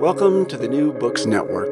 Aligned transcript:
Welcome 0.00 0.44
to 0.46 0.58
the 0.58 0.68
New 0.68 0.92
Books 0.92 1.24
Network. 1.24 1.70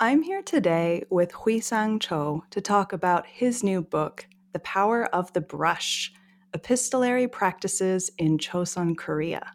I'm 0.00 0.22
here 0.22 0.40
today 0.40 1.04
with 1.10 1.30
Hwisang 1.30 2.00
Cho 2.00 2.42
to 2.50 2.60
talk 2.62 2.94
about 2.94 3.26
his 3.26 3.62
new 3.62 3.82
book, 3.82 4.26
The 4.54 4.60
Power 4.60 5.04
of 5.14 5.30
the 5.34 5.42
Brush 5.42 6.10
Epistolary 6.54 7.28
Practices 7.28 8.10
in 8.16 8.38
Chosun 8.38 8.96
Korea. 8.96 9.52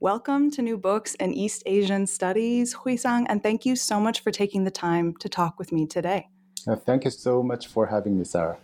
Welcome 0.00 0.50
to 0.50 0.60
New 0.60 0.76
Books 0.76 1.16
and 1.18 1.34
East 1.34 1.62
Asian 1.64 2.06
Studies, 2.06 2.74
Hwisang, 2.74 3.24
and 3.30 3.42
thank 3.42 3.64
you 3.64 3.74
so 3.74 3.98
much 3.98 4.20
for 4.20 4.30
taking 4.30 4.64
the 4.64 4.70
time 4.70 5.16
to 5.16 5.30
talk 5.30 5.58
with 5.58 5.72
me 5.72 5.86
today. 5.86 6.28
Uh, 6.68 6.76
thank 6.76 7.04
you 7.04 7.10
so 7.10 7.42
much 7.42 7.68
for 7.68 7.86
having 7.86 8.18
me, 8.18 8.24
Sarah. 8.24 8.58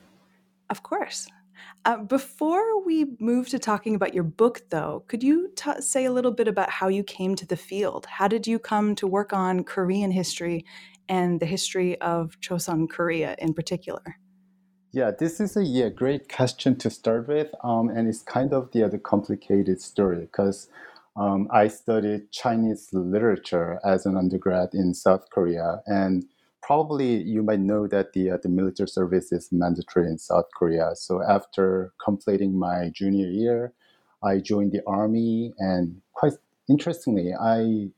Of 0.68 0.82
course. 0.82 1.28
Uh, 1.86 1.98
before 1.98 2.84
we 2.84 3.06
move 3.20 3.48
to 3.48 3.60
talking 3.60 3.94
about 3.94 4.12
your 4.12 4.24
book, 4.24 4.60
though, 4.70 5.04
could 5.06 5.22
you 5.22 5.52
t- 5.54 5.80
say 5.80 6.04
a 6.04 6.10
little 6.10 6.32
bit 6.32 6.48
about 6.48 6.68
how 6.68 6.88
you 6.88 7.04
came 7.04 7.36
to 7.36 7.46
the 7.46 7.56
field? 7.56 8.06
How 8.06 8.26
did 8.26 8.44
you 8.44 8.58
come 8.58 8.96
to 8.96 9.06
work 9.06 9.32
on 9.32 9.62
Korean 9.62 10.10
history 10.10 10.64
and 11.08 11.38
the 11.38 11.46
history 11.46 11.96
of 12.00 12.40
Chosun 12.40 12.90
Korea 12.90 13.36
in 13.38 13.54
particular? 13.54 14.18
Yeah, 14.90 15.12
this 15.16 15.38
is 15.38 15.56
a 15.56 15.62
yeah, 15.62 15.88
great 15.88 16.28
question 16.28 16.74
to 16.78 16.90
start 16.90 17.28
with, 17.28 17.52
um, 17.62 17.88
and 17.88 18.08
it's 18.08 18.22
kind 18.22 18.52
of 18.52 18.72
the 18.72 18.82
other 18.82 18.98
complicated 18.98 19.80
story 19.80 20.22
because 20.22 20.68
um, 21.16 21.46
I 21.52 21.68
studied 21.68 22.32
Chinese 22.32 22.88
literature 22.92 23.78
as 23.84 24.06
an 24.06 24.16
undergrad 24.16 24.70
in 24.72 24.92
South 24.92 25.30
Korea, 25.30 25.82
and 25.86 26.24
probably 26.66 27.22
you 27.22 27.44
might 27.44 27.60
know 27.60 27.86
that 27.86 28.12
the 28.12 28.30
uh, 28.32 28.38
the 28.42 28.48
military 28.48 28.88
service 28.88 29.30
is 29.30 29.52
mandatory 29.52 30.06
in 30.06 30.18
South 30.18 30.46
Korea. 30.58 30.90
So 30.96 31.22
after 31.22 31.92
completing 32.04 32.58
my 32.58 32.90
junior 32.92 33.28
year, 33.28 33.72
I 34.22 34.38
joined 34.38 34.72
the 34.72 34.82
army, 34.84 35.54
and 35.58 36.02
quite 36.12 36.32
interestingly, 36.68 37.32
I 37.32 37.90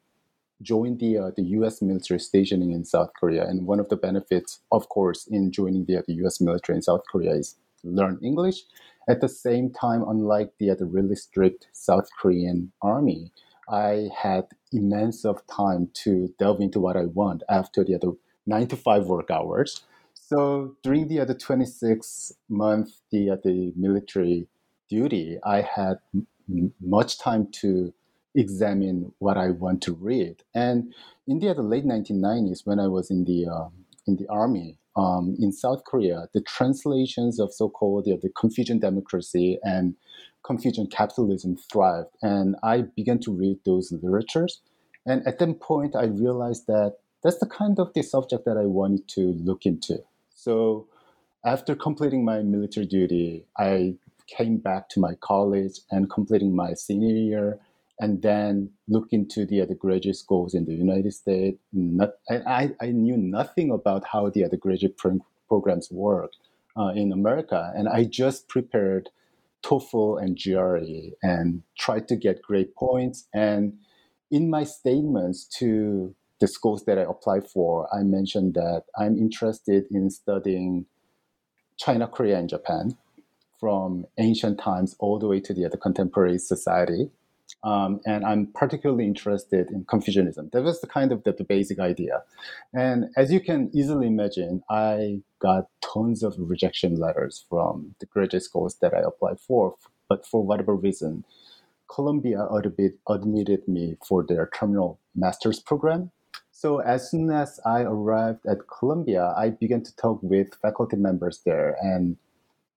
joined 0.60 1.00
the 1.00 1.18
uh, 1.18 1.30
the 1.34 1.44
U.S. 1.58 1.80
military 1.80 2.20
stationing 2.20 2.72
in 2.72 2.84
South 2.84 3.10
Korea. 3.18 3.46
And 3.48 3.66
one 3.66 3.80
of 3.80 3.88
the 3.88 3.96
benefits, 3.96 4.60
of 4.70 4.90
course, 4.90 5.26
in 5.26 5.50
joining 5.50 5.86
the, 5.86 5.96
uh, 5.98 6.02
the 6.06 6.14
U.S. 6.24 6.38
military 6.38 6.76
in 6.76 6.82
South 6.82 7.02
Korea 7.10 7.32
is 7.32 7.56
learn 7.82 8.18
English. 8.22 8.64
At 9.08 9.22
the 9.22 9.28
same 9.28 9.70
time, 9.70 10.04
unlike 10.06 10.50
the, 10.58 10.72
uh, 10.72 10.74
the 10.74 10.84
really 10.84 11.16
strict 11.16 11.68
South 11.72 12.10
Korean 12.20 12.72
army, 12.82 13.32
I 13.70 14.10
had 14.14 14.44
immense 14.72 15.24
of 15.24 15.46
time 15.46 15.88
to 16.04 16.34
delve 16.38 16.60
into 16.60 16.80
what 16.80 16.98
I 16.98 17.06
want 17.06 17.42
after 17.48 17.82
the 17.82 17.94
other 17.94 18.12
nine 18.48 18.66
to 18.68 18.76
five 18.76 19.04
work 19.06 19.30
hours. 19.30 19.82
So 20.14 20.76
during 20.82 21.08
the 21.08 21.20
other 21.20 21.34
26 21.34 22.32
month 22.48 22.88
the 23.12 23.38
the 23.44 23.72
military 23.76 24.48
duty, 24.88 25.38
I 25.44 25.60
had 25.60 25.98
m- 26.14 26.72
much 26.80 27.18
time 27.18 27.48
to 27.60 27.92
examine 28.34 29.12
what 29.18 29.36
I 29.36 29.50
want 29.50 29.82
to 29.82 29.92
read. 29.94 30.42
And 30.54 30.92
in 31.26 31.38
the, 31.40 31.52
the 31.54 31.62
late 31.62 31.84
1990s, 31.84 32.60
when 32.64 32.78
I 32.80 32.88
was 32.88 33.10
in 33.10 33.24
the 33.24 33.46
uh, 33.46 33.68
in 34.06 34.16
the 34.16 34.28
army 34.28 34.78
um, 34.96 35.36
in 35.38 35.52
South 35.52 35.84
Korea, 35.84 36.28
the 36.32 36.40
translations 36.40 37.38
of 37.38 37.52
so-called 37.52 38.06
the, 38.06 38.16
the 38.16 38.30
Confucian 38.30 38.78
democracy 38.78 39.58
and 39.62 39.94
Confucian 40.42 40.86
capitalism 40.86 41.56
thrived, 41.70 42.14
and 42.22 42.56
I 42.62 42.82
began 42.96 43.18
to 43.20 43.32
read 43.32 43.58
those 43.66 43.92
literatures. 43.92 44.62
And 45.04 45.26
at 45.26 45.38
that 45.38 45.60
point, 45.60 45.94
I 45.94 46.04
realized 46.04 46.66
that 46.66 46.96
that's 47.22 47.38
the 47.38 47.46
kind 47.46 47.78
of 47.78 47.92
the 47.94 48.02
subject 48.02 48.44
that 48.44 48.56
I 48.56 48.66
wanted 48.66 49.08
to 49.08 49.20
look 49.20 49.66
into. 49.66 49.98
So 50.34 50.86
after 51.44 51.74
completing 51.74 52.24
my 52.24 52.42
military 52.42 52.86
duty, 52.86 53.46
I 53.56 53.96
came 54.26 54.58
back 54.58 54.88
to 54.90 55.00
my 55.00 55.14
college 55.14 55.80
and 55.90 56.10
completing 56.10 56.54
my 56.54 56.74
senior 56.74 57.14
year 57.14 57.58
and 58.00 58.22
then 58.22 58.70
look 58.86 59.08
into 59.10 59.44
the 59.44 59.60
other 59.60 59.74
graduate 59.74 60.16
schools 60.16 60.54
in 60.54 60.64
the 60.64 60.74
United 60.74 61.12
States. 61.12 61.58
Not, 61.72 62.10
I, 62.30 62.70
I 62.80 62.90
knew 62.90 63.16
nothing 63.16 63.70
about 63.70 64.04
how 64.06 64.30
the 64.30 64.44
other 64.44 64.56
graduate 64.56 64.96
pro- 64.96 65.24
programs 65.48 65.90
work 65.90 66.32
uh, 66.76 66.92
in 66.94 67.12
America, 67.12 67.72
and 67.74 67.88
I 67.88 68.04
just 68.04 68.48
prepared 68.48 69.08
TOEFL 69.62 70.22
and 70.22 70.38
GRE 70.40 71.16
and 71.22 71.62
tried 71.76 72.06
to 72.08 72.16
get 72.16 72.42
great 72.42 72.76
points. 72.76 73.26
And 73.34 73.78
in 74.30 74.48
my 74.48 74.62
statements 74.62 75.44
to 75.58 76.14
the 76.40 76.48
schools 76.48 76.84
that 76.84 76.98
I 76.98 77.02
applied 77.02 77.46
for, 77.48 77.88
I 77.94 78.02
mentioned 78.02 78.54
that 78.54 78.84
I'm 78.98 79.18
interested 79.18 79.84
in 79.90 80.10
studying 80.10 80.86
China, 81.76 82.06
Korea, 82.06 82.38
and 82.38 82.48
Japan 82.48 82.96
from 83.58 84.06
ancient 84.18 84.58
times 84.58 84.94
all 85.00 85.18
the 85.18 85.26
way 85.26 85.40
to 85.40 85.52
the 85.52 85.64
other 85.64 85.76
contemporary 85.76 86.38
society. 86.38 87.10
Um, 87.64 88.00
and 88.06 88.24
I'm 88.24 88.46
particularly 88.54 89.04
interested 89.04 89.70
in 89.70 89.84
Confucianism. 89.84 90.50
That 90.52 90.62
was 90.62 90.80
the 90.80 90.86
kind 90.86 91.10
of 91.10 91.24
the, 91.24 91.32
the, 91.32 91.44
basic 91.44 91.80
idea. 91.80 92.22
And 92.72 93.06
as 93.16 93.32
you 93.32 93.40
can 93.40 93.70
easily 93.74 94.06
imagine, 94.06 94.62
I 94.70 95.22
got 95.40 95.66
tons 95.80 96.22
of 96.22 96.34
rejection 96.38 96.96
letters 96.96 97.44
from 97.48 97.94
the 97.98 98.06
graduate 98.06 98.44
schools 98.44 98.76
that 98.80 98.94
I 98.94 99.00
applied 99.00 99.40
for. 99.40 99.74
But 100.08 100.24
for 100.24 100.44
whatever 100.44 100.74
reason, 100.74 101.24
Columbia 101.90 102.46
admitted 103.08 103.66
me 103.66 103.96
for 104.06 104.24
their 104.24 104.50
terminal 104.54 105.00
master's 105.16 105.58
program. 105.58 106.12
So 106.58 106.80
as 106.80 107.08
soon 107.08 107.30
as 107.30 107.60
I 107.64 107.82
arrived 107.82 108.44
at 108.44 108.66
Columbia, 108.66 109.32
I 109.36 109.50
began 109.50 109.80
to 109.84 109.94
talk 109.94 110.18
with 110.24 110.56
faculty 110.60 110.96
members 110.96 111.40
there 111.46 111.76
and 111.80 112.16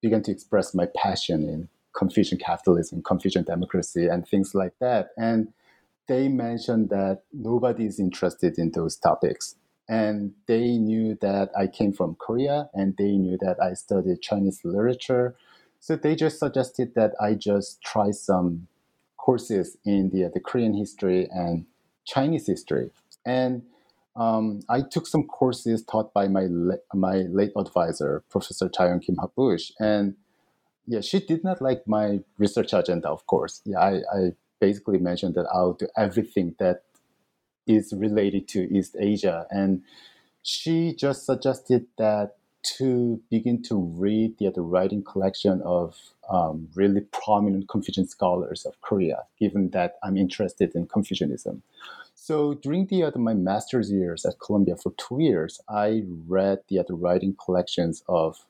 began 0.03 0.21
to 0.21 0.31
express 0.31 0.75
my 0.75 0.85
passion 0.95 1.49
in 1.49 1.67
Confucian 1.97 2.37
capitalism, 2.37 3.01
Confucian 3.01 3.43
democracy, 3.43 4.05
and 4.05 4.27
things 4.27 4.53
like 4.53 4.73
that. 4.81 5.09
And 5.17 5.51
they 6.07 6.27
mentioned 6.27 6.91
that 6.91 7.23
nobody 7.33 7.87
is 7.87 7.99
interested 7.99 8.59
in 8.59 8.69
those 8.69 8.97
topics. 8.97 9.55
And 9.89 10.33
they 10.45 10.77
knew 10.77 11.17
that 11.21 11.49
I 11.57 11.65
came 11.65 11.91
from 11.91 12.13
Korea 12.19 12.69
and 12.75 12.95
they 12.97 13.17
knew 13.17 13.39
that 13.41 13.57
I 13.59 13.73
studied 13.73 14.21
Chinese 14.21 14.61
literature. 14.63 15.35
So 15.79 15.95
they 15.95 16.13
just 16.13 16.37
suggested 16.37 16.93
that 16.93 17.13
I 17.19 17.33
just 17.33 17.81
try 17.81 18.11
some 18.11 18.67
courses 19.17 19.75
in 19.83 20.11
the, 20.11 20.29
the 20.31 20.39
Korean 20.39 20.75
history 20.75 21.27
and 21.31 21.65
Chinese 22.05 22.45
history. 22.45 22.91
And 23.25 23.63
um, 24.15 24.61
I 24.69 24.81
took 24.81 25.07
some 25.07 25.25
courses 25.25 25.83
taught 25.83 26.13
by 26.13 26.27
my, 26.27 26.47
my 26.93 27.17
late 27.29 27.51
advisor, 27.55 28.23
Professor 28.29 28.69
JaHyun 28.69 29.03
Kim 29.03 29.15
Haboush. 29.17 29.71
And 29.79 30.15
yeah, 30.87 31.01
she 31.01 31.19
did 31.19 31.43
not 31.43 31.61
like 31.61 31.87
my 31.87 32.19
research 32.37 32.73
agenda, 32.73 33.09
of 33.09 33.25
course. 33.27 33.61
Yeah, 33.65 33.79
I, 33.79 34.01
I 34.13 34.31
basically 34.59 34.99
mentioned 34.99 35.35
that 35.35 35.47
I'll 35.53 35.73
do 35.73 35.87
everything 35.97 36.55
that 36.59 36.83
is 37.67 37.93
related 37.95 38.47
to 38.49 38.61
East 38.75 38.95
Asia. 38.99 39.45
And 39.49 39.83
she 40.43 40.93
just 40.93 41.25
suggested 41.25 41.85
that 41.97 42.35
to 42.63 43.21
begin 43.29 43.63
to 43.63 43.75
read 43.75 44.37
the, 44.37 44.49
the 44.51 44.61
writing 44.61 45.03
collection 45.03 45.61
of 45.63 45.97
um, 46.29 46.67
really 46.75 47.01
prominent 47.11 47.67
Confucian 47.67 48.07
scholars 48.07 48.65
of 48.65 48.79
Korea, 48.81 49.23
given 49.39 49.71
that 49.71 49.95
I'm 50.03 50.17
interested 50.17 50.75
in 50.75 50.87
Confucianism. 50.87 51.63
So 52.23 52.53
during 52.53 52.85
the, 52.85 53.05
uh, 53.05 53.11
my 53.17 53.33
master's 53.33 53.91
years 53.91 54.27
at 54.27 54.39
Columbia 54.39 54.75
for 54.75 54.93
two 54.95 55.19
years, 55.19 55.59
I 55.67 56.03
read 56.27 56.59
the, 56.67 56.77
uh, 56.77 56.83
the 56.87 56.93
writing 56.93 57.35
collections 57.43 58.03
of 58.07 58.45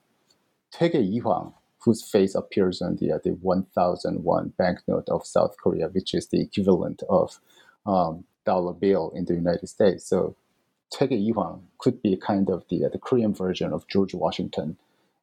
Toegye 0.73 1.09
Yi 1.09 1.19
Hwang, 1.19 1.53
whose 1.79 2.03
face 2.03 2.35
appears 2.35 2.81
on 2.81 2.97
the, 2.97 3.13
uh, 3.13 3.19
the 3.23 3.29
1001 3.29 4.53
banknote 4.57 5.07
of 5.07 5.25
South 5.25 5.55
Korea, 5.63 5.87
which 5.87 6.13
is 6.13 6.27
the 6.27 6.41
equivalent 6.41 7.01
of 7.09 7.39
um, 7.85 8.25
dollar 8.45 8.73
bill 8.73 9.13
in 9.15 9.23
the 9.23 9.35
United 9.35 9.67
States. 9.67 10.05
So 10.05 10.35
Toegye 10.93 11.23
Yi 11.23 11.31
Hwang 11.31 11.65
could 11.77 12.01
be 12.01 12.17
kind 12.17 12.49
of 12.49 12.65
the, 12.69 12.83
uh, 12.83 12.89
the 12.89 12.99
Korean 12.99 13.33
version 13.33 13.71
of 13.71 13.87
George 13.87 14.13
Washington. 14.13 14.75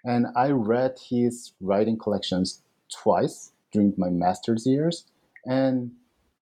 And 0.07 0.29
I 0.35 0.53
read 0.53 0.99
his 1.11 1.53
writing 1.61 1.99
collections 1.99 2.63
twice 2.91 3.53
during 3.73 3.93
my 3.99 4.09
master's 4.09 4.67
years. 4.67 5.05
And 5.45 5.91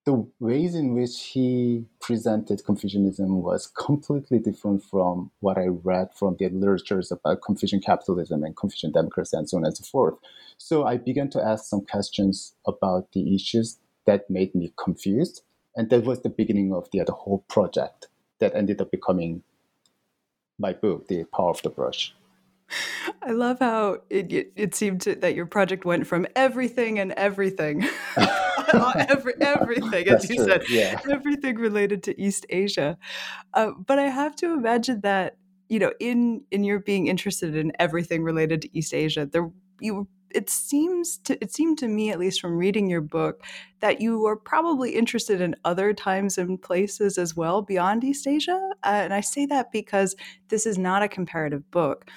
the 0.06 0.24
ways 0.38 0.76
in 0.76 0.94
which 0.94 1.20
he 1.20 1.84
presented 2.00 2.64
Confucianism 2.64 3.42
was 3.42 3.66
completely 3.66 4.38
different 4.38 4.84
from 4.84 5.32
what 5.40 5.58
I 5.58 5.66
read 5.66 6.10
from 6.14 6.36
the 6.38 6.48
literatures 6.48 7.10
about 7.10 7.42
Confucian 7.42 7.80
capitalism 7.80 8.44
and 8.44 8.56
Confucian 8.56 8.92
democracy 8.92 9.36
and 9.36 9.50
so 9.50 9.56
on 9.56 9.64
and 9.64 9.76
so 9.76 9.84
forth. 9.84 10.14
So 10.58 10.84
I 10.84 10.96
began 10.96 11.28
to 11.30 11.44
ask 11.44 11.64
some 11.64 11.84
questions 11.84 12.54
about 12.66 13.10
the 13.12 13.34
issues 13.34 13.78
that 14.06 14.30
made 14.30 14.54
me 14.54 14.72
confused. 14.76 15.42
and 15.76 15.90
that 15.90 16.04
was 16.04 16.22
the 16.22 16.30
beginning 16.30 16.72
of 16.72 16.88
the, 16.90 17.04
the 17.04 17.12
whole 17.12 17.44
project 17.48 18.08
that 18.38 18.54
ended 18.54 18.80
up 18.80 18.90
becoming 18.90 19.42
my 20.58 20.72
book, 20.72 21.08
The 21.08 21.24
Power 21.24 21.50
of 21.50 21.60
the 21.62 21.68
Brush. 21.68 22.14
I 23.22 23.30
love 23.30 23.58
how 23.60 23.98
it, 24.10 24.32
it, 24.32 24.52
it 24.56 24.74
seemed 24.74 25.00
to, 25.02 25.14
that 25.16 25.34
your 25.34 25.46
project 25.46 25.84
went 25.84 26.06
from 26.06 26.26
everything 26.34 26.98
and 26.98 27.12
everything, 27.12 27.88
Every, 29.08 29.34
everything, 29.40 30.08
as 30.08 30.28
you 30.28 30.36
true. 30.36 30.44
said, 30.44 30.62
yeah. 30.68 31.00
everything 31.08 31.56
related 31.56 32.02
to 32.04 32.20
East 32.20 32.46
Asia. 32.48 32.98
Uh, 33.54 33.70
but 33.86 33.98
I 33.98 34.08
have 34.08 34.34
to 34.36 34.52
imagine 34.52 35.02
that 35.02 35.36
you 35.68 35.78
know, 35.78 35.92
in 35.98 36.42
in 36.50 36.64
your 36.64 36.78
being 36.78 37.08
interested 37.08 37.56
in 37.56 37.72
everything 37.78 38.22
related 38.22 38.62
to 38.62 38.78
East 38.78 38.94
Asia, 38.94 39.26
there 39.26 39.50
you 39.80 40.08
it 40.30 40.50
seems 40.50 41.18
to 41.18 41.42
it 41.42 41.52
seemed 41.52 41.78
to 41.78 41.88
me 41.88 42.10
at 42.10 42.18
least 42.18 42.40
from 42.40 42.56
reading 42.56 42.90
your 42.90 43.00
book 43.00 43.42
that 43.80 44.00
you 44.00 44.26
are 44.26 44.36
probably 44.36 44.90
interested 44.90 45.40
in 45.40 45.54
other 45.64 45.92
times 45.92 46.36
and 46.36 46.60
places 46.60 47.16
as 47.16 47.36
well 47.36 47.62
beyond 47.62 48.02
east 48.02 48.26
asia 48.26 48.70
uh, 48.84 48.88
and 49.04 49.14
i 49.14 49.20
say 49.20 49.46
that 49.46 49.70
because 49.70 50.16
this 50.48 50.66
is 50.66 50.76
not 50.76 51.02
a 51.02 51.08
comparative 51.08 51.68
book 51.70 52.10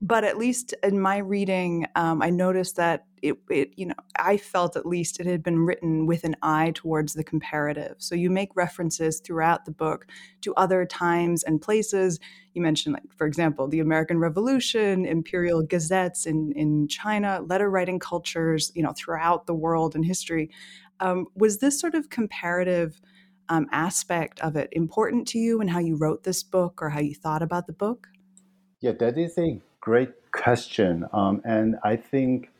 but 0.00 0.22
at 0.22 0.38
least 0.38 0.74
in 0.82 1.00
my 1.00 1.18
reading, 1.18 1.86
um, 1.96 2.22
I 2.22 2.30
noticed 2.30 2.76
that 2.76 3.04
it, 3.20 3.36
it, 3.50 3.72
you 3.76 3.86
know, 3.86 3.94
I 4.16 4.36
felt 4.36 4.76
at 4.76 4.86
least 4.86 5.18
it 5.18 5.26
had 5.26 5.42
been 5.42 5.58
written 5.58 6.06
with 6.06 6.22
an 6.22 6.36
eye 6.40 6.70
towards 6.72 7.14
the 7.14 7.24
comparative. 7.24 7.96
So 7.98 8.14
you 8.14 8.30
make 8.30 8.50
references 8.54 9.20
throughout 9.20 9.64
the 9.64 9.72
book 9.72 10.06
to 10.42 10.54
other 10.54 10.86
times 10.86 11.42
and 11.42 11.60
places. 11.60 12.20
You 12.54 12.62
mentioned, 12.62 12.94
like, 12.94 13.12
for 13.16 13.26
example, 13.26 13.66
the 13.66 13.80
American 13.80 14.18
Revolution, 14.18 15.04
imperial 15.04 15.62
gazettes 15.62 16.26
in, 16.26 16.52
in 16.52 16.86
China, 16.86 17.40
letter 17.44 17.68
writing 17.68 17.98
cultures, 17.98 18.70
you 18.76 18.84
know, 18.84 18.92
throughout 18.96 19.46
the 19.46 19.54
world 19.54 19.96
and 19.96 20.04
history. 20.04 20.50
Um, 21.00 21.26
was 21.34 21.58
this 21.58 21.80
sort 21.80 21.96
of 21.96 22.08
comparative 22.08 23.00
um, 23.48 23.66
aspect 23.72 24.38
of 24.40 24.54
it 24.54 24.68
important 24.72 25.26
to 25.28 25.38
you 25.38 25.60
and 25.60 25.70
how 25.70 25.80
you 25.80 25.96
wrote 25.96 26.22
this 26.22 26.44
book 26.44 26.80
or 26.82 26.90
how 26.90 27.00
you 27.00 27.14
thought 27.14 27.42
about 27.42 27.66
the 27.66 27.72
book? 27.72 28.08
Yeah, 28.80 28.92
that 28.92 29.18
is 29.18 29.36
a 29.38 29.60
great 29.80 30.10
question. 30.32 31.06
Um, 31.12 31.40
and 31.44 31.76
I 31.84 31.96
think 31.96 32.50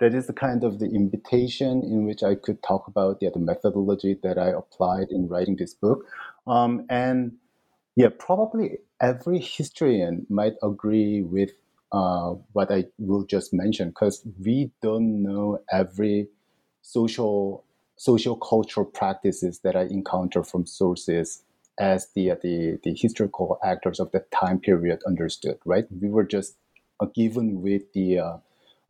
that 0.00 0.14
is 0.14 0.26
the 0.26 0.32
kind 0.32 0.64
of 0.64 0.80
the 0.80 0.86
invitation 0.86 1.82
in 1.82 2.04
which 2.04 2.22
I 2.22 2.34
could 2.34 2.62
talk 2.62 2.88
about 2.88 3.18
yeah, 3.20 3.30
the 3.32 3.38
methodology 3.38 4.18
that 4.22 4.38
I 4.38 4.48
applied 4.48 5.08
in 5.10 5.28
writing 5.28 5.56
this 5.56 5.74
book. 5.74 6.06
Um, 6.46 6.84
and 6.90 7.36
yeah, 7.96 8.08
probably 8.18 8.78
every 9.00 9.38
historian 9.38 10.26
might 10.28 10.54
agree 10.62 11.22
with 11.22 11.50
uh, 11.92 12.34
what 12.52 12.72
I 12.72 12.86
will 12.98 13.24
just 13.24 13.54
mention 13.54 13.90
because 13.90 14.26
we 14.44 14.72
don't 14.82 15.22
know 15.22 15.60
every 15.72 16.28
social 16.82 17.64
social 17.96 18.36
cultural 18.36 18.84
practices 18.84 19.60
that 19.60 19.76
I 19.76 19.82
encounter 19.82 20.42
from 20.42 20.66
sources 20.66 21.42
as 21.78 22.08
the, 22.14 22.32
the 22.42 22.80
the 22.82 22.94
historical 22.94 23.58
actors 23.62 24.00
of 24.00 24.10
the 24.10 24.24
time 24.34 24.58
period 24.58 25.00
understood. 25.06 25.58
Right, 25.64 25.84
we 26.00 26.08
were 26.08 26.24
just 26.24 26.56
given 27.14 27.60
with 27.60 27.92
the 27.92 28.18
uh, 28.18 28.36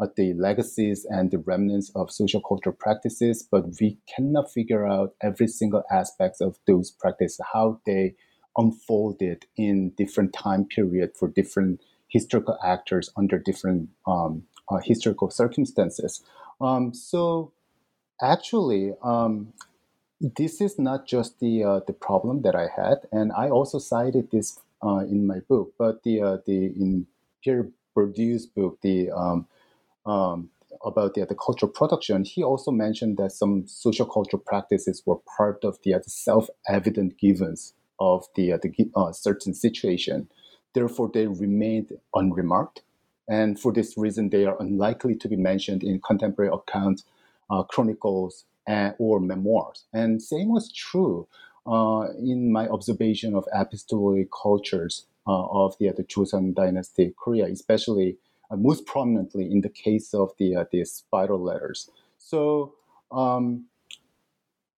uh, 0.01 0.07
the 0.17 0.35
legacies 0.35 1.05
and 1.09 1.31
the 1.31 1.39
remnants 1.39 1.91
of 1.95 2.11
social 2.11 2.41
cultural 2.41 2.75
practices, 2.79 3.47
but 3.49 3.65
we 3.81 3.99
cannot 4.13 4.51
figure 4.51 4.87
out 4.87 5.15
every 5.23 5.47
single 5.47 5.85
aspect 5.91 6.41
of 6.41 6.59
those 6.67 6.91
practices, 6.91 7.41
how 7.53 7.81
they 7.87 8.15
unfolded 8.57 9.47
in 9.57 9.91
different 9.91 10.33
time 10.33 10.65
period 10.65 11.11
for 11.17 11.29
different 11.29 11.81
historical 12.09 12.59
actors 12.65 13.11
under 13.17 13.39
different 13.39 13.89
um, 14.07 14.45
uh, 14.69 14.79
historical 14.83 15.31
circumstances. 15.31 16.23
Um, 16.61 16.95
so 16.95 17.53
actually, 18.23 18.95
um, 19.03 19.53
this 20.21 20.61
is 20.61 20.79
not 20.79 21.07
just 21.07 21.41
the 21.41 21.65
uh, 21.65 21.81
the 21.87 21.93
problem 21.93 22.43
that 22.43 22.55
I 22.55 22.69
had, 22.75 22.99
and 23.13 23.33
I 23.33 23.49
also 23.51 23.79
cited 23.79 24.31
this 24.31 24.61
uh, 24.83 24.99
in 24.99 25.27
my 25.27 25.41
book. 25.41 25.75
But 25.79 26.03
the 26.03 26.21
uh, 26.23 26.37
the 26.47 26.67
in 26.67 27.07
Pierre 27.43 27.69
Bourdieu's 27.95 28.47
book, 28.47 28.79
the 28.83 29.11
um, 29.11 29.47
um, 30.07 30.51
about 30.85 31.15
the, 31.15 31.25
the 31.25 31.35
cultural 31.35 31.71
production, 31.71 32.25
he 32.25 32.43
also 32.43 32.71
mentioned 32.71 33.17
that 33.17 33.33
some 33.33 33.67
social 33.67 34.07
cultural 34.07 34.43
practices 34.45 35.03
were 35.07 35.19
part 35.37 35.65
of 35.65 35.79
the, 35.83 35.95
uh, 35.95 35.99
the 35.99 36.11
self-evident 36.11 37.19
givens 37.19 37.73
of 38.01 38.27
the, 38.37 38.53
uh, 38.53 38.59
the 38.63 38.91
uh, 38.95 39.13
certain 39.13 39.55
situation. 39.55 40.29
Therefore, 40.75 41.11
they 41.13 41.27
remained 41.27 41.93
unremarked, 42.15 42.83
and 43.29 43.59
for 43.59 43.73
this 43.73 43.97
reason, 43.97 44.31
they 44.31 44.45
are 44.45 44.61
unlikely 44.61 45.15
to 45.17 45.29
be 45.29 45.37
mentioned 45.37 45.83
in 45.83 46.01
contemporary 46.01 46.51
accounts, 46.53 47.05
uh, 47.51 47.63
chronicles, 47.63 48.45
and, 48.67 48.95
or 48.99 49.21
memoirs. 49.21 49.85
And 49.93 50.21
same 50.21 50.49
was 50.49 50.73
true 50.73 51.29
uh, 51.67 52.09
in 52.19 52.53
my 52.53 52.69
observation 52.69 53.35
of 53.35 53.45
epistolary 53.55 54.29
cultures 54.43 55.07
of 55.33 55.77
the, 55.79 55.91
the 55.91 56.05
Joseon 56.05 56.55
dynasty 56.55 57.15
Korea, 57.17 57.47
especially 57.47 58.19
uh, 58.51 58.57
most 58.57 58.87
prominently 58.87 59.51
in 59.51 59.63
the 59.63 59.69
case 59.69 60.13
of 60.15 60.33
the 60.39 60.57
uh, 60.57 60.65
the 60.71 60.85
spiral 60.85 61.41
letters. 61.41 61.91
So. 62.19 62.75
Um, 63.13 63.67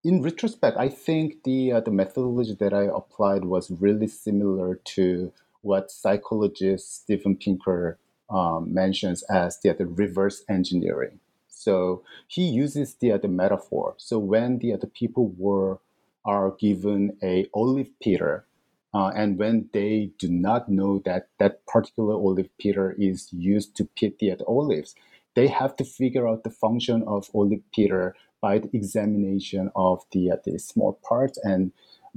in 0.04 0.22
retrospect, 0.22 0.76
I 0.76 0.88
think 0.88 1.42
the 1.42 1.72
uh, 1.72 1.80
the 1.80 1.90
methodology 1.90 2.54
that 2.60 2.72
I 2.72 2.84
applied 2.84 3.44
was 3.44 3.72
really 3.72 4.06
similar 4.06 4.76
to 4.94 5.32
what 5.62 5.90
psychologist 5.90 7.02
Steven 7.02 7.34
Pinker 7.34 7.98
um, 8.30 8.72
mentions 8.72 9.24
as 9.24 9.58
the, 9.60 9.72
the 9.72 9.86
reverse 9.86 10.44
engineering. 10.48 11.18
So 11.48 12.02
he 12.28 12.44
uses 12.44 12.94
the, 12.94 13.16
the 13.18 13.28
metaphor. 13.28 13.94
So 13.98 14.18
when 14.18 14.58
the, 14.58 14.76
the 14.76 14.86
people 14.86 15.34
were 15.36 15.80
are 16.24 16.52
given 16.52 17.16
a 17.22 17.46
olive 17.54 17.90
peeler 18.00 18.44
uh, 18.94 19.08
and 19.14 19.38
when 19.38 19.68
they 19.72 20.10
do 20.18 20.28
not 20.28 20.68
know 20.68 21.02
that 21.04 21.28
that 21.38 21.66
particular 21.66 22.14
olive 22.14 22.48
peeler 22.58 22.94
is 22.98 23.32
used 23.32 23.76
to 23.76 23.84
pit 23.84 24.18
the 24.18 24.36
olives, 24.46 24.94
they 25.34 25.48
have 25.48 25.76
to 25.76 25.84
figure 25.84 26.26
out 26.26 26.44
the 26.44 26.50
function 26.50 27.02
of 27.06 27.30
olive 27.34 27.60
peeler 27.74 28.14
by 28.40 28.58
the 28.58 28.70
examination 28.72 29.70
of 29.76 30.02
the, 30.12 30.30
uh, 30.30 30.36
the 30.44 30.58
small 30.58 30.98
parts 31.06 31.38
and 31.42 31.72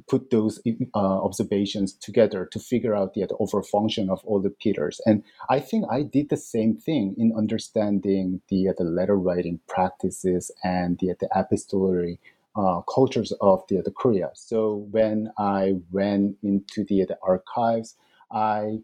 put 0.08 0.30
those 0.30 0.62
uh, 0.96 0.98
observations 0.98 1.94
together 1.94 2.46
to 2.46 2.60
figure 2.60 2.96
out 2.96 3.14
the, 3.14 3.26
the 3.26 3.36
overall 3.40 3.64
function 3.64 4.10
of 4.10 4.24
all 4.26 4.40
the 4.40 4.50
peelers. 4.50 5.02
And 5.06 5.24
I 5.50 5.60
think 5.60 5.86
I 5.90 6.04
did 6.04 6.30
the 6.30 6.38
same 6.38 6.76
thing 6.76 7.16
in 7.18 7.34
understanding 7.36 8.42
the, 8.50 8.70
the 8.78 8.84
letter 8.84 9.18
writing 9.18 9.60
practices 9.68 10.52
and 10.64 10.98
the, 11.00 11.16
the 11.20 11.28
epistolary 11.36 12.20
uh, 12.56 12.82
cultures 12.82 13.32
of 13.42 13.64
the, 13.70 13.82
the 13.82 13.92
Korea. 13.92 14.32
So 14.34 14.88
when 14.92 15.32
I 15.38 15.76
went 15.92 16.38
into 16.44 16.84
the, 16.84 17.06
the 17.06 17.18
archives, 17.22 17.96
I 18.32 18.80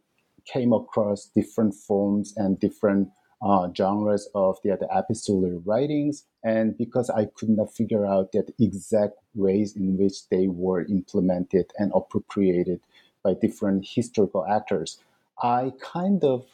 came 0.46 0.74
across 0.74 1.25
different 1.36 1.74
forms 1.74 2.34
and 2.38 2.60
different 2.60 3.10
uh, 3.42 3.70
genres 3.75 4.30
of 4.34 4.58
the, 4.63 4.78
the 4.80 4.88
epistolary 4.96 5.58
writings. 5.58 6.25
And 6.44 6.78
because 6.78 7.10
I 7.10 7.25
could 7.25 7.50
not 7.50 7.74
figure 7.74 8.06
out 8.06 8.32
the 8.32 8.46
exact 8.60 9.16
ways 9.34 9.75
in 9.75 9.98
which 9.98 10.30
they 10.30 10.48
were 10.48 10.86
implemented 10.86 11.72
and 11.78 11.92
appropriated 11.94 12.80
by 13.24 13.34
different 13.34 13.88
historical 13.88 14.46
actors, 14.46 15.00
I 15.42 15.74
kind 15.82 16.24
of 16.24 16.46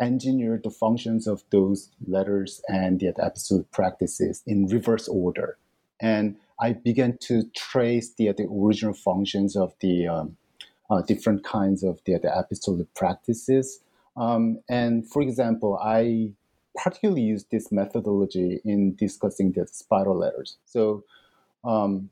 engineered 0.00 0.62
the 0.64 0.70
functions 0.70 1.26
of 1.26 1.42
those 1.50 1.90
letters 2.06 2.62
and 2.68 3.00
the 3.00 3.12
epistolary 3.18 3.66
practices 3.72 4.42
in 4.46 4.66
reverse 4.66 5.08
order 5.08 5.58
and 6.00 6.36
I 6.60 6.72
began 6.72 7.18
to 7.22 7.44
trace 7.56 8.12
the, 8.14 8.32
the 8.32 8.48
original 8.50 8.94
functions 8.94 9.56
of 9.56 9.74
the 9.80 10.08
um, 10.08 10.36
uh, 10.90 11.02
different 11.02 11.44
kinds 11.44 11.82
of 11.82 12.00
the, 12.04 12.18
the 12.18 12.36
epistolary 12.36 12.86
practices. 12.94 13.80
Um, 14.16 14.60
and 14.68 15.08
for 15.08 15.22
example, 15.22 15.78
I 15.82 16.32
particularly 16.74 17.22
use 17.22 17.44
this 17.50 17.70
methodology 17.70 18.60
in 18.64 18.94
discussing 18.96 19.52
the 19.52 19.66
spiral 19.66 20.16
letters. 20.16 20.56
So, 20.64 21.04
um, 21.64 22.10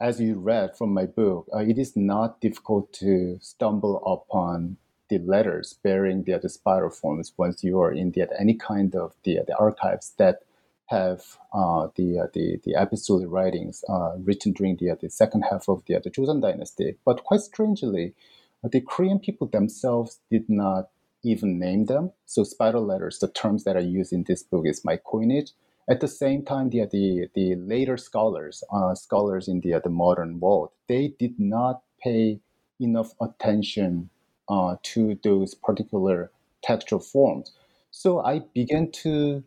as 0.00 0.20
you 0.20 0.34
read 0.34 0.76
from 0.76 0.92
my 0.92 1.06
book, 1.06 1.48
uh, 1.54 1.58
it 1.58 1.78
is 1.78 1.96
not 1.96 2.40
difficult 2.40 2.92
to 2.94 3.38
stumble 3.40 4.02
upon 4.04 4.76
the 5.08 5.18
letters 5.18 5.78
bearing 5.82 6.24
the, 6.24 6.38
the 6.38 6.48
spiral 6.48 6.90
forms 6.90 7.32
once 7.36 7.62
you 7.62 7.80
are 7.80 7.92
in 7.92 8.10
the, 8.10 8.28
any 8.38 8.54
kind 8.54 8.94
of 8.94 9.14
the, 9.24 9.38
the 9.46 9.56
archives 9.56 10.12
that 10.18 10.40
have 10.86 11.38
uh, 11.52 11.88
the, 11.96 12.20
uh, 12.20 12.26
the 12.32 12.60
the 12.64 12.74
epistolary 12.80 13.26
writings 13.26 13.84
uh, 13.88 14.12
written 14.18 14.52
during 14.52 14.76
the, 14.76 14.90
uh, 14.90 14.96
the 15.00 15.10
second 15.10 15.42
half 15.50 15.68
of 15.68 15.82
the, 15.86 15.98
the 16.02 16.10
Joseon 16.10 16.40
dynasty. 16.42 16.96
But 17.04 17.24
quite 17.24 17.40
strangely, 17.40 18.14
the 18.62 18.80
Korean 18.80 19.18
people 19.18 19.46
themselves 19.48 20.20
did 20.30 20.48
not 20.48 20.90
even 21.22 21.58
name 21.58 21.86
them. 21.86 22.12
So 22.24 22.44
spiral 22.44 22.84
letters, 22.84 23.18
the 23.18 23.28
terms 23.28 23.64
that 23.64 23.76
I 23.76 23.80
use 23.80 24.12
in 24.12 24.24
this 24.24 24.42
book 24.42 24.64
is 24.66 24.84
my 24.84 24.96
coinage. 24.96 25.52
At 25.88 26.00
the 26.00 26.08
same 26.08 26.44
time, 26.44 26.70
the 26.70 26.86
the, 26.86 27.28
the 27.34 27.56
later 27.56 27.96
scholars, 27.96 28.62
uh, 28.72 28.94
scholars 28.94 29.48
in 29.48 29.60
the 29.60 29.80
the 29.82 29.90
modern 29.90 30.40
world, 30.40 30.70
they 30.88 31.14
did 31.18 31.38
not 31.38 31.82
pay 32.02 32.40
enough 32.78 33.14
attention 33.20 34.10
uh, 34.48 34.76
to 34.82 35.18
those 35.24 35.54
particular 35.54 36.30
textual 36.62 37.00
forms. 37.00 37.52
So 37.90 38.20
I 38.20 38.40
began 38.54 38.90
to 39.02 39.42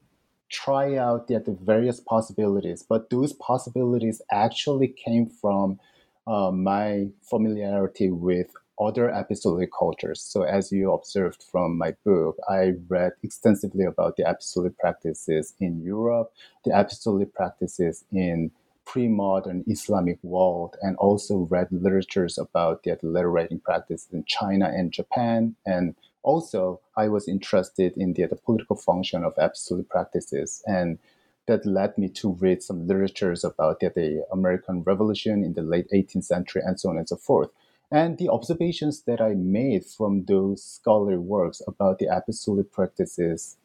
try 0.50 0.96
out 0.96 1.28
the, 1.28 1.40
the 1.40 1.58
various 1.62 2.00
possibilities, 2.00 2.84
but 2.84 3.10
those 3.10 3.34
possibilities 3.34 4.22
actually 4.32 4.88
came 4.88 5.28
from 5.28 5.80
uh, 6.28 6.52
my 6.52 7.08
familiarity 7.22 8.12
with 8.12 8.52
other 8.80 9.10
epistolic 9.10 9.70
cultures. 9.78 10.22
So, 10.22 10.44
as 10.44 10.72
you 10.72 10.92
observed 10.94 11.44
from 11.44 11.78
my 11.78 11.96
book, 12.06 12.38
I 12.48 12.74
read 12.88 13.14
extensively 13.24 13.86
about 13.86 14.16
the 14.16 14.24
epistolic 14.24 14.78
practices 14.78 15.54
in 15.60 15.82
Europe, 15.82 16.32
the 16.64 16.72
epistolic 16.72 17.34
practices 17.34 18.06
in 18.12 18.52
pre-modern 18.86 19.64
Islamic 19.68 20.18
world, 20.24 20.76
and 20.82 20.96
also 20.98 21.48
read 21.52 21.68
literatures 21.72 22.38
about 22.38 22.84
the 22.84 22.98
letter 23.04 23.30
writing 23.30 23.60
practice 23.60 24.08
in 24.12 24.24
China 24.26 24.66
and 24.66 24.92
Japan. 24.92 25.56
And 25.66 25.96
also, 26.24 26.82
I 26.98 27.08
was 27.08 27.28
interested 27.28 27.94
in 27.98 28.14
the, 28.14 28.26
the 28.26 28.36
political 28.36 28.76
function 28.76 29.24
of 29.24 29.36
epistolic 29.36 29.88
practices 29.90 30.64
and 30.66 31.00
that 31.48 31.66
led 31.66 31.98
me 31.98 32.08
to 32.10 32.34
read 32.34 32.62
some 32.62 32.88
literatures 32.88 33.44
about 33.44 33.80
the, 33.80 33.90
the 33.90 34.26
American 34.32 34.84
Revolution 34.84 35.44
in 35.44 35.54
the 35.54 35.64
late 35.64 35.88
18th 35.92 36.26
century 36.26 36.62
and 36.64 36.80
so 36.80 36.90
on 36.90 36.98
and 36.98 37.10
so 37.10 37.16
forth. 37.16 37.50
And 37.92 38.20
the 38.20 38.30
observations 38.30 39.02
that 39.04 39.20
I 39.20 39.34
made 39.34 39.84
from 39.84 40.26
those 40.26 40.64
scholarly 40.64 41.18
works 41.18 41.62
about 41.68 41.98
the 41.98 42.06
epistolic 42.06 42.72
practices 42.72 43.58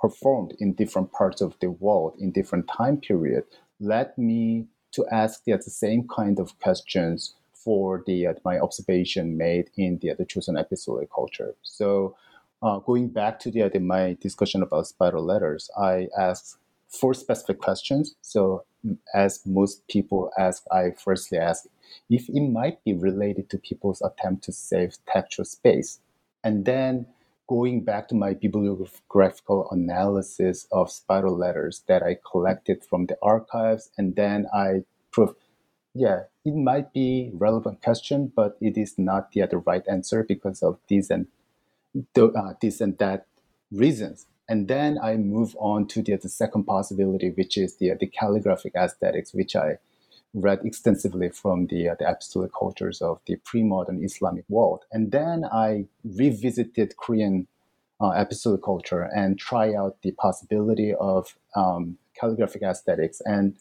performed 0.00 0.54
in 0.60 0.74
different 0.74 1.10
parts 1.12 1.40
of 1.40 1.56
the 1.60 1.70
world 1.70 2.14
in 2.18 2.30
different 2.30 2.68
time 2.68 2.98
period 2.98 3.44
led 3.80 4.16
me 4.16 4.66
to 4.92 5.06
ask 5.10 5.44
the 5.44 5.60
same 5.60 6.06
kind 6.06 6.38
of 6.38 6.58
questions 6.60 7.34
for 7.64 8.02
the 8.06 8.26
uh, 8.28 8.34
my 8.44 8.58
observation 8.58 9.36
made 9.36 9.66
in 9.76 9.98
the, 10.00 10.14
the 10.18 10.26
Joseon 10.26 10.62
epistolic 10.62 11.08
culture. 11.14 11.54
So 11.62 12.16
uh, 12.62 12.78
going 12.78 13.08
back 13.08 13.38
to 13.40 13.50
the, 13.50 13.68
the, 13.68 13.80
my 13.80 14.16
discussion 14.20 14.62
about 14.62 14.86
spiral 14.86 15.24
letters, 15.24 15.70
I 15.76 16.08
asked 16.18 16.58
four 16.88 17.14
specific 17.14 17.58
questions. 17.58 18.14
So 18.22 18.64
as 19.14 19.40
most 19.46 19.86
people 19.88 20.30
ask, 20.38 20.64
I 20.70 20.92
firstly 21.04 21.38
ask 21.38 21.66
if 22.08 22.28
it 22.28 22.40
might 22.40 22.82
be 22.84 22.94
related 22.94 23.48
to 23.50 23.58
people's 23.58 24.02
attempt 24.02 24.44
to 24.44 24.52
save 24.52 24.96
textual 25.06 25.44
space. 25.44 26.00
And 26.44 26.64
then 26.64 27.06
going 27.48 27.84
back 27.84 28.08
to 28.08 28.14
my 28.14 28.34
bibliographical 28.34 29.68
analysis 29.70 30.66
of 30.72 30.90
spiral 30.90 31.36
letters 31.36 31.82
that 31.86 32.02
I 32.02 32.16
collected 32.30 32.84
from 32.88 33.06
the 33.06 33.16
archives, 33.22 33.90
and 33.98 34.16
then 34.16 34.46
I 34.54 34.84
proved, 35.10 35.36
yeah, 35.94 36.22
it 36.44 36.54
might 36.54 36.92
be 36.92 37.30
relevant 37.34 37.82
question, 37.82 38.32
but 38.34 38.56
it 38.60 38.76
is 38.76 38.98
not 38.98 39.28
yet 39.32 39.50
the 39.50 39.58
right 39.58 39.86
answer 39.88 40.24
because 40.24 40.62
of 40.62 40.78
these 40.88 41.10
and 41.10 41.26
uh, 42.16 42.54
this 42.60 42.80
and 42.80 42.96
that 42.98 43.26
reasons. 43.70 44.26
And 44.48 44.68
then 44.68 44.98
I 45.02 45.16
move 45.16 45.56
on 45.58 45.86
to 45.88 46.02
the, 46.02 46.16
the 46.16 46.28
second 46.28 46.64
possibility, 46.64 47.30
which 47.30 47.56
is 47.56 47.76
the, 47.76 47.92
the 47.98 48.06
calligraphic 48.06 48.74
aesthetics, 48.74 49.32
which 49.32 49.54
I 49.54 49.78
read 50.34 50.60
extensively 50.64 51.28
from 51.28 51.66
the, 51.66 51.90
uh, 51.90 51.94
the 51.98 52.06
epistolic 52.06 52.50
cultures 52.58 53.02
of 53.02 53.20
the 53.26 53.36
pre-modern 53.36 54.02
Islamic 54.02 54.44
world. 54.48 54.84
And 54.90 55.12
then 55.12 55.44
I 55.44 55.86
revisited 56.04 56.96
Korean 56.96 57.46
uh, 58.00 58.24
culture 58.64 59.02
and 59.02 59.38
try 59.38 59.74
out 59.74 60.02
the 60.02 60.10
possibility 60.12 60.92
of 60.94 61.36
um, 61.54 61.98
calligraphic 62.18 62.62
aesthetics. 62.62 63.20
And 63.20 63.56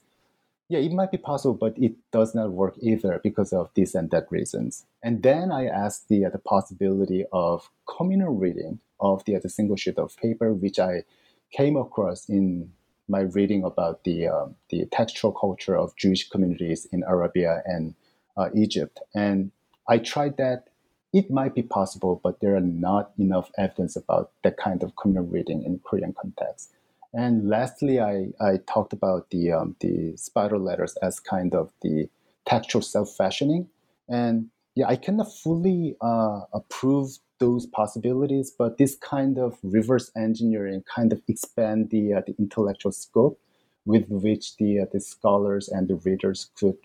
yeah, 0.71 0.79
it 0.79 0.93
might 0.93 1.11
be 1.11 1.17
possible, 1.17 1.53
but 1.53 1.77
it 1.77 1.93
does 2.11 2.33
not 2.33 2.51
work 2.51 2.75
either 2.81 3.19
because 3.21 3.51
of 3.51 3.69
this 3.75 3.93
and 3.93 4.09
that 4.11 4.31
reasons. 4.31 4.85
And 5.03 5.21
then 5.21 5.51
I 5.51 5.65
asked 5.65 6.07
the, 6.07 6.25
uh, 6.25 6.29
the 6.29 6.39
possibility 6.39 7.25
of 7.33 7.69
communal 7.85 8.33
reading 8.33 8.79
of 9.01 9.25
the, 9.25 9.35
uh, 9.35 9.39
the 9.39 9.49
single 9.49 9.75
sheet 9.75 9.97
of 9.97 10.15
paper, 10.15 10.53
which 10.53 10.79
I 10.79 11.03
came 11.51 11.75
across 11.75 12.29
in 12.29 12.71
my 13.09 13.19
reading 13.19 13.63
about 13.65 14.05
the 14.05 14.27
um, 14.27 14.55
the 14.69 14.85
textual 14.85 15.33
culture 15.33 15.77
of 15.77 15.95
Jewish 15.97 16.29
communities 16.29 16.87
in 16.93 17.03
Arabia 17.05 17.61
and 17.65 17.93
uh, 18.37 18.47
Egypt, 18.55 18.99
and 19.13 19.51
I 19.87 19.97
tried 19.97 20.37
that. 20.37 20.67
It 21.13 21.29
might 21.29 21.53
be 21.53 21.61
possible, 21.61 22.21
but 22.23 22.39
there 22.39 22.55
are 22.55 22.61
not 22.61 23.11
enough 23.19 23.51
evidence 23.57 23.97
about 23.97 24.31
that 24.45 24.55
kind 24.55 24.81
of 24.81 24.95
communal 24.95 25.25
reading 25.25 25.61
in 25.65 25.79
Korean 25.83 26.13
context. 26.13 26.71
And 27.13 27.49
lastly, 27.49 27.99
I, 27.99 28.27
I 28.39 28.57
talked 28.67 28.93
about 28.93 29.29
the 29.31 29.51
um, 29.51 29.75
the 29.79 30.15
spiral 30.15 30.61
letters 30.61 30.95
as 31.01 31.19
kind 31.19 31.53
of 31.53 31.71
the 31.81 32.09
textual 32.45 32.81
self 32.81 33.13
fashioning, 33.15 33.67
and 34.07 34.49
yeah, 34.75 34.87
I 34.87 34.95
cannot 34.95 35.31
fully 35.31 35.97
uh, 36.01 36.41
approve 36.53 37.17
those 37.39 37.65
possibilities, 37.65 38.51
but 38.57 38.77
this 38.77 38.95
kind 38.95 39.37
of 39.37 39.57
reverse 39.63 40.11
engineering 40.15 40.83
kind 40.95 41.11
of 41.11 41.21
expand 41.27 41.89
the, 41.89 42.13
uh, 42.13 42.21
the 42.25 42.35
intellectual 42.39 42.91
scope 42.91 43.39
with 43.85 44.07
which 44.07 44.55
the, 44.57 44.79
uh, 44.79 44.85
the 44.93 44.99
scholars 44.99 45.67
and 45.67 45.87
the 45.87 45.95
readers 45.95 46.51
could 46.55 46.77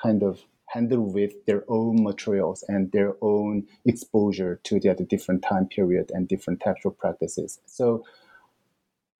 kind 0.00 0.22
of 0.22 0.42
handle 0.66 1.02
with 1.02 1.32
their 1.46 1.64
own 1.66 2.02
materials 2.02 2.62
and 2.68 2.92
their 2.92 3.16
own 3.22 3.66
exposure 3.86 4.60
to 4.62 4.78
the, 4.78 4.94
the 4.94 5.04
different 5.04 5.42
time 5.42 5.66
period 5.66 6.12
and 6.14 6.28
different 6.28 6.60
textual 6.60 6.92
practices. 6.92 7.58
So 7.66 8.04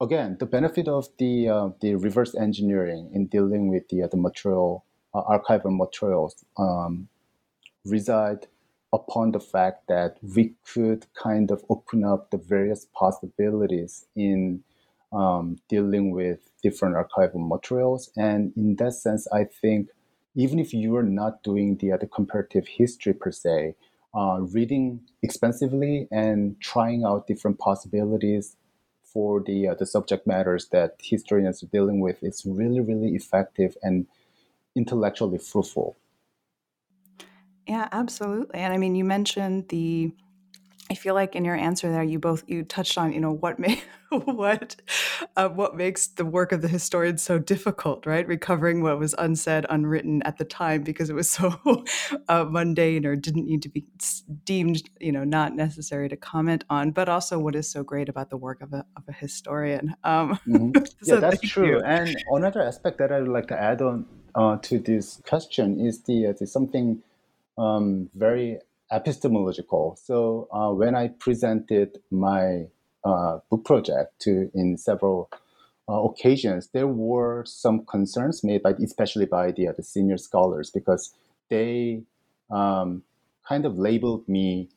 again, 0.01 0.37
the 0.39 0.47
benefit 0.47 0.89
of 0.89 1.09
the 1.19 1.49
uh, 1.49 1.69
the 1.81 1.95
reverse 1.95 2.35
engineering 2.35 3.11
in 3.13 3.27
dealing 3.27 3.69
with 3.69 3.89
the 3.89 4.03
uh, 4.03 4.09
the 4.09 4.17
material 4.17 4.85
uh, 5.15 5.23
archival 5.23 5.77
materials 5.77 6.45
um, 6.57 7.09
reside 7.85 8.47
upon 8.93 9.31
the 9.33 9.41
fact 9.41 9.87
that 9.89 10.17
we 10.35 10.55
could 10.65 11.07
kind 11.15 11.51
of 11.51 11.65
open 11.69 12.05
up 12.05 12.31
the 12.31 12.39
various 12.39 12.87
possibilities 12.93 14.07
in 14.17 14.63
um, 15.13 15.59
dealing 15.69 16.11
with 16.11 16.51
different 16.63 16.97
archival 16.97 17.47
materials. 17.47 18.11
And 18.17 18.53
in 18.57 18.77
that 18.77 18.95
sense, 18.95 19.29
I 19.33 19.45
think 19.45 19.91
even 20.35 20.59
if 20.59 20.73
you 20.73 20.97
are 20.97 21.05
not 21.05 21.43
doing 21.43 21.77
the 21.77 21.93
other 21.93 22.07
comparative 22.07 22.67
history 22.67 23.13
per 23.13 23.31
se, 23.31 23.75
uh, 24.15 24.39
reading 24.41 25.01
expensively 25.23 26.09
and 26.11 26.61
trying 26.61 27.05
out 27.05 27.29
different 27.29 27.59
possibilities 27.59 28.57
for 29.13 29.41
the 29.41 29.69
uh, 29.69 29.75
the 29.75 29.87
subject 29.87 30.27
matters 30.27 30.69
that 30.69 30.97
historians 31.01 31.63
are 31.63 31.67
dealing 31.67 32.01
with 32.01 32.23
is 32.23 32.45
really 32.47 32.81
really 32.81 33.15
effective 33.15 33.77
and 33.83 34.07
intellectually 34.75 35.39
fruitful. 35.39 35.97
Yeah, 37.67 37.89
absolutely. 37.93 38.59
And 38.61 38.73
I 38.73 38.79
mean, 38.79 38.95
you 38.95 39.05
mentioned 39.05 39.69
the 39.69 40.13
I 40.91 40.95
feel 40.95 41.15
like 41.15 41.37
in 41.37 41.45
your 41.45 41.55
answer 41.55 41.91
there, 41.93 42.03
you 42.03 42.19
both 42.19 42.43
you 42.49 42.65
touched 42.65 42.99
on 42.99 43.13
you 43.13 43.21
know 43.21 43.31
what 43.31 43.61
may 43.61 43.81
what 44.11 44.75
uh, 45.37 45.49
what 45.49 45.77
makes 45.77 46.09
the 46.09 46.25
work 46.25 46.51
of 46.51 46.63
the 46.63 46.69
historian 46.69 47.17
so 47.17 47.39
difficult, 47.39 48.07
right? 48.07 48.27
Recovering 48.27 48.83
what 48.83 48.99
was 48.99 49.15
unsaid, 49.17 49.67
unwritten 49.71 50.21
at 50.25 50.39
the 50.39 50.45
time 50.45 50.83
because 50.83 51.09
it 51.09 51.15
was 51.15 51.31
so 51.31 51.55
uh, 52.29 52.45
mundane 52.45 53.07
or 53.07 53.15
didn't 53.15 53.47
need 53.47 53.63
to 53.63 53.69
be 53.69 53.87
deemed 54.45 54.83
you 54.99 55.13
know 55.13 55.23
not 55.23 55.55
necessary 55.55 56.09
to 56.09 56.17
comment 56.17 56.65
on, 56.69 56.91
but 56.91 57.09
also 57.09 57.39
what 57.39 57.55
is 57.55 57.71
so 57.71 57.85
great 57.85 58.09
about 58.09 58.29
the 58.31 58.37
work 58.37 58.61
of 58.61 58.73
a 58.73 58.85
of 58.97 59.05
a 59.09 59.13
historian. 59.13 59.95
Um, 60.03 60.41
mm-hmm. 60.45 60.85
so 61.03 61.15
yeah, 61.15 61.21
that's 61.21 61.41
true. 61.49 61.79
You. 61.79 61.81
And 61.85 62.17
another 62.33 62.63
aspect 62.63 62.99
that 62.99 63.13
I 63.13 63.21
would 63.21 63.29
like 63.29 63.47
to 63.49 63.61
add 63.61 63.81
on 63.81 64.07
uh, 64.35 64.57
to 64.63 64.81
this 64.81 65.23
question 65.25 65.79
is 65.81 66.03
the, 66.03 66.27
uh, 66.27 66.33
the 66.39 66.47
something 66.49 67.03
um, 67.57 68.11
very 68.15 68.59
epistemological. 68.93 69.97
So 70.03 70.49
uh, 70.53 70.71
when 70.73 70.95
I 70.95 71.09
presented 71.09 72.01
my 72.11 72.67
uh, 73.05 73.39
book 73.51 73.65
project 73.65 74.21
to 74.21 74.51
in 74.55 74.77
several 74.77 75.31
uh, 75.89 76.03
occasions, 76.03 76.69
there 76.73 76.87
were 76.87 77.45
some 77.47 77.85
concerns 77.85 78.45
made 78.45 78.63
by, 78.63 78.73
especially 78.73 79.27
by 79.27 79.53
the, 79.53 79.75
senior 79.83 80.19
scholars, 80.19 80.71
because 80.71 81.15
they 81.49 82.03
um, 82.51 83.03
kind 83.49 83.65
of 83.65 83.79
labeled 83.79 84.29
me 84.29 84.69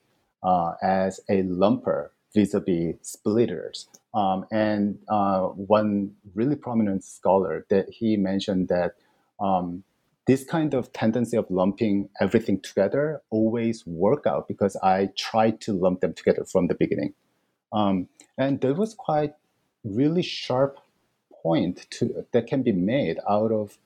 uh, 0.44 0.74
as 0.82 1.20
a 1.30 1.44
lumper 1.44 2.10
vis-a-vis 2.34 2.96
splitters. 3.02 3.88
Um, 4.14 4.46
and 4.52 5.00
uh, 5.08 5.42
one 5.48 6.16
really 6.36 6.56
prominent 6.56 7.04
scholar 7.04 7.66
that 7.70 7.90
he 7.90 8.18
mentioned 8.18 8.68
that 8.70 8.96
um, 9.40 9.84
this 10.26 10.44
kind 10.44 10.74
of 10.74 10.94
tendency 10.94 11.36
of 11.36 11.50
lumping 11.50 12.10
everything 12.22 12.60
together 12.62 13.22
always 13.30 13.86
work 13.86 14.26
out 14.26 14.48
because 14.48 14.76
I 14.78 15.10
tried 15.18 15.60
to 15.62 15.74
lump 15.74 16.02
them 16.02 16.14
together 16.14 16.46
from 16.46 16.68
the 16.68 16.76
beginning. 16.76 17.14
Um, 17.74 18.08
and 18.38 18.62
there 18.62 18.74
was 18.74 18.94
quite 18.94 19.34
really 19.84 20.22
sharp 20.22 20.80
point 21.42 21.88
to, 21.92 22.26
that 22.32 22.48
can 22.48 22.64
be 22.64 22.72
made 22.72 23.20
out 23.30 23.52
of 23.52 23.78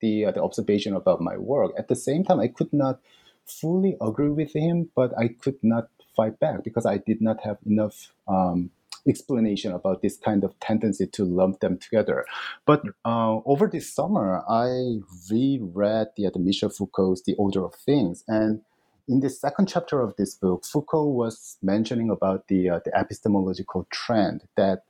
the, 0.00 0.26
uh, 0.26 0.32
the 0.32 0.42
observation 0.42 0.94
about 0.94 1.20
my 1.20 1.36
work. 1.36 1.72
At 1.78 1.88
the 1.88 1.96
same 1.96 2.24
time, 2.24 2.40
I 2.40 2.48
could 2.48 2.72
not 2.72 3.00
fully 3.46 3.96
agree 4.00 4.30
with 4.30 4.54
him, 4.54 4.90
but 4.96 5.16
I 5.16 5.28
could 5.28 5.58
not 5.62 5.88
fight 6.16 6.40
back 6.40 6.64
because 6.64 6.86
I 6.86 6.98
did 6.98 7.20
not 7.20 7.42
have 7.44 7.58
enough 7.64 8.12
um, 8.26 8.70
explanation 9.08 9.72
about 9.72 10.02
this 10.02 10.16
kind 10.16 10.44
of 10.44 10.58
tendency 10.60 11.06
to 11.06 11.24
lump 11.24 11.60
them 11.60 11.78
together. 11.78 12.24
But 12.66 12.82
uh, 13.04 13.38
over 13.44 13.68
this 13.68 13.92
summer, 13.92 14.42
I 14.48 15.00
reread 15.30 16.08
the, 16.16 16.30
Michel 16.36 16.70
Foucault's 16.70 17.22
The 17.22 17.34
Order 17.34 17.64
of 17.64 17.74
Things. 17.74 18.24
And 18.28 18.62
in 19.06 19.20
the 19.20 19.30
second 19.30 19.68
chapter 19.68 20.00
of 20.00 20.16
this 20.16 20.34
book, 20.34 20.64
Foucault 20.64 21.08
was 21.08 21.58
mentioning 21.62 22.10
about 22.10 22.48
the, 22.48 22.70
uh, 22.70 22.80
the 22.84 22.96
epistemological 22.96 23.86
trend 23.90 24.42
that 24.56 24.84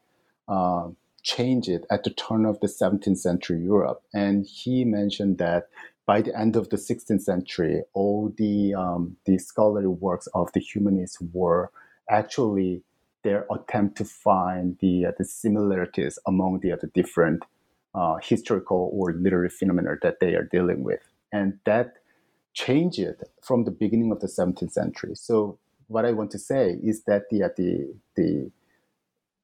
uh, 0.48 0.88
changed 1.22 1.70
at 1.90 2.04
the 2.04 2.10
turn 2.10 2.44
of 2.44 2.60
the 2.60 2.68
17th 2.68 3.18
century 3.18 3.60
Europe. 3.60 4.02
And 4.12 4.46
he 4.46 4.84
mentioned 4.84 5.38
that 5.38 5.68
by 6.06 6.20
the 6.20 6.38
end 6.38 6.54
of 6.54 6.68
the 6.68 6.76
16th 6.76 7.22
century, 7.22 7.82
all 7.94 8.32
the 8.36 8.74
um, 8.74 9.16
the 9.24 9.38
scholarly 9.38 9.86
works 9.86 10.26
of 10.34 10.52
the 10.52 10.60
humanists 10.60 11.18
were 11.32 11.70
actually 12.10 12.82
their 13.24 13.46
attempt 13.50 13.96
to 13.96 14.04
find 14.04 14.78
the 14.80 15.06
uh, 15.06 15.12
the 15.18 15.24
similarities 15.24 16.18
among 16.26 16.60
the, 16.60 16.70
uh, 16.72 16.76
the 16.80 16.86
different 16.88 17.42
uh, 17.94 18.16
historical 18.22 18.90
or 18.92 19.12
literary 19.12 19.48
phenomena 19.48 19.96
that 20.02 20.20
they 20.20 20.34
are 20.34 20.44
dealing 20.44 20.84
with, 20.84 21.00
and 21.32 21.58
that 21.64 21.94
changed 22.52 23.24
from 23.42 23.64
the 23.64 23.70
beginning 23.70 24.12
of 24.12 24.20
the 24.20 24.28
17th 24.28 24.70
century. 24.70 25.14
So 25.14 25.58
what 25.88 26.04
I 26.04 26.12
want 26.12 26.30
to 26.32 26.38
say 26.38 26.78
is 26.82 27.02
that 27.04 27.24
the 27.30 27.40
the, 27.56 27.94
the 28.14 28.50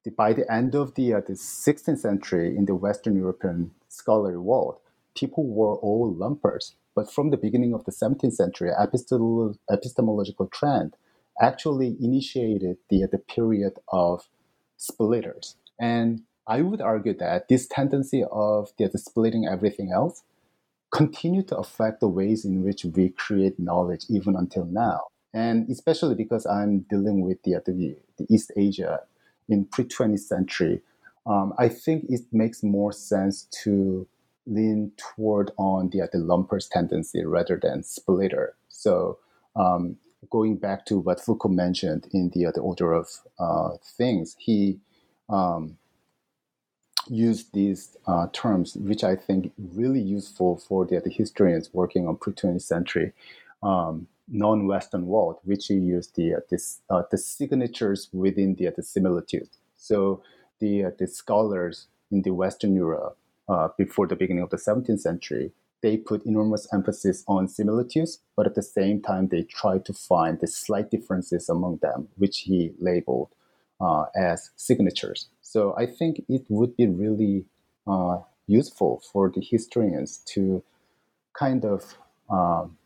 the 0.03 0.11
by 0.11 0.31
the 0.33 0.49
end 0.51 0.75
of 0.75 0.95
the 0.95 1.13
uh, 1.15 1.21
the 1.21 1.33
16th 1.33 1.99
century 1.99 2.55
in 2.55 2.65
the 2.65 2.75
Western 2.75 3.15
European 3.15 3.71
scholarly 3.89 4.37
world, 4.37 4.77
people 5.15 5.45
were 5.45 5.75
all 5.75 6.13
lumpers. 6.13 6.75
But 6.93 7.11
from 7.11 7.29
the 7.29 7.37
beginning 7.37 7.73
of 7.73 7.85
the 7.85 7.91
17th 7.91 8.33
century, 8.33 8.69
epistemological 8.77 10.47
trend 10.47 10.97
actually 11.41 11.97
initiated 11.99 12.77
the, 12.89 13.07
the 13.11 13.17
period 13.17 13.73
of 13.91 14.29
splitters. 14.77 15.55
And 15.79 16.21
I 16.47 16.61
would 16.61 16.81
argue 16.81 17.15
that 17.17 17.47
this 17.47 17.67
tendency 17.67 18.23
of 18.31 18.71
the, 18.77 18.87
the 18.87 18.97
splitting 18.97 19.47
everything 19.47 19.91
else 19.91 20.23
continue 20.91 21.43
to 21.43 21.57
affect 21.57 21.99
the 21.99 22.07
ways 22.07 22.45
in 22.45 22.63
which 22.63 22.83
we 22.83 23.09
create 23.09 23.59
knowledge 23.59 24.05
even 24.09 24.35
until 24.35 24.65
now. 24.65 25.07
And 25.33 25.69
especially 25.69 26.15
because 26.15 26.45
I'm 26.45 26.79
dealing 26.89 27.21
with 27.21 27.41
the, 27.43 27.61
the, 27.65 27.95
the 28.17 28.25
East 28.29 28.51
Asia 28.57 28.99
in 29.47 29.65
pre-20th 29.65 30.19
century, 30.19 30.81
um, 31.25 31.53
I 31.57 31.69
think 31.69 32.05
it 32.09 32.21
makes 32.31 32.63
more 32.63 32.91
sense 32.91 33.47
to 33.63 34.07
lean 34.47 34.91
toward 34.97 35.51
on 35.57 35.89
the, 35.91 36.09
the 36.11 36.17
lumpers 36.17 36.67
tendency 36.67 37.23
rather 37.23 37.59
than 37.61 37.83
splitter. 37.83 38.55
So 38.67 39.19
um, 39.55 39.97
going 40.29 40.57
back 40.57 40.85
to 40.85 40.99
what 40.99 41.19
Foucault 41.19 41.49
mentioned 41.49 42.07
in 42.11 42.29
the, 42.29 42.45
uh, 42.45 42.51
the 42.51 42.61
order 42.61 42.93
of 42.93 43.09
uh, 43.39 43.71
things, 43.83 44.35
he 44.39 44.79
um, 45.29 45.77
used 47.07 47.53
these 47.53 47.97
uh, 48.05 48.27
terms, 48.31 48.75
which 48.75 49.03
I 49.03 49.15
think 49.15 49.51
really 49.57 49.99
useful 49.99 50.57
for 50.57 50.85
the, 50.85 50.99
the 50.99 51.09
historians 51.09 51.73
working 51.73 52.07
on 52.07 52.17
pre-20th 52.17 52.61
century 52.61 53.13
um, 53.63 54.07
non-Western 54.27 55.07
world, 55.07 55.39
which 55.43 55.67
he 55.67 55.73
used 55.73 56.15
the 56.15 56.35
uh, 56.35 56.39
this, 56.49 56.79
uh, 56.89 57.03
the 57.11 57.17
signatures 57.17 58.07
within 58.13 58.55
the, 58.55 58.69
the 58.75 58.83
similitude. 58.83 59.49
So 59.75 60.23
the 60.59 60.85
uh, 60.85 60.91
the 60.97 61.07
scholars 61.07 61.87
in 62.11 62.21
the 62.21 62.31
Western 62.31 62.75
Europe 62.75 63.17
before 63.77 64.07
the 64.07 64.15
beginning 64.15 64.41
of 64.41 64.49
the 64.49 64.55
17th 64.55 65.01
century, 65.01 65.51
they 65.81 65.97
put 65.97 66.25
enormous 66.25 66.67
emphasis 66.73 67.23
on 67.27 67.47
similitudes, 67.47 68.19
but 68.35 68.45
at 68.45 68.55
the 68.55 68.63
same 68.63 69.01
time, 69.01 69.27
they 69.27 69.43
try 69.43 69.79
to 69.79 69.93
find 69.93 70.39
the 70.39 70.47
slight 70.47 70.91
differences 70.91 71.49
among 71.49 71.79
them, 71.81 72.07
which 72.17 72.39
he 72.39 72.71
labeled 72.79 73.29
uh, 73.79 74.05
as 74.15 74.51
signatures. 74.55 75.27
So 75.41 75.75
I 75.77 75.85
think 75.85 76.21
it 76.29 76.45
would 76.49 76.77
be 76.77 76.87
really 76.87 77.45
uh, 77.87 78.19
useful 78.47 79.01
for 79.11 79.31
the 79.33 79.41
historians 79.41 80.17
to 80.33 80.63
kind 81.33 81.65
of 81.65 81.97
um, 82.29 82.77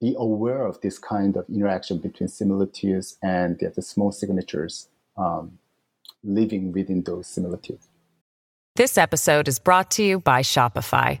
be 0.00 0.14
aware 0.18 0.66
of 0.66 0.80
this 0.82 0.98
kind 0.98 1.36
of 1.36 1.46
interaction 1.48 1.98
between 1.98 2.28
similitudes 2.28 3.16
and 3.22 3.58
the, 3.58 3.72
the 3.74 3.82
small 3.82 4.12
signatures 4.12 4.88
um, 5.16 5.58
living 6.22 6.72
within 6.72 7.02
those 7.02 7.26
similitudes. 7.26 7.88
This 8.74 8.98
episode 8.98 9.48
is 9.48 9.58
brought 9.58 9.90
to 9.92 10.02
you 10.02 10.20
by 10.20 10.42
Shopify. 10.42 11.20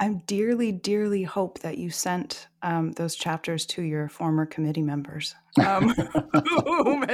I 0.00 0.08
dearly, 0.26 0.70
dearly 0.70 1.24
hope 1.24 1.58
that 1.60 1.78
you 1.78 1.90
sent 1.90 2.46
um, 2.62 2.92
those 2.92 3.16
chapters 3.16 3.66
to 3.66 3.82
your 3.82 4.08
former 4.08 4.46
committee 4.46 4.82
members 4.82 5.34
um, 5.64 5.88
who, 6.32 7.04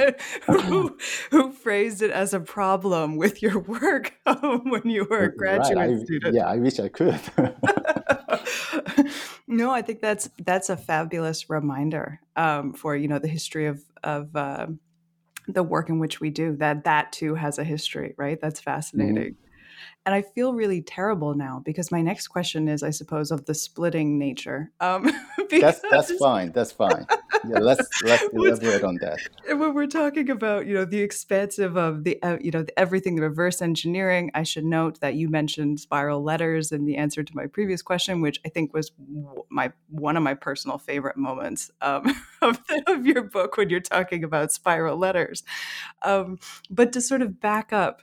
who, 0.47 0.97
who, 1.31 1.51
phrased 1.51 2.01
it 2.01 2.11
as 2.11 2.33
a 2.33 2.39
problem 2.39 3.17
with 3.17 3.41
your 3.41 3.59
work 3.59 4.13
when 4.63 4.83
you 4.85 5.07
were 5.09 5.23
a 5.23 5.35
graduate 5.35 5.77
right. 5.77 5.89
I, 5.89 6.03
student. 6.03 6.35
Yeah, 6.35 6.47
I 6.47 6.57
wish 6.57 6.79
I 6.79 6.89
could. 6.89 7.19
no, 9.47 9.71
I 9.71 9.81
think 9.81 10.01
that's 10.01 10.29
that's 10.43 10.69
a 10.69 10.77
fabulous 10.77 11.49
reminder 11.49 12.19
um, 12.35 12.73
for 12.73 12.95
you 12.95 13.07
know 13.07 13.19
the 13.19 13.27
history 13.27 13.67
of 13.67 13.81
of 14.03 14.35
uh, 14.35 14.67
the 15.47 15.63
work 15.63 15.89
in 15.89 15.99
which 15.99 16.19
we 16.19 16.29
do. 16.29 16.55
That 16.55 16.83
that 16.83 17.11
too 17.11 17.35
has 17.35 17.57
a 17.57 17.63
history, 17.63 18.13
right? 18.17 18.39
That's 18.39 18.59
mm-hmm. 18.59 18.71
fascinating. 18.71 19.33
Mm-hmm. 19.33 19.44
And 20.05 20.13
I 20.13 20.21
feel 20.21 20.53
really 20.53 20.81
terrible 20.81 21.33
now 21.33 21.61
because 21.65 21.91
my 21.91 22.01
next 22.01 22.27
question 22.27 22.67
is, 22.67 22.83
I 22.83 22.91
suppose, 22.91 23.31
of 23.31 23.45
the 23.45 23.55
splitting 23.55 24.19
nature. 24.19 24.71
Um, 24.79 25.11
that's 25.49 25.81
that's 25.89 26.11
fine. 26.17 26.51
That's 26.51 26.71
fine. 26.71 27.07
Yeah, 27.47 27.59
let's 27.59 27.87
let's 28.03 28.23
elaborate 28.31 28.83
on 28.83 28.97
that. 29.01 29.19
And 29.49 29.59
when 29.59 29.73
we're 29.73 29.87
talking 29.87 30.29
about, 30.29 30.67
you 30.67 30.75
know, 30.75 30.85
the 30.85 30.99
expansive 30.99 31.75
of 31.75 32.03
the, 32.03 32.21
uh, 32.21 32.37
you 32.39 32.51
know, 32.51 32.61
the, 32.61 32.77
everything, 32.79 33.15
the 33.15 33.23
reverse 33.23 33.61
engineering, 33.61 34.29
I 34.35 34.43
should 34.43 34.65
note 34.65 34.99
that 34.99 35.15
you 35.15 35.27
mentioned 35.27 35.79
spiral 35.79 36.21
letters 36.21 36.71
in 36.71 36.85
the 36.85 36.97
answer 36.97 37.23
to 37.23 37.35
my 37.35 37.47
previous 37.47 37.81
question, 37.81 38.21
which 38.21 38.39
I 38.45 38.49
think 38.49 38.73
was 38.73 38.91
my 39.49 39.71
one 39.89 40.17
of 40.17 40.23
my 40.23 40.35
personal 40.35 40.77
favorite 40.77 41.17
moments 41.17 41.71
um, 41.81 42.05
of, 42.41 42.65
the, 42.67 42.83
of 42.87 43.05
your 43.07 43.23
book 43.23 43.57
when 43.57 43.69
you're 43.69 43.79
talking 43.79 44.23
about 44.23 44.51
spiral 44.51 44.97
letters. 44.97 45.43
Um, 46.03 46.37
but 46.69 46.93
to 46.93 47.01
sort 47.01 47.21
of 47.21 47.39
back 47.39 47.73
up 47.73 48.01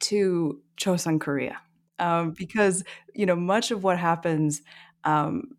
to 0.00 0.60
Chosun 0.76 1.20
Korea 1.20 1.60
um, 1.98 2.32
because 2.32 2.84
you 3.14 3.26
know 3.26 3.36
much 3.36 3.70
of 3.70 3.84
what 3.84 3.98
happens. 3.98 4.62
Um, 5.04 5.56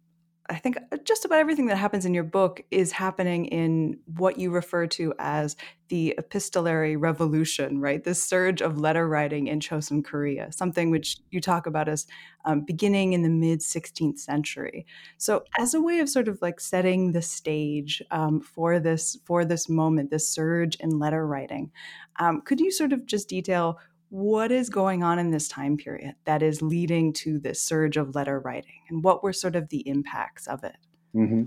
I 0.48 0.58
think 0.58 0.78
uh, 0.92 0.98
just 1.04 1.26
about 1.26 1.40
everything 1.40 1.66
that 1.68 1.78
happens 1.78 2.06
in 2.06 2.14
your 2.14 2.24
book 2.24 2.62
is 2.70 2.92
happening 2.92 3.46
in 3.48 3.98
what 4.06 4.38
you 4.38 4.52
refer 4.52 4.86
to 4.88 5.12
as 5.18 5.56
the 5.88 6.14
epistolary 6.20 6.96
revolution, 6.96 7.80
right? 7.80 8.04
This 8.04 8.22
surge 8.22 8.62
of 8.62 8.78
letter 8.78 9.08
writing 9.08 9.48
in 9.48 9.60
Chosun 9.60 10.06
Korea, 10.06 10.52
something 10.52 10.92
which 10.92 11.18
you 11.32 11.42
talk 11.42 11.66
about 11.66 11.88
as 11.88 12.06
um, 12.44 12.62
beginning 12.62 13.14
in 13.14 13.24
the 13.24 13.30
mid 13.30 13.62
16th 13.62 14.20
century. 14.20 14.86
So, 15.18 15.46
as 15.58 15.74
a 15.74 15.82
way 15.82 16.00
of 16.00 16.10
sort 16.10 16.28
of 16.28 16.40
like 16.44 16.60
setting 16.60 17.12
the 17.12 17.24
stage 17.24 18.04
um, 18.12 18.40
for 18.40 18.80
this 18.80 19.18
for 19.26 19.46
this 19.46 19.68
moment, 19.68 20.12
this 20.12 20.30
surge 20.30 20.76
in 20.76 21.00
letter 21.00 21.26
writing, 21.26 21.72
um, 22.20 22.42
could 22.42 22.60
you 22.60 22.72
sort 22.72 22.94
of 22.94 23.08
just 23.08 23.30
detail 23.30 23.80
what 24.10 24.52
is 24.52 24.70
going 24.70 25.04
on 25.04 25.20
in 25.20 25.32
this 25.32 25.48
time 25.48 25.78
period 25.78 26.16
that 26.26 26.42
is 26.42 26.62
leading 26.62 27.12
to 27.12 27.40
this 27.40 27.62
surge 27.62 27.98
of 27.98 28.16
letter 28.16 28.40
writing 28.40 28.82
and 28.90 29.04
what 29.04 29.24
were 29.24 29.34
sort 29.34 29.56
of 29.56 29.70
the 29.70 29.88
impacts 29.88 30.48
of 30.48 30.64
it 30.64 30.78
mm-hmm. 31.16 31.44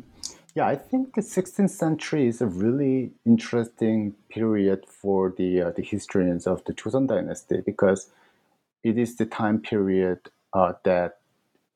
yeah 0.54 0.66
i 0.66 0.74
think 0.74 1.14
the 1.14 1.20
16th 1.20 1.70
century 1.70 2.26
is 2.26 2.40
a 2.40 2.46
really 2.46 3.12
interesting 3.24 4.14
period 4.28 4.84
for 4.86 5.34
the 5.36 5.62
uh, 5.62 5.70
the 5.76 5.82
historians 5.82 6.46
of 6.46 6.64
the 6.64 6.72
joseon 6.72 7.06
dynasty 7.06 7.62
because 7.64 8.10
it 8.82 8.98
is 8.98 9.16
the 9.16 9.26
time 9.26 9.60
period 9.60 10.18
uh, 10.52 10.72
that 10.84 11.18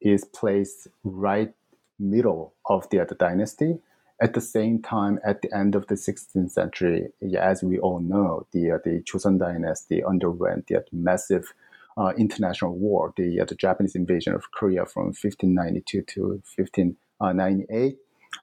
is 0.01 0.25
placed 0.25 0.89
right 1.05 1.55
middle 1.99 2.55
of 2.67 2.89
the, 2.91 2.99
other 2.99 3.15
dynasty 3.15 3.79
at 4.23 4.35
the 4.35 4.41
same 4.41 4.81
time, 4.81 5.19
at 5.25 5.43
the 5.43 5.53
end 5.55 5.75
of 5.75 5.89
the 5.89 5.97
16th 5.97 6.53
century, 6.53 7.09
as 7.37 7.65
we 7.65 7.79
all 7.81 7.99
know, 7.99 8.47
the 8.53 8.71
uh, 8.71 8.79
the 8.85 9.03
Joseon 9.03 9.39
dynasty 9.39 10.03
underwent 10.05 10.69
the 10.69 10.85
massive 10.93 11.53
uh, 11.97 12.13
international 12.17 12.77
war, 12.79 13.13
the 13.17 13.41
uh, 13.41 13.45
the 13.45 13.57
Japanese 13.57 13.97
invasion 13.97 14.33
of 14.33 14.53
Korea 14.53 14.87
from 14.87 15.07
1592 15.07 16.03
to 16.03 16.21
1598. 16.57 17.99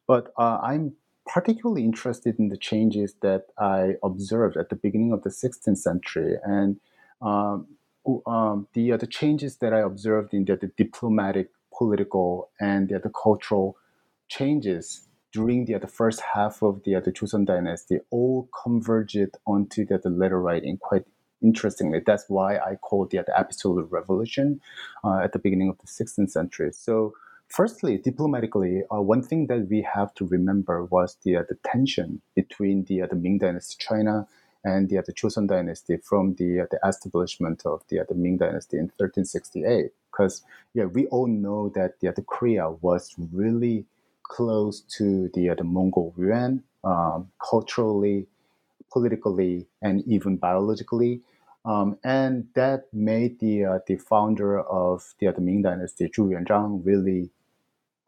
But 0.06 0.34
uh, 0.38 0.60
I'm 0.62 0.94
particularly 1.26 1.86
interested 1.86 2.38
in 2.40 2.50
the 2.50 2.58
changes 2.58 3.16
that 3.22 3.46
I 3.58 3.94
observed 4.04 4.58
at 4.58 4.70
the 4.70 4.76
beginning 4.76 5.14
of 5.14 5.24
the 5.24 5.30
16th 5.30 5.78
century, 5.78 6.36
and 6.44 6.78
um, 7.22 7.68
um, 8.28 8.68
the 8.74 8.92
uh, 8.92 8.98
the 8.98 9.08
changes 9.08 9.58
that 9.58 9.74
I 9.74 9.80
observed 9.80 10.34
in 10.34 10.44
the, 10.44 10.58
the 10.58 10.72
diplomatic, 10.76 11.52
political, 11.74 12.50
and 12.60 12.90
the, 12.90 13.00
the 13.00 13.12
cultural 13.24 13.78
changes 14.28 15.09
during 15.32 15.66
the, 15.66 15.78
the 15.78 15.88
first 15.88 16.22
half 16.34 16.62
of 16.62 16.84
the, 16.84 17.00
the 17.00 17.12
Joseon 17.12 17.46
dynasty 17.46 18.00
all 18.10 18.50
converged 18.64 19.38
onto 19.46 19.86
the, 19.86 19.98
the 19.98 20.10
letter 20.10 20.42
writing 20.42 20.78
quite 20.78 21.06
interestingly. 21.42 22.02
That's 22.06 22.26
why 22.28 22.58
I 22.58 22.76
call 22.76 23.06
the, 23.06 23.18
the 23.18 23.34
epistolary 23.38 23.86
revolution 23.86 24.62
uh, 25.04 25.20
at 25.24 25.34
the 25.34 25.40
beginning 25.40 25.70
of 25.70 25.78
the 25.78 25.88
16th 25.88 26.32
century. 26.32 26.72
So 26.74 27.14
firstly, 27.48 27.98
diplomatically, 27.98 28.84
uh, 28.92 29.02
one 29.02 29.22
thing 29.22 29.48
that 29.48 29.68
we 29.70 29.82
have 29.94 30.14
to 30.16 30.26
remember 30.26 30.86
was 30.86 31.18
the, 31.24 31.38
uh, 31.38 31.44
the 31.48 31.58
tension 31.64 32.22
between 32.36 32.86
the, 32.86 33.04
uh, 33.04 33.08
the 33.08 33.16
Ming 33.16 33.38
Dynasty 33.38 33.78
China 33.80 34.28
and 34.64 34.90
the, 34.90 35.02
the 35.06 35.14
Joseon 35.14 35.48
Dynasty 35.48 35.98
from 35.98 36.36
the, 36.36 36.68
the 36.70 36.80
establishment 36.86 37.66
of 37.66 37.84
the, 37.90 38.04
the 38.08 38.16
Ming 38.16 38.38
Dynasty 38.38 38.78
in 38.78 38.86
1368. 38.98 39.92
Because 40.12 40.44
yeah, 40.74 40.86
we 40.86 41.06
all 41.08 41.28
know 41.28 41.70
that 41.76 42.00
the, 42.02 42.12
the 42.12 42.24
Korea 42.24 42.70
was 42.70 43.16
really 43.32 43.86
close 44.30 44.82
to 44.98 45.30
the, 45.34 45.54
the 45.58 45.64
Mongol 45.66 46.14
Yuan 46.18 46.64
um, 46.84 47.30
culturally, 47.50 48.28
politically, 48.92 49.68
and 49.82 50.04
even 50.08 50.38
biologically. 50.38 51.22
Um, 51.66 51.98
and 52.04 52.48
that 52.56 52.86
made 52.94 53.40
the 53.40 53.66
uh, 53.66 53.80
the 53.86 53.98
founder 53.98 54.62
of 54.62 55.14
the, 55.20 55.28
uh, 55.28 55.32
the 55.34 55.42
Ming 55.42 55.62
Dynasty, 55.62 56.08
Zhu 56.08 56.30
Yuanzhang, 56.30 56.86
really 56.86 57.32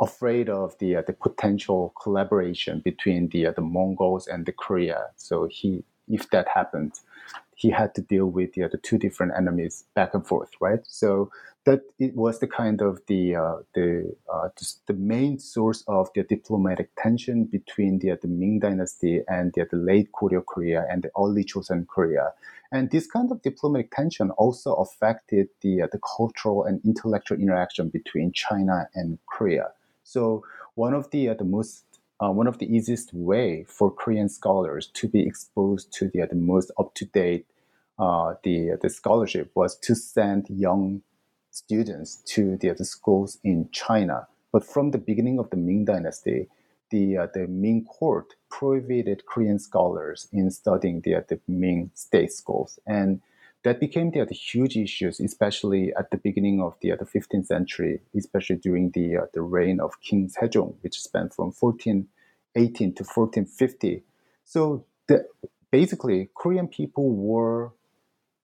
afraid 0.01 0.49
of 0.49 0.77
the 0.79 0.95
uh, 0.95 1.03
the 1.05 1.13
potential 1.13 1.93
collaboration 2.01 2.79
between 2.79 3.27
the 3.29 3.47
uh, 3.47 3.51
the 3.51 3.61
Mongols 3.61 4.27
and 4.27 4.45
the 4.45 4.53
Korea. 4.53 5.07
So 5.17 5.47
he, 5.51 5.83
if 6.13 6.29
that 6.29 6.47
happened, 6.47 6.93
he 7.55 7.69
had 7.69 7.93
to 7.95 8.01
deal 8.01 8.25
with 8.25 8.53
the, 8.53 8.67
the 8.67 8.77
two 8.77 8.97
different 8.97 9.33
enemies 9.37 9.85
back 9.93 10.13
and 10.13 10.25
forth, 10.25 10.49
right? 10.59 10.79
So 10.83 11.31
that 11.65 11.81
it 11.99 12.15
was 12.15 12.39
the 12.39 12.47
kind 12.47 12.81
of 12.81 12.99
the 13.07 13.35
uh, 13.35 13.57
the 13.75 14.15
uh, 14.33 14.49
the 14.87 14.93
main 14.93 15.37
source 15.37 15.83
of 15.87 16.09
the 16.15 16.23
diplomatic 16.23 16.89
tension 16.97 17.45
between 17.45 17.99
the, 17.99 18.17
the 18.19 18.27
Ming 18.27 18.59
Dynasty 18.59 19.21
and 19.27 19.53
the, 19.53 19.67
the 19.69 19.77
late 19.77 20.09
Goryeo 20.11 20.43
Korea 20.43 20.87
and 20.89 21.03
the 21.03 21.11
early 21.15 21.43
Joseon 21.43 21.87
Korea. 21.87 22.33
And 22.71 22.89
this 22.89 23.05
kind 23.05 23.31
of 23.31 23.41
diplomatic 23.43 23.91
tension 23.91 24.31
also 24.31 24.73
affected 24.75 25.49
the, 25.61 25.83
uh, 25.83 25.87
the 25.91 25.99
cultural 25.99 26.63
and 26.63 26.81
intellectual 26.85 27.37
interaction 27.37 27.89
between 27.89 28.31
China 28.31 28.87
and 28.95 29.19
Korea. 29.27 29.67
So 30.03 30.43
one 30.75 30.93
of 30.93 31.11
the, 31.11 31.29
uh, 31.29 31.33
the 31.35 31.43
most 31.43 31.83
uh, 32.21 32.31
one 32.31 32.47
of 32.47 32.59
the 32.59 32.73
easiest 32.73 33.13
way 33.13 33.65
for 33.67 33.91
Korean 33.91 34.29
scholars 34.29 34.87
to 34.93 35.07
be 35.07 35.21
exposed 35.25 35.91
to 35.93 36.09
the, 36.09 36.25
the 36.29 36.35
most 36.35 36.71
up 36.79 36.93
to 36.95 37.05
date 37.05 37.45
uh, 37.99 38.35
the 38.43 38.77
the 38.81 38.89
scholarship 38.89 39.51
was 39.55 39.77
to 39.77 39.95
send 39.95 40.47
young 40.49 41.01
students 41.51 42.23
to 42.25 42.57
the, 42.57 42.69
the 42.71 42.85
schools 42.85 43.37
in 43.43 43.69
China. 43.71 44.27
But 44.51 44.65
from 44.65 44.91
the 44.91 44.97
beginning 44.97 45.39
of 45.39 45.49
the 45.49 45.57
Ming 45.57 45.85
Dynasty, 45.85 46.47
the 46.89 47.17
uh, 47.17 47.27
the 47.33 47.47
Ming 47.47 47.85
court 47.85 48.33
prohibited 48.49 49.25
Korean 49.25 49.59
scholars 49.59 50.27
in 50.31 50.51
studying 50.51 51.01
the, 51.01 51.23
the 51.27 51.39
Ming 51.47 51.91
state 51.93 52.31
schools, 52.31 52.79
and 52.87 53.21
that 53.63 53.79
became 53.79 54.11
the, 54.11 54.25
the 54.25 54.33
huge 54.33 54.75
issues, 54.75 55.19
especially 55.19 55.93
at 55.97 56.11
the 56.11 56.17
beginning 56.17 56.61
of 56.61 56.75
the, 56.81 56.91
the 56.91 57.05
15th 57.05 57.45
century, 57.45 58.01
especially 58.17 58.55
during 58.55 58.91
the 58.91 59.17
uh, 59.17 59.25
the 59.33 59.41
reign 59.41 59.79
of 59.79 60.01
King 60.01 60.29
Sejong, 60.29 60.75
which 60.81 60.99
spanned 60.99 61.33
from 61.33 61.51
1418 61.59 62.95
to 62.95 63.03
1450. 63.03 64.03
So 64.45 64.85
the, 65.07 65.25
basically, 65.71 66.29
Korean 66.35 66.67
people 66.67 67.11
were 67.11 67.71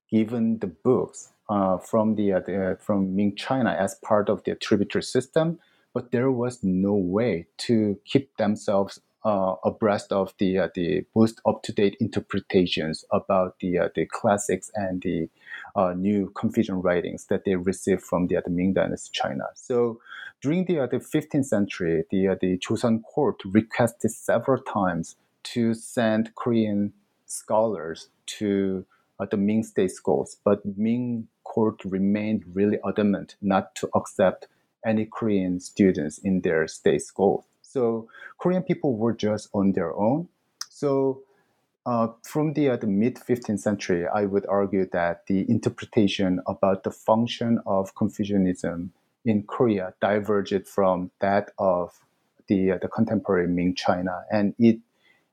given 0.09 0.59
the 0.59 0.67
books 0.67 1.29
uh, 1.49 1.77
from 1.77 2.15
the, 2.15 2.33
uh, 2.33 2.39
the, 2.39 2.77
from 2.79 3.15
Ming 3.15 3.35
China 3.35 3.71
as 3.71 3.95
part 3.95 4.29
of 4.29 4.43
the 4.43 4.55
tributary 4.55 5.03
system, 5.03 5.59
but 5.93 6.11
there 6.11 6.31
was 6.31 6.63
no 6.63 6.93
way 6.93 7.47
to 7.57 7.99
keep 8.05 8.35
themselves 8.37 8.99
uh, 9.27 9.55
abreast 9.65 10.13
of 10.13 10.33
the 10.37 10.57
uh, 10.57 10.69
the 10.73 11.05
most 11.13 11.41
up 11.45 11.61
to 11.61 11.73
date 11.73 11.97
interpretations 11.99 13.03
about 13.11 13.59
the 13.59 13.77
uh, 13.77 13.89
the 13.93 14.05
classics 14.05 14.71
and 14.73 15.01
the 15.01 15.29
uh, 15.75 15.93
new 15.93 16.31
Confucian 16.33 16.81
writings 16.81 17.25
that 17.25 17.43
they 17.43 17.57
received 17.57 18.01
from 18.01 18.27
the, 18.27 18.41
the 18.43 18.49
Ming 18.49 18.71
Dynasty 18.71 19.09
China. 19.11 19.43
So 19.53 19.99
during 20.41 20.63
the 20.63 20.87
the 20.89 20.99
15th 20.99 21.45
century, 21.45 22.05
the 22.09 22.37
the 22.39 22.57
Joseon 22.57 23.03
court 23.03 23.41
requested 23.45 24.11
several 24.11 24.63
times 24.63 25.17
to 25.51 25.73
send 25.73 26.33
Korean 26.35 26.93
scholars 27.25 28.07
to 28.37 28.85
the 29.29 29.35
Ming 29.37 29.63
state 29.63 29.91
schools, 29.91 30.37
but 30.45 30.65
Ming 30.77 31.27
court 31.43 31.83
remained 31.83 32.45
really 32.53 32.79
adamant 32.87 33.35
not 33.41 33.75
to 33.75 33.89
accept 33.93 34.47
any 34.85 35.05
Korean 35.05 35.59
students 35.59 36.17
in 36.19 36.41
their 36.41 36.65
state 36.67 37.01
schools. 37.01 37.43
So 37.67 38.07
Korean 38.39 38.63
people 38.63 38.95
were 38.97 39.13
just 39.13 39.49
on 39.53 39.73
their 39.73 39.93
own. 39.93 40.29
So 40.69 41.23
uh, 41.85 42.09
from 42.23 42.53
the, 42.53 42.69
uh, 42.69 42.77
the 42.77 42.87
mid 42.87 43.15
15th 43.15 43.59
century, 43.59 44.05
I 44.07 44.25
would 44.25 44.45
argue 44.47 44.87
that 44.91 45.25
the 45.27 45.49
interpretation 45.49 46.41
about 46.47 46.83
the 46.83 46.91
function 46.91 47.59
of 47.65 47.95
Confucianism 47.95 48.91
in 49.25 49.43
Korea 49.43 49.93
diverged 50.01 50.67
from 50.67 51.11
that 51.19 51.51
of 51.57 51.99
the, 52.47 52.71
uh, 52.71 52.77
the 52.81 52.87
contemporary 52.87 53.47
Ming 53.47 53.75
China, 53.75 54.23
and 54.31 54.53
it 54.57 54.79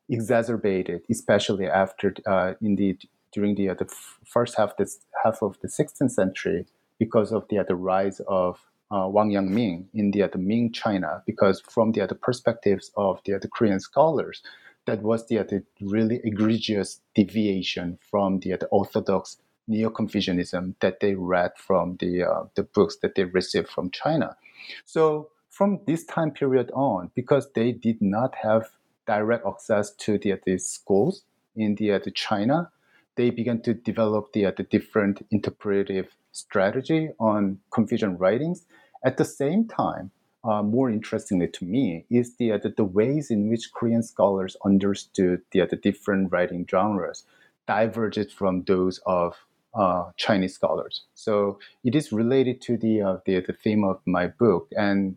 exacerbated, 0.08 1.02
especially 1.10 1.66
after 1.66 2.14
uh, 2.26 2.54
indeed 2.60 3.08
during 3.32 3.54
the, 3.54 3.68
uh, 3.70 3.74
the 3.74 3.92
first 4.24 4.56
half, 4.56 4.76
this, 4.76 5.00
half 5.24 5.42
of 5.42 5.58
the 5.60 5.68
16th 5.68 6.10
century 6.10 6.66
because 6.98 7.32
of 7.32 7.46
the, 7.48 7.58
uh, 7.58 7.64
the 7.66 7.74
rise 7.74 8.20
of 8.28 8.60
uh, 8.94 9.08
Wang 9.08 9.30
Yangming 9.30 9.86
in 9.92 10.12
the, 10.12 10.28
the 10.32 10.38
Ming 10.38 10.70
China, 10.72 11.22
because 11.26 11.60
from 11.60 11.92
the, 11.92 12.06
the 12.06 12.14
perspectives 12.14 12.92
of 12.96 13.20
the, 13.24 13.38
the 13.38 13.48
Korean 13.48 13.80
scholars, 13.80 14.42
that 14.86 15.02
was 15.02 15.26
the, 15.26 15.38
the 15.38 15.64
really 15.80 16.20
egregious 16.22 17.00
deviation 17.14 17.98
from 18.10 18.38
the, 18.40 18.50
the 18.56 18.66
orthodox 18.66 19.38
Neo-Confucianism 19.66 20.76
that 20.80 21.00
they 21.00 21.14
read 21.14 21.52
from 21.56 21.96
the, 21.98 22.22
uh, 22.22 22.44
the 22.54 22.62
books 22.62 22.96
that 23.02 23.14
they 23.14 23.24
received 23.24 23.68
from 23.68 23.90
China. 23.90 24.36
So 24.84 25.30
from 25.50 25.80
this 25.86 26.04
time 26.04 26.30
period 26.30 26.70
on, 26.74 27.10
because 27.14 27.50
they 27.54 27.72
did 27.72 28.00
not 28.00 28.34
have 28.42 28.70
direct 29.06 29.46
access 29.46 29.90
to 30.04 30.18
the, 30.18 30.38
the 30.44 30.58
schools 30.58 31.24
in 31.56 31.74
the, 31.76 31.98
the 32.04 32.10
China, 32.10 32.70
they 33.16 33.30
began 33.30 33.62
to 33.62 33.74
develop 33.74 34.32
the, 34.34 34.52
the 34.56 34.64
different 34.64 35.24
interpretive 35.30 36.08
strategy 36.32 37.10
on 37.18 37.58
Confucian 37.70 38.18
writings. 38.18 38.66
At 39.04 39.18
the 39.18 39.24
same 39.24 39.68
time, 39.68 40.10
uh, 40.44 40.62
more 40.62 40.90
interestingly 40.90 41.48
to 41.48 41.64
me, 41.64 42.06
is 42.10 42.36
the, 42.36 42.52
uh, 42.52 42.58
the, 42.58 42.70
the, 42.70 42.84
ways 42.84 43.30
in 43.30 43.48
which 43.48 43.72
Korean 43.72 44.02
scholars 44.02 44.56
understood 44.64 45.42
the, 45.52 45.62
uh, 45.62 45.66
the 45.66 45.76
different 45.76 46.32
writing 46.32 46.66
genres 46.70 47.24
diverged 47.66 48.32
from 48.32 48.62
those 48.64 49.00
of 49.06 49.36
uh, 49.74 50.10
Chinese 50.16 50.54
scholars. 50.54 51.04
So 51.14 51.58
it 51.82 51.94
is 51.94 52.12
related 52.12 52.60
to 52.62 52.76
the, 52.76 53.02
uh, 53.02 53.16
the, 53.26 53.40
the 53.40 53.52
theme 53.52 53.84
of 53.84 54.00
my 54.06 54.26
book. 54.26 54.68
And 54.76 55.16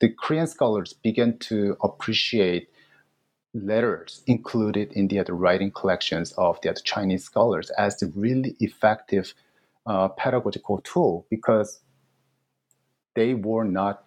the 0.00 0.10
Korean 0.10 0.46
scholars 0.46 0.92
began 0.92 1.38
to 1.38 1.76
appreciate 1.82 2.68
letters 3.52 4.22
included 4.26 4.92
in 4.92 5.08
the 5.08 5.18
other 5.18 5.34
writing 5.34 5.70
collections 5.70 6.32
of 6.32 6.60
the 6.62 6.70
other 6.70 6.80
Chinese 6.80 7.24
scholars 7.24 7.70
as 7.70 7.96
the 7.98 8.12
really 8.14 8.56
effective 8.60 9.34
uh, 9.86 10.08
pedagogical 10.08 10.80
tool 10.82 11.26
because 11.30 11.80
they 13.14 13.34
were 13.34 13.64
not 13.64 14.04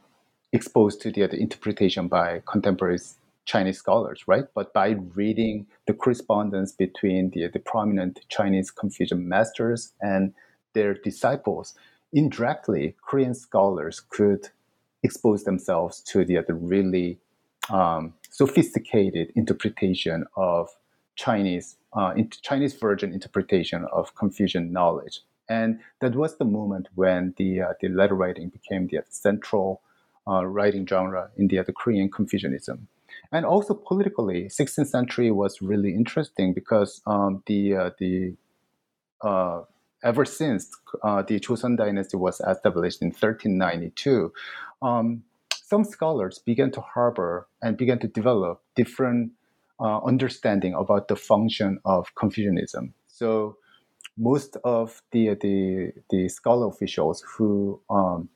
exposed 0.51 1.01
to 1.01 1.11
the 1.11 1.29
interpretation 1.35 2.07
by 2.07 2.41
contemporary 2.45 2.99
Chinese 3.45 3.77
scholars, 3.77 4.23
right? 4.27 4.45
But 4.53 4.73
by 4.73 4.95
reading 5.15 5.67
the 5.87 5.93
correspondence 5.93 6.71
between 6.71 7.31
the, 7.31 7.47
the 7.47 7.59
prominent 7.59 8.21
Chinese 8.29 8.71
Confucian 8.71 9.27
masters 9.27 9.93
and 9.99 10.33
their 10.73 10.93
disciples, 10.93 11.75
indirectly, 12.13 12.95
Korean 13.05 13.33
scholars 13.33 13.99
could 13.99 14.49
expose 15.01 15.43
themselves 15.43 15.99
to 16.01 16.23
the, 16.23 16.39
the 16.47 16.53
really 16.53 17.19
um, 17.69 18.13
sophisticated 18.29 19.31
interpretation 19.35 20.25
of 20.35 20.69
Chinese 21.15 21.75
uh, 21.95 22.13
Chinese 22.41 22.73
version 22.73 23.13
interpretation 23.13 23.85
of 23.93 24.15
Confucian 24.15 24.71
knowledge, 24.73 25.21
and 25.49 25.79
that 25.99 26.15
was 26.15 26.37
the 26.37 26.45
moment 26.45 26.87
when 26.95 27.33
the 27.37 27.61
uh, 27.61 27.73
the 27.81 27.89
letter 27.89 28.15
writing 28.15 28.49
became 28.49 28.87
the 28.87 29.03
central 29.09 29.81
uh, 30.27 30.45
writing 30.45 30.85
genre 30.87 31.29
in 31.37 31.47
the, 31.47 31.61
the 31.61 31.73
Korean 31.73 32.09
Confucianism. 32.09 32.87
And 33.31 33.45
also 33.45 33.73
politically, 33.73 34.45
16th 34.45 34.87
century 34.87 35.31
was 35.31 35.61
really 35.61 35.93
interesting 35.93 36.53
because 36.53 37.01
um, 37.05 37.43
the 37.47 37.75
uh, 37.75 37.89
the 37.99 38.35
uh, 39.21 39.61
ever 40.03 40.25
since 40.25 40.69
uh, 41.01 41.21
the 41.21 41.39
Joseon 41.39 41.77
dynasty 41.77 42.17
was 42.17 42.41
established 42.41 43.01
in 43.01 43.07
1392. 43.07 44.31
Um, 44.81 45.23
some 45.51 45.83
scholars 45.85 46.39
began 46.39 46.71
to 46.71 46.81
harbor 46.81 47.47
and 47.61 47.77
began 47.77 47.99
to 47.99 48.07
develop 48.07 48.61
different 48.75 49.31
uh, 49.79 49.99
understanding 50.03 50.73
about 50.73 51.07
the 51.07 51.15
function 51.15 51.79
of 51.85 52.13
Confucianism. 52.15 52.93
So 53.07 53.57
most 54.17 54.57
of 54.63 55.01
the 55.11 55.35
the, 55.35 55.91
the 56.09 56.29
scholar 56.29 56.67
officials 56.67 57.23
who 57.27 57.81
um, 57.89 58.29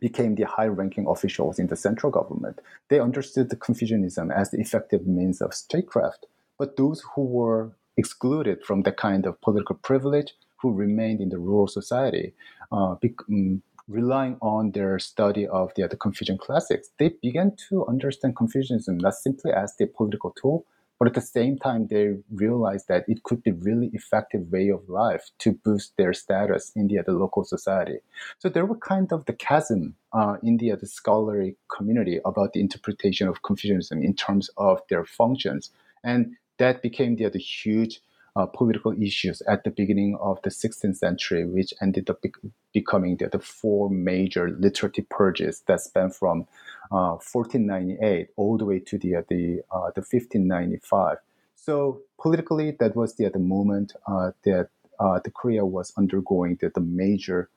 became 0.00 0.34
the 0.34 0.44
high-ranking 0.44 1.06
officials 1.06 1.58
in 1.58 1.66
the 1.66 1.76
central 1.76 2.10
government, 2.10 2.60
they 2.88 2.98
understood 2.98 3.50
the 3.50 3.56
Confucianism 3.56 4.30
as 4.30 4.50
the 4.50 4.58
effective 4.58 5.06
means 5.06 5.40
of 5.40 5.54
statecraft. 5.54 6.26
But 6.58 6.76
those 6.76 7.04
who 7.14 7.24
were 7.24 7.76
excluded 7.96 8.64
from 8.64 8.82
the 8.82 8.92
kind 8.92 9.26
of 9.26 9.40
political 9.40 9.76
privilege, 9.76 10.34
who 10.60 10.72
remained 10.72 11.20
in 11.20 11.28
the 11.28 11.38
rural 11.38 11.68
society, 11.68 12.34
uh, 12.72 12.94
be- 12.94 13.14
um, 13.28 13.62
relying 13.86 14.38
on 14.40 14.72
their 14.72 14.98
study 14.98 15.46
of 15.46 15.72
the, 15.76 15.86
the 15.86 15.96
Confucian 15.96 16.38
classics, 16.38 16.88
they 16.98 17.10
began 17.22 17.54
to 17.68 17.86
understand 17.86 18.34
Confucianism 18.36 18.96
not 18.98 19.14
simply 19.14 19.52
as 19.52 19.76
the 19.76 19.86
political 19.86 20.30
tool, 20.40 20.64
but 21.04 21.10
at 21.10 21.22
the 21.22 21.32
same 21.38 21.58
time, 21.58 21.86
they 21.88 22.14
realized 22.32 22.88
that 22.88 23.04
it 23.08 23.24
could 23.24 23.42
be 23.42 23.50
really 23.50 23.90
effective 23.92 24.50
way 24.50 24.70
of 24.70 24.88
life 24.88 25.28
to 25.40 25.52
boost 25.52 25.92
their 25.98 26.14
status 26.14 26.72
in 26.74 26.88
the, 26.88 27.02
the 27.04 27.12
local 27.12 27.44
society. 27.44 27.98
So 28.38 28.48
there 28.48 28.64
were 28.64 28.78
kind 28.78 29.12
of 29.12 29.26
the 29.26 29.34
chasm 29.34 29.96
uh, 30.14 30.38
in 30.42 30.56
the, 30.56 30.74
the 30.76 30.86
scholarly 30.86 31.56
community 31.68 32.20
about 32.24 32.54
the 32.54 32.60
interpretation 32.60 33.28
of 33.28 33.42
Confucianism 33.42 34.02
in 34.02 34.14
terms 34.14 34.48
of 34.56 34.80
their 34.88 35.04
functions. 35.04 35.70
And 36.02 36.36
that 36.56 36.80
became 36.80 37.16
the, 37.16 37.28
the 37.28 37.38
huge 37.38 38.00
uh, 38.36 38.46
political 38.46 38.92
issues 39.00 39.42
at 39.42 39.62
the 39.64 39.70
beginning 39.70 40.16
of 40.20 40.40
the 40.42 40.50
16th 40.50 40.96
century, 40.96 41.44
which 41.44 41.72
ended 41.80 42.10
up 42.10 42.20
be- 42.20 42.32
becoming 42.72 43.16
the, 43.16 43.28
the, 43.28 43.38
four 43.38 43.88
major 43.88 44.50
literary 44.50 45.06
purges 45.08 45.62
that 45.66 45.80
span 45.80 46.10
from 46.10 46.46
uh, 46.90 47.16
1498 47.32 48.28
all 48.36 48.58
the 48.58 48.64
way 48.64 48.80
to 48.80 48.98
the 48.98 49.16
uh, 49.16 49.22
the, 49.28 49.62
uh, 49.70 49.90
the 49.94 50.02
1595. 50.02 51.18
So 51.54 52.00
politically, 52.20 52.72
that 52.72 52.96
was 52.96 53.14
the, 53.14 53.28
the 53.28 53.38
moment 53.38 53.92
uh, 54.06 54.32
that 54.44 54.68
the 54.98 55.30
Korea 55.32 55.64
was 55.64 55.92
undergoing 55.96 56.58
the, 56.60 56.70
the 56.74 56.80
major 56.80 57.48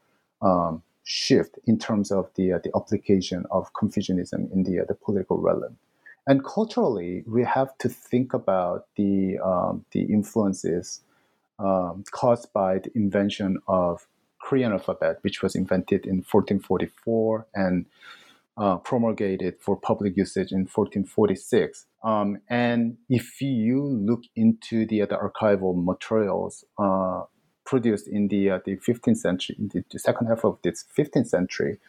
um, 0.42 0.84
shift 1.04 1.58
in 1.66 1.80
terms 1.80 2.12
of 2.12 2.30
the 2.36 2.50
the 2.64 2.72
application 2.76 3.46
of 3.50 3.74
Confucianism 3.74 4.50
in 4.54 4.64
the 4.64 4.86
the 4.88 4.94
political 4.94 5.38
realm. 5.40 5.78
And 6.28 6.44
culturally, 6.44 7.24
we 7.26 7.46
have 7.46 7.78
to 7.80 7.90
think 7.90 8.34
about 8.34 8.88
the 8.98 9.40
um, 9.40 9.86
the 9.92 10.02
influences 10.02 11.02
um, 11.58 12.04
caused 12.12 12.52
by 12.54 12.80
the 12.80 12.92
invention 12.96 13.60
of 13.68 14.08
Korean 14.42 14.74
alphabet, 14.74 15.20
which 15.22 15.42
was 15.42 15.56
invented 15.56 16.06
in 16.06 16.18
1444 16.18 17.48
and 17.56 17.86
uh, 18.58 18.78
promulgated 18.78 19.56
for 19.60 19.78
public 19.78 20.18
usage 20.18 20.52
in 20.52 20.62
1446. 20.62 21.86
Um, 22.04 22.40
and 22.50 22.98
if 23.10 23.42
you 23.42 23.84
look 23.84 24.24
into 24.36 24.86
the, 24.86 25.02
the 25.02 25.18
archival 25.18 25.74
materials 25.76 26.66
uh, 26.78 27.24
produced 27.66 28.08
in 28.08 28.28
the, 28.30 28.50
uh, 28.52 28.60
the 28.66 28.78
15th 28.78 29.18
century, 29.18 29.56
in 29.60 29.70
the 29.92 30.00
second 30.00 30.28
half 30.28 30.44
of 30.44 30.58
this 30.64 30.86
15th 30.98 31.28
century, 31.28 31.80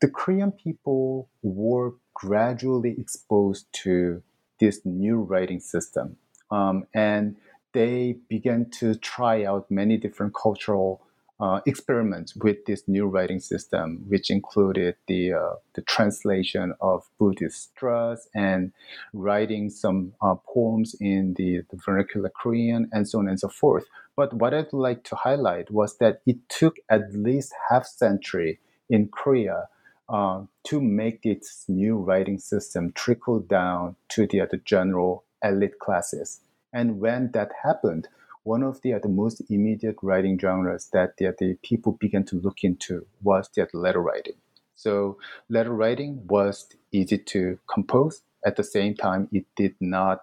the 0.00 0.08
Korean 0.08 0.50
people 0.50 1.28
were 1.42 1.92
gradually 2.20 2.94
exposed 2.98 3.66
to 3.72 4.22
this 4.58 4.80
new 4.84 5.16
writing 5.16 5.58
system. 5.58 6.16
Um, 6.50 6.86
and 6.92 7.36
they 7.72 8.16
began 8.28 8.68
to 8.80 8.94
try 8.94 9.44
out 9.44 9.70
many 9.70 9.96
different 9.96 10.34
cultural 10.34 11.00
uh, 11.40 11.60
experiments 11.64 12.36
with 12.36 12.58
this 12.66 12.82
new 12.86 13.06
writing 13.06 13.40
system, 13.40 14.04
which 14.08 14.28
included 14.28 14.96
the, 15.08 15.32
uh, 15.32 15.54
the 15.74 15.80
translation 15.80 16.74
of 16.82 17.08
Buddhist 17.18 17.70
sutras 17.70 18.28
and 18.34 18.72
writing 19.14 19.70
some 19.70 20.12
uh, 20.20 20.34
poems 20.34 20.94
in 21.00 21.34
the, 21.38 21.62
the 21.70 21.78
vernacular 21.86 22.30
Korean 22.42 22.90
and 22.92 23.08
so 23.08 23.18
on 23.20 23.28
and 23.28 23.40
so 23.40 23.48
forth. 23.48 23.86
But 24.14 24.34
what 24.34 24.52
I'd 24.52 24.74
like 24.74 25.04
to 25.04 25.16
highlight 25.16 25.70
was 25.70 25.96
that 25.96 26.20
it 26.26 26.36
took 26.50 26.76
at 26.90 27.14
least 27.14 27.54
half 27.70 27.86
century 27.86 28.58
in 28.90 29.08
Korea 29.08 29.68
uh, 30.10 30.42
to 30.64 30.80
make 30.80 31.20
its 31.24 31.64
new 31.68 31.96
writing 31.96 32.38
system 32.38 32.92
trickle 32.92 33.38
down 33.38 33.94
to 34.08 34.26
the, 34.26 34.40
the 34.50 34.58
general 34.58 35.24
elite 35.42 35.78
classes. 35.78 36.40
And 36.72 37.00
when 37.00 37.30
that 37.32 37.52
happened, 37.62 38.08
one 38.42 38.62
of 38.62 38.80
the, 38.82 38.94
the 39.02 39.08
most 39.08 39.42
immediate 39.48 39.96
writing 40.02 40.38
genres 40.38 40.88
that 40.92 41.16
the, 41.18 41.34
the 41.38 41.56
people 41.62 41.92
began 41.92 42.24
to 42.24 42.40
look 42.40 42.58
into 42.64 43.06
was 43.22 43.48
the 43.54 43.68
letter 43.72 44.02
writing. 44.02 44.34
So 44.74 45.18
letter 45.48 45.72
writing 45.72 46.26
was 46.26 46.68
easy 46.90 47.18
to 47.18 47.58
compose. 47.72 48.22
At 48.44 48.56
the 48.56 48.64
same 48.64 48.94
time, 48.94 49.28
it 49.30 49.44
did 49.54 49.74
not 49.80 50.20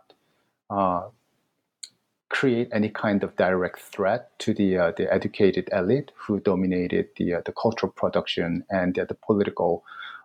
uh, 0.70 1.04
create 2.30 2.68
any 2.74 2.90
kind 2.90 3.24
of 3.24 3.36
direct 3.36 3.80
threat 3.80 4.38
to 4.40 4.54
the 4.54 4.78
uh, 4.78 4.92
the 4.98 5.12
educated 5.14 5.70
elite 5.72 6.12
who 6.16 6.40
dominated 6.40 7.08
the 7.18 7.36
uh, 7.36 7.42
the 7.46 7.54
cultural 7.54 7.92
production 7.92 8.64
and 8.70 8.96
the, 8.96 9.06
the 9.06 9.16
political 9.16 9.84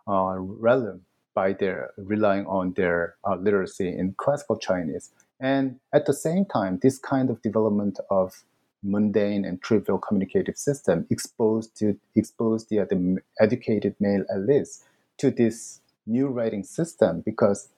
uh, 0.08 0.34
realm 0.38 1.02
by 1.34 1.52
their 1.52 1.90
relying 1.96 2.46
on 2.46 2.72
their 2.74 3.14
uh, 3.26 3.36
literacy 3.36 3.88
in 3.88 4.14
classical 4.18 4.58
Chinese. 4.58 5.10
And 5.40 5.80
at 5.92 6.06
the 6.06 6.12
same 6.12 6.44
time, 6.44 6.78
this 6.82 6.98
kind 6.98 7.30
of 7.30 7.40
development 7.42 7.98
of 8.10 8.44
mundane 8.82 9.44
and 9.44 9.62
trivial 9.62 9.98
communicative 9.98 10.56
system 10.56 11.06
exposed 11.10 11.76
to 11.76 11.98
exposed 12.14 12.68
the, 12.68 12.80
uh, 12.80 12.84
the 12.84 13.18
educated 13.40 13.94
male 14.00 14.24
elites 14.34 14.82
to 15.18 15.30
this 15.30 15.80
new 16.06 16.26
writing 16.26 16.64
system 16.64 17.20
because 17.24 17.68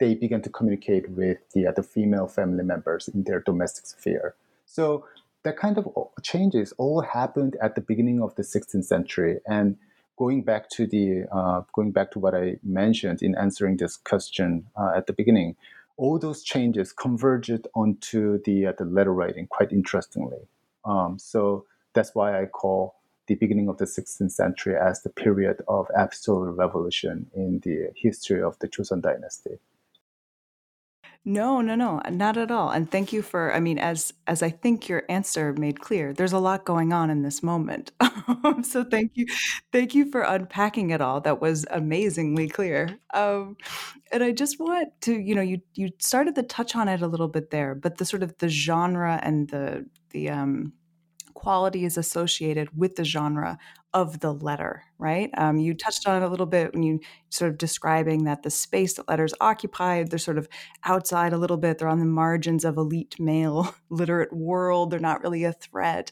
they 0.00 0.14
began 0.14 0.42
to 0.42 0.50
communicate 0.50 1.08
with 1.10 1.38
the, 1.54 1.72
the 1.74 1.82
female 1.82 2.26
family 2.26 2.64
members 2.64 3.08
in 3.08 3.24
their 3.24 3.40
domestic 3.40 3.86
sphere. 3.86 4.34
So 4.66 5.06
that 5.44 5.56
kind 5.56 5.78
of 5.78 5.86
changes 6.22 6.72
all 6.78 7.02
happened 7.02 7.56
at 7.62 7.74
the 7.74 7.80
beginning 7.80 8.22
of 8.22 8.34
the 8.34 8.42
16th 8.42 8.84
century. 8.84 9.40
And 9.46 9.76
going 10.16 10.42
back 10.42 10.70
to 10.70 10.86
the 10.86 11.24
uh, 11.30 11.62
going 11.72 11.92
back 11.92 12.10
to 12.12 12.18
what 12.18 12.34
I 12.34 12.56
mentioned 12.62 13.22
in 13.22 13.34
answering 13.36 13.76
this 13.76 13.96
question 13.96 14.66
uh, 14.76 14.92
at 14.96 15.06
the 15.06 15.12
beginning, 15.12 15.56
all 15.96 16.18
those 16.18 16.42
changes 16.42 16.92
converged 16.92 17.66
onto 17.74 18.42
the 18.42 18.66
uh, 18.66 18.72
the 18.76 18.84
letter 18.84 19.12
writing 19.12 19.46
quite 19.46 19.72
interestingly. 19.72 20.48
Um, 20.84 21.18
so 21.18 21.66
that's 21.92 22.14
why 22.14 22.40
I 22.40 22.46
call 22.46 22.96
the 23.26 23.34
beginning 23.36 23.68
of 23.68 23.78
the 23.78 23.86
16th 23.86 24.32
century 24.32 24.76
as 24.76 25.02
the 25.02 25.08
period 25.08 25.62
of 25.66 25.86
absolute 25.96 26.52
revolution 26.52 27.30
in 27.34 27.60
the 27.60 27.90
history 27.96 28.42
of 28.42 28.58
the 28.58 28.68
Joseon 28.68 29.00
dynasty. 29.00 29.58
No, 31.26 31.62
no, 31.62 31.74
no, 31.74 32.02
not 32.10 32.36
at 32.36 32.50
all. 32.50 32.68
And 32.68 32.90
thank 32.90 33.10
you 33.10 33.22
for, 33.22 33.54
I 33.54 33.58
mean, 33.58 33.78
as 33.78 34.12
as 34.26 34.42
I 34.42 34.50
think 34.50 34.90
your 34.90 35.04
answer 35.08 35.54
made 35.54 35.80
clear, 35.80 36.12
there's 36.12 36.34
a 36.34 36.38
lot 36.38 36.66
going 36.66 36.92
on 36.92 37.08
in 37.08 37.22
this 37.22 37.42
moment. 37.42 37.92
so 38.62 38.84
thank 38.84 39.12
you, 39.14 39.26
thank 39.72 39.94
you 39.94 40.10
for 40.10 40.20
unpacking 40.20 40.90
it 40.90 41.00
all. 41.00 41.22
That 41.22 41.40
was 41.40 41.64
amazingly 41.70 42.46
clear. 42.48 42.98
Um, 43.14 43.56
and 44.12 44.22
I 44.22 44.32
just 44.32 44.60
want 44.60 44.88
to, 45.02 45.18
you 45.18 45.34
know, 45.34 45.40
you 45.40 45.62
you 45.74 45.90
started 45.98 46.34
to 46.34 46.42
touch 46.42 46.76
on 46.76 46.88
it 46.88 47.00
a 47.00 47.06
little 47.06 47.28
bit 47.28 47.50
there, 47.50 47.74
but 47.74 47.96
the 47.96 48.04
sort 48.04 48.22
of 48.22 48.36
the 48.36 48.48
genre 48.50 49.18
and 49.22 49.48
the 49.48 49.86
the 50.10 50.28
um 50.28 50.74
quality 51.34 51.84
is 51.84 51.96
associated 51.96 52.68
with 52.76 52.96
the 52.96 53.04
genre 53.04 53.58
of 53.94 54.18
the 54.18 54.34
letter, 54.34 54.82
right? 54.98 55.30
Um, 55.38 55.56
you 55.58 55.72
touched 55.72 56.06
on 56.08 56.20
it 56.20 56.26
a 56.26 56.28
little 56.28 56.46
bit 56.46 56.74
when 56.74 56.82
you 56.82 57.00
sort 57.30 57.50
of 57.52 57.58
describing 57.58 58.24
that 58.24 58.42
the 58.42 58.50
space 58.50 58.94
that 58.94 59.08
letters 59.08 59.32
occupied, 59.40 60.10
they're 60.10 60.18
sort 60.18 60.36
of 60.36 60.48
outside 60.84 61.32
a 61.32 61.38
little 61.38 61.56
bit. 61.56 61.78
They're 61.78 61.88
on 61.88 62.00
the 62.00 62.04
margins 62.04 62.64
of 62.64 62.76
elite 62.76 63.14
male 63.20 63.74
literate 63.90 64.32
world. 64.32 64.90
They're 64.90 64.98
not 64.98 65.22
really 65.22 65.44
a 65.44 65.52
threat. 65.52 66.10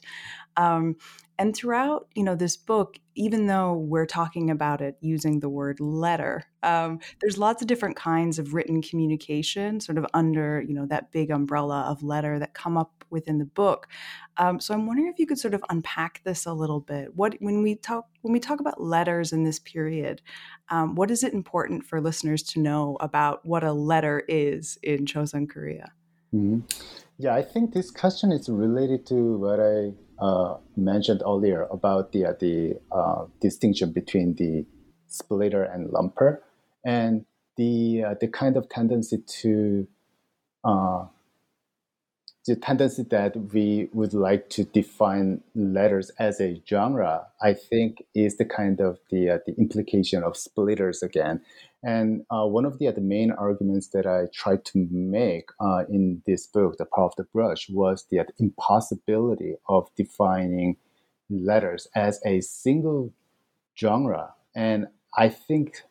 Um, 0.55 0.95
and 1.39 1.55
throughout, 1.55 2.07
you 2.15 2.23
know, 2.23 2.35
this 2.35 2.55
book, 2.55 2.97
even 3.15 3.47
though 3.47 3.73
we're 3.73 4.05
talking 4.05 4.49
about 4.49 4.81
it 4.81 4.97
using 5.01 5.39
the 5.39 5.49
word 5.49 5.79
letter, 5.79 6.43
um, 6.61 6.99
there's 7.21 7.37
lots 7.37 7.61
of 7.61 7.67
different 7.67 7.95
kinds 7.95 8.37
of 8.39 8.53
written 8.53 8.81
communication, 8.81 9.79
sort 9.79 9.97
of 9.97 10.05
under, 10.13 10.61
you 10.61 10.73
know, 10.73 10.85
that 10.85 11.11
big 11.11 11.31
umbrella 11.31 11.81
of 11.89 12.03
letter 12.03 12.39
that 12.39 12.53
come 12.53 12.77
up 12.77 13.02
within 13.13 13.37
the 13.37 13.45
book. 13.45 13.87
Um, 14.35 14.59
so 14.59 14.73
I'm 14.73 14.85
wondering 14.85 15.07
if 15.07 15.19
you 15.19 15.25
could 15.25 15.39
sort 15.39 15.53
of 15.53 15.63
unpack 15.69 16.21
this 16.25 16.45
a 16.45 16.51
little 16.53 16.81
bit. 16.81 17.15
What 17.15 17.37
when 17.39 17.63
we 17.63 17.75
talk 17.75 18.07
when 18.21 18.33
we 18.33 18.41
talk 18.41 18.59
about 18.59 18.81
letters 18.81 19.31
in 19.31 19.45
this 19.45 19.59
period, 19.59 20.21
um, 20.69 20.95
what 20.95 21.09
is 21.09 21.23
it 21.23 21.33
important 21.33 21.85
for 21.85 22.01
listeners 22.01 22.43
to 22.43 22.59
know 22.59 22.97
about 22.99 23.45
what 23.45 23.63
a 23.63 23.71
letter 23.71 24.23
is 24.27 24.77
in 24.83 25.05
Chosun 25.05 25.49
Korea? 25.49 25.93
Mm-hmm. 26.33 26.61
Yeah, 27.19 27.35
I 27.35 27.43
think 27.43 27.73
this 27.73 27.91
question 27.91 28.31
is 28.31 28.49
related 28.49 29.05
to 29.07 29.37
what 29.37 29.59
I 29.59 29.93
uh, 30.19 30.57
mentioned 30.75 31.21
earlier 31.25 31.67
about 31.69 32.11
the 32.11 32.25
uh, 32.25 32.33
the 32.39 32.79
uh, 32.91 33.25
distinction 33.39 33.91
between 33.91 34.35
the 34.35 34.65
splitter 35.07 35.63
and 35.63 35.89
lumper, 35.91 36.39
and 36.83 37.25
the 37.55 38.03
uh, 38.03 38.15
the 38.19 38.27
kind 38.27 38.57
of 38.57 38.67
tendency 38.69 39.17
to 39.41 39.87
uh, 40.63 41.05
the 42.45 42.55
tendency 42.55 43.03
that 43.03 43.35
we 43.53 43.89
would 43.93 44.13
like 44.13 44.49
to 44.49 44.65
define 44.65 45.41
letters 45.55 46.11
as 46.19 46.41
a 46.41 46.61
genre, 46.67 47.27
I 47.41 47.53
think, 47.53 48.03
is 48.13 48.35
the 48.37 48.45
kind 48.45 48.81
of 48.81 48.99
the 49.09 49.29
uh, 49.29 49.37
the 49.45 49.55
implication 49.57 50.23
of 50.23 50.35
splitters 50.35 51.01
again. 51.01 51.41
And 51.83 52.25
uh, 52.29 52.45
one 52.45 52.65
of 52.65 52.79
the, 52.79 52.87
uh, 52.87 52.91
the 52.91 53.01
main 53.01 53.31
arguments 53.31 53.87
that 53.89 54.05
I 54.05 54.27
tried 54.33 54.63
to 54.65 54.87
make 54.89 55.49
uh, 55.59 55.83
in 55.89 56.21
this 56.25 56.47
book, 56.47 56.77
The 56.77 56.85
Power 56.85 57.07
of 57.07 57.15
the 57.17 57.25
Brush, 57.25 57.69
was 57.69 58.05
the, 58.09 58.19
uh, 58.19 58.23
the 58.23 58.33
impossibility 58.39 59.55
of 59.67 59.89
defining 59.97 60.77
letters 61.29 61.87
as 61.93 62.21
a 62.25 62.39
single 62.41 63.13
genre. 63.77 64.33
And 64.55 64.87
I 65.17 65.29
think 65.29 65.83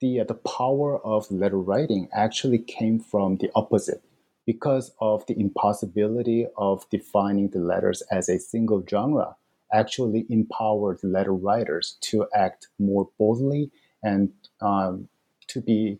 the 0.00 0.20
uh, 0.20 0.24
the 0.24 0.34
power 0.34 0.98
of 1.04 1.30
letter 1.30 1.58
writing 1.58 2.08
actually 2.12 2.58
came 2.58 2.98
from 2.98 3.36
the 3.36 3.50
opposite 3.54 4.02
because 4.46 4.92
of 5.00 5.24
the 5.26 5.38
impossibility 5.38 6.46
of 6.56 6.88
defining 6.90 7.48
the 7.50 7.58
letters 7.58 8.02
as 8.10 8.28
a 8.28 8.38
single 8.38 8.84
genre. 8.88 9.36
actually 9.72 10.24
empowered 10.30 11.02
letter 11.02 11.34
writers 11.34 11.96
to 12.00 12.26
act 12.34 12.68
more 12.78 13.08
boldly 13.18 13.70
and 14.02 14.32
um, 14.60 15.08
to 15.48 15.60
be 15.60 15.98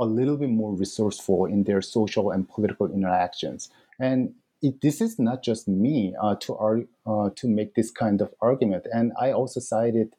a 0.00 0.04
little 0.04 0.36
bit 0.36 0.50
more 0.50 0.74
resourceful 0.74 1.46
in 1.46 1.64
their 1.64 1.80
social 1.80 2.30
and 2.30 2.48
political 2.48 2.92
interactions. 2.92 3.70
And 4.00 4.34
it, 4.60 4.80
this 4.80 5.00
is 5.00 5.18
not 5.18 5.42
just 5.44 5.68
me 5.68 6.14
uh, 6.20 6.34
to 6.40 6.56
argue, 6.56 6.88
uh, 7.06 7.30
to 7.36 7.48
make 7.48 7.74
this 7.74 7.90
kind 7.90 8.20
of 8.20 8.34
argument. 8.40 8.86
And 8.92 9.12
I 9.20 9.30
also 9.30 9.60
cited 9.60 10.14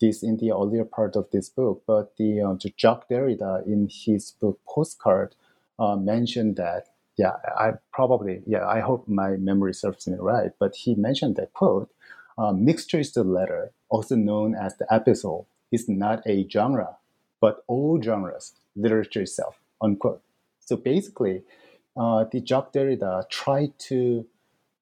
this 0.00 0.22
in 0.22 0.38
the 0.38 0.50
earlier 0.50 0.84
part 0.84 1.14
of 1.14 1.30
this 1.30 1.48
book. 1.48 1.82
But 1.86 2.16
the, 2.16 2.40
uh, 2.40 2.54
Jacques 2.76 3.08
Derrida 3.08 3.64
in 3.66 3.88
his 3.90 4.32
book 4.32 4.58
Postcard 4.68 5.36
uh, 5.78 5.96
mentioned 5.96 6.56
that. 6.56 6.88
Yeah, 7.20 7.36
I 7.64 7.72
probably 7.92 8.42
yeah. 8.46 8.66
I 8.66 8.80
hope 8.80 9.06
my 9.06 9.30
memory 9.36 9.74
serves 9.74 10.08
me 10.08 10.16
right. 10.18 10.52
But 10.58 10.72
he 10.74 10.94
mentioned 10.94 11.36
that 11.36 11.52
quote: 11.52 11.90
uh, 12.38 12.54
is 12.56 13.12
the 13.12 13.24
letter, 13.24 13.72
also 13.90 14.16
known 14.16 14.54
as 14.54 14.78
the 14.78 14.86
epistle, 14.90 15.46
is 15.70 15.86
not 15.86 16.26
a 16.26 16.48
genre, 16.48 16.96
but 17.38 17.62
all 17.66 18.00
genres, 18.00 18.54
literature 18.74 19.20
itself." 19.20 19.60
Unquote. 19.82 20.22
So 20.60 20.76
basically, 20.76 21.42
uh, 21.94 22.24
the 22.32 22.40
Jacques 22.40 22.72
Derrida 22.72 23.28
tried 23.28 23.78
to 23.90 24.24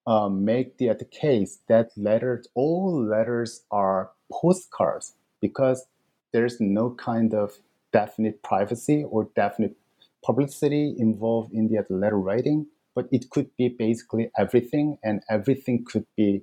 um, 0.06 0.44
make 0.44 0.78
the, 0.78 0.94
the 0.94 1.04
case 1.04 1.58
that 1.68 1.90
letters, 1.96 2.46
all 2.54 3.02
letters 3.02 3.62
are 3.72 4.10
postcards 4.30 5.14
because 5.40 5.86
there's 6.32 6.60
no 6.60 6.90
kind 6.90 7.34
of 7.34 7.58
definite 7.92 8.42
privacy 8.44 9.04
or 9.04 9.28
definite 9.34 9.76
publicity 10.24 10.94
involved 10.98 11.52
in 11.52 11.68
the 11.68 11.84
letter 11.88 12.18
writing, 12.18 12.66
but 12.94 13.08
it 13.12 13.30
could 13.30 13.50
be 13.56 13.68
basically 13.68 14.30
everything, 14.36 14.98
and 15.02 15.22
everything 15.30 15.84
could 15.84 16.06
be 16.16 16.42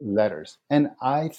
letters. 0.00 0.58
And 0.68 0.90
I 1.00 1.30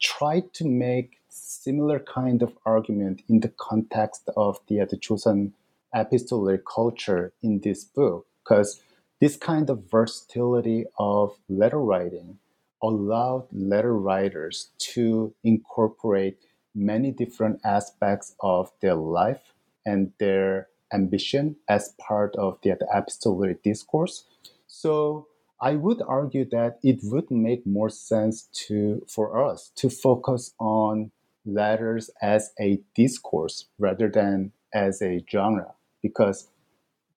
tried 0.00 0.52
to 0.54 0.64
make 0.66 1.18
similar 1.28 1.98
kind 1.98 2.42
of 2.42 2.56
argument 2.64 3.22
in 3.28 3.40
the 3.40 3.52
context 3.58 4.28
of 4.36 4.58
the, 4.68 4.86
the 4.88 4.96
Joseon 4.96 5.52
epistolary 5.94 6.60
culture 6.66 7.32
in 7.42 7.60
this 7.60 7.84
book 7.84 8.26
because 8.42 8.80
this 9.20 9.36
kind 9.36 9.70
of 9.70 9.90
versatility 9.90 10.84
of 10.98 11.36
letter 11.48 11.78
writing 11.78 12.38
allowed 12.82 13.46
letter 13.52 13.96
writers 13.96 14.70
to 14.78 15.34
incorporate 15.42 16.38
many 16.74 17.10
different 17.10 17.60
aspects 17.64 18.34
of 18.40 18.70
their 18.82 18.94
life 18.94 19.54
and 19.86 20.12
their 20.18 20.68
ambition 20.92 21.56
as 21.68 21.94
part 21.98 22.34
of 22.36 22.58
the, 22.62 22.70
the 22.70 22.86
epistolary 22.94 23.56
discourse. 23.62 24.24
So 24.66 25.28
I 25.60 25.76
would 25.76 26.02
argue 26.06 26.44
that 26.50 26.78
it 26.82 27.00
would 27.04 27.30
make 27.30 27.66
more 27.66 27.90
sense 27.90 28.48
to 28.66 29.04
for 29.08 29.42
us 29.50 29.70
to 29.76 29.88
focus 29.88 30.52
on 30.58 31.10
letters 31.46 32.10
as 32.22 32.52
a 32.60 32.80
discourse 32.94 33.66
rather 33.78 34.08
than 34.08 34.52
as 34.72 35.02
a 35.02 35.24
genre 35.30 35.74
because 36.02 36.48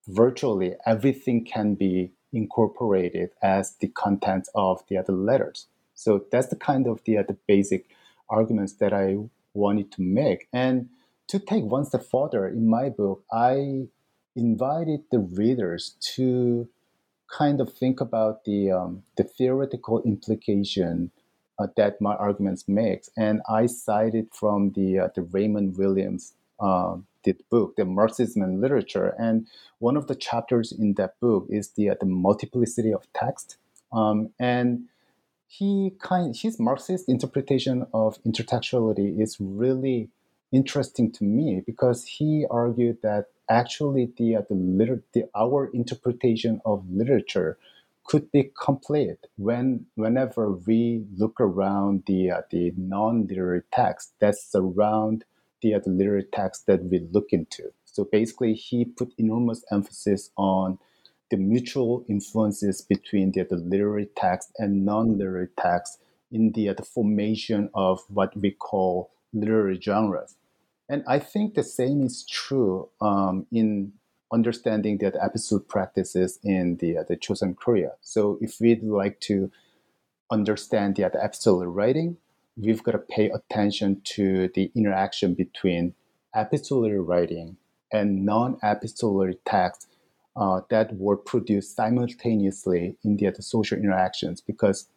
virtually 0.06 0.74
everything 0.86 1.44
can 1.44 1.74
be 1.74 2.12
incorporated 2.32 3.30
as 3.42 3.76
the 3.80 3.88
content 3.88 4.48
of 4.54 4.82
the 4.88 4.96
other 4.96 5.12
letters. 5.12 5.66
So 5.94 6.24
that's 6.30 6.48
the 6.48 6.56
kind 6.56 6.86
of 6.86 7.02
the, 7.04 7.16
the 7.26 7.36
basic 7.46 7.90
arguments 8.28 8.74
that 8.74 8.92
I 8.92 9.18
wanted 9.54 9.90
to 9.92 10.02
make. 10.02 10.48
And 10.52 10.88
to 11.28 11.38
take 11.38 11.64
one 11.64 11.84
step 11.84 12.04
further, 12.10 12.46
in 12.48 12.68
my 12.68 12.88
book, 12.88 13.22
I 13.32 13.88
invited 14.34 15.04
the 15.10 15.18
readers 15.18 15.96
to 16.14 16.68
kind 17.30 17.60
of 17.60 17.72
think 17.72 18.00
about 18.00 18.44
the 18.44 18.70
um, 18.70 19.02
the 19.16 19.24
theoretical 19.24 20.02
implication 20.02 21.10
uh, 21.58 21.66
that 21.76 22.00
my 22.00 22.14
arguments 22.14 22.66
makes, 22.66 23.10
and 23.16 23.42
I 23.48 23.66
cited 23.66 24.28
from 24.32 24.72
the 24.72 24.98
uh, 25.00 25.08
the 25.14 25.22
Raymond 25.22 25.76
Williams 25.76 26.34
um, 26.60 27.06
the 27.24 27.34
book, 27.50 27.76
the 27.76 27.84
Marxism 27.84 28.42
and 28.42 28.60
Literature, 28.60 29.14
and 29.18 29.46
one 29.78 29.96
of 29.96 30.06
the 30.06 30.14
chapters 30.14 30.72
in 30.72 30.94
that 30.94 31.20
book 31.20 31.46
is 31.50 31.70
the 31.70 31.90
uh, 31.90 31.94
the 32.00 32.06
multiplicity 32.06 32.92
of 32.92 33.06
text, 33.12 33.58
um, 33.92 34.30
and 34.38 34.84
he 35.46 35.92
kind 36.00 36.34
his 36.34 36.58
Marxist 36.58 37.08
interpretation 37.08 37.86
of 37.92 38.22
intertextuality 38.24 39.20
is 39.20 39.36
really 39.40 40.08
interesting 40.52 41.12
to 41.12 41.24
me 41.24 41.62
because 41.66 42.04
he 42.04 42.46
argued 42.50 42.98
that 43.02 43.26
actually 43.50 44.10
the 44.16 44.36
uh, 44.36 44.42
the, 44.48 44.54
liter- 44.54 45.04
the 45.14 45.24
our 45.36 45.70
interpretation 45.74 46.60
of 46.64 46.84
literature 46.90 47.58
could 48.04 48.30
be 48.32 48.50
complete 48.62 49.18
when 49.36 49.86
whenever 49.96 50.52
we 50.52 51.04
look 51.16 51.40
around 51.40 52.04
the 52.06 52.30
uh, 52.30 52.42
the 52.50 52.72
non-literary 52.76 53.62
text 53.72 54.12
that 54.20 54.36
surround 54.36 55.24
the, 55.62 55.74
uh, 55.74 55.80
the 55.84 55.90
literary 55.90 56.24
text 56.32 56.66
that 56.66 56.84
we 56.84 57.00
look 57.12 57.28
into. 57.32 57.72
So 57.84 58.04
basically, 58.04 58.54
he 58.54 58.84
put 58.84 59.12
enormous 59.18 59.64
emphasis 59.72 60.30
on 60.36 60.78
the 61.30 61.36
mutual 61.36 62.04
influences 62.08 62.82
between 62.82 63.32
the, 63.32 63.44
the 63.44 63.56
literary 63.56 64.08
text 64.16 64.52
and 64.58 64.84
non-literary 64.84 65.48
text 65.60 66.00
in 66.30 66.52
the, 66.52 66.68
uh, 66.70 66.74
the 66.74 66.84
formation 66.84 67.70
of 67.74 68.00
what 68.08 68.36
we 68.36 68.50
call 68.52 69.10
literary 69.32 69.80
genres. 69.80 70.36
And 70.88 71.04
I 71.06 71.18
think 71.18 71.54
the 71.54 71.62
same 71.62 72.02
is 72.02 72.24
true 72.24 72.88
um, 73.00 73.46
in 73.52 73.92
understanding 74.32 74.98
the 74.98 75.12
epistolic 75.12 75.68
practices 75.68 76.38
in 76.42 76.76
the, 76.76 76.98
uh, 76.98 77.04
the 77.08 77.16
Joseon 77.16 77.56
Korea. 77.56 77.92
So 78.00 78.38
if 78.40 78.60
we'd 78.60 78.82
like 78.82 79.20
to 79.20 79.50
understand 80.30 80.96
the, 80.96 81.08
the 81.08 81.22
epistolary 81.22 81.68
writing, 81.68 82.16
we've 82.56 82.82
got 82.82 82.92
to 82.92 82.98
pay 82.98 83.30
attention 83.30 84.00
to 84.04 84.48
the 84.54 84.70
interaction 84.74 85.34
between 85.34 85.94
epistolary 86.34 87.00
writing 87.00 87.56
and 87.92 88.24
non-epistolary 88.24 89.38
text 89.46 89.88
uh, 90.36 90.60
that 90.70 90.94
were 90.94 91.16
produced 91.16 91.74
simultaneously 91.74 92.96
in 93.02 93.16
the, 93.16 93.30
the 93.30 93.42
social 93.42 93.78
interactions 93.78 94.40
because 94.40 94.88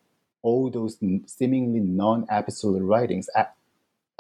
all 0.42 0.70
those 0.70 0.98
seemingly 1.26 1.80
non-epistolary 1.80 2.84
writings 2.84 3.30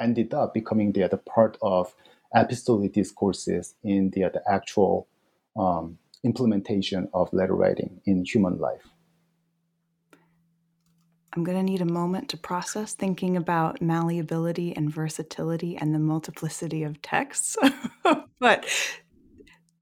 ended 0.01 0.33
up 0.33 0.53
becoming 0.53 0.91
the, 0.91 1.07
the 1.07 1.17
part 1.17 1.57
of 1.61 1.93
epistolary 2.35 2.89
discourses 2.89 3.75
in 3.83 4.09
the, 4.11 4.21
the 4.33 4.41
actual 4.49 5.07
um, 5.57 5.97
implementation 6.23 7.09
of 7.13 7.31
letter 7.33 7.55
writing 7.55 8.01
in 8.05 8.25
human 8.25 8.57
life. 8.57 8.87
I'm 11.33 11.45
going 11.45 11.57
to 11.57 11.63
need 11.63 11.81
a 11.81 11.85
moment 11.85 12.27
to 12.29 12.37
process 12.37 12.93
thinking 12.93 13.37
about 13.37 13.81
malleability 13.81 14.75
and 14.75 14.93
versatility 14.93 15.77
and 15.77 15.95
the 15.95 15.99
multiplicity 15.99 16.83
of 16.83 17.01
texts. 17.01 17.55
but 18.39 18.67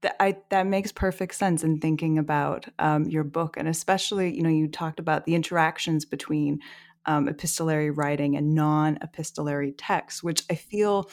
that, 0.02 0.16
I, 0.20 0.36
that 0.50 0.66
makes 0.66 0.92
perfect 0.92 1.34
sense 1.34 1.64
in 1.64 1.80
thinking 1.80 2.18
about 2.18 2.66
um, 2.78 3.04
your 3.04 3.24
book. 3.24 3.56
And 3.56 3.66
especially, 3.66 4.34
you 4.34 4.42
know, 4.42 4.48
you 4.48 4.68
talked 4.68 5.00
about 5.00 5.24
the 5.24 5.34
interactions 5.34 6.04
between 6.04 6.60
um, 7.06 7.28
epistolary 7.28 7.90
writing 7.90 8.36
and 8.36 8.54
non 8.54 8.98
epistolary 9.02 9.72
texts, 9.72 10.22
which 10.22 10.44
I 10.50 10.54
feel 10.54 11.10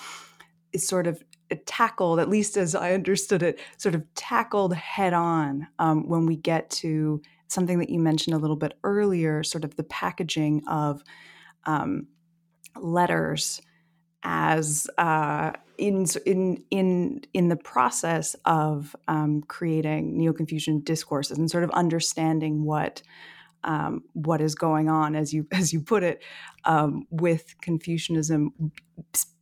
is 0.73 0.87
sort 0.87 1.07
of 1.07 1.23
tackled, 1.65 2.19
at 2.19 2.29
least 2.29 2.57
as 2.57 2.75
I 2.75 2.93
understood 2.93 3.41
it, 3.43 3.59
sort 3.77 3.95
of 3.95 4.03
tackled 4.15 4.73
head 4.73 5.13
on 5.13 5.67
um, 5.79 6.07
when 6.07 6.25
we 6.25 6.35
get 6.35 6.69
to 6.71 7.21
something 7.47 7.79
that 7.79 7.89
you 7.89 7.99
mentioned 7.99 8.35
a 8.35 8.39
little 8.39 8.57
bit 8.57 8.77
earlier, 8.83 9.43
sort 9.43 9.63
of 9.63 9.75
the 9.75 9.83
packaging 9.83 10.63
of 10.67 11.01
um, 11.65 12.07
letters 12.75 13.61
as 14.23 14.87
uh, 14.97 15.51
in 15.77 16.05
in 16.25 16.63
in 16.69 17.21
in 17.33 17.49
the 17.49 17.55
process 17.55 18.35
of 18.45 18.95
um, 19.07 19.41
creating 19.47 20.17
neo-Confucian 20.17 20.81
discourses 20.81 21.37
and 21.37 21.49
sort 21.49 21.63
of 21.63 21.69
understanding 21.71 22.63
what 22.63 23.01
um, 23.67 24.01
what 24.13 24.41
is 24.41 24.55
going 24.55 24.89
on, 24.89 25.15
as 25.15 25.33
you 25.33 25.45
as 25.51 25.71
you 25.71 25.81
put 25.81 26.01
it, 26.01 26.23
um, 26.63 27.05
with 27.11 27.53
Confucianism 27.61 28.71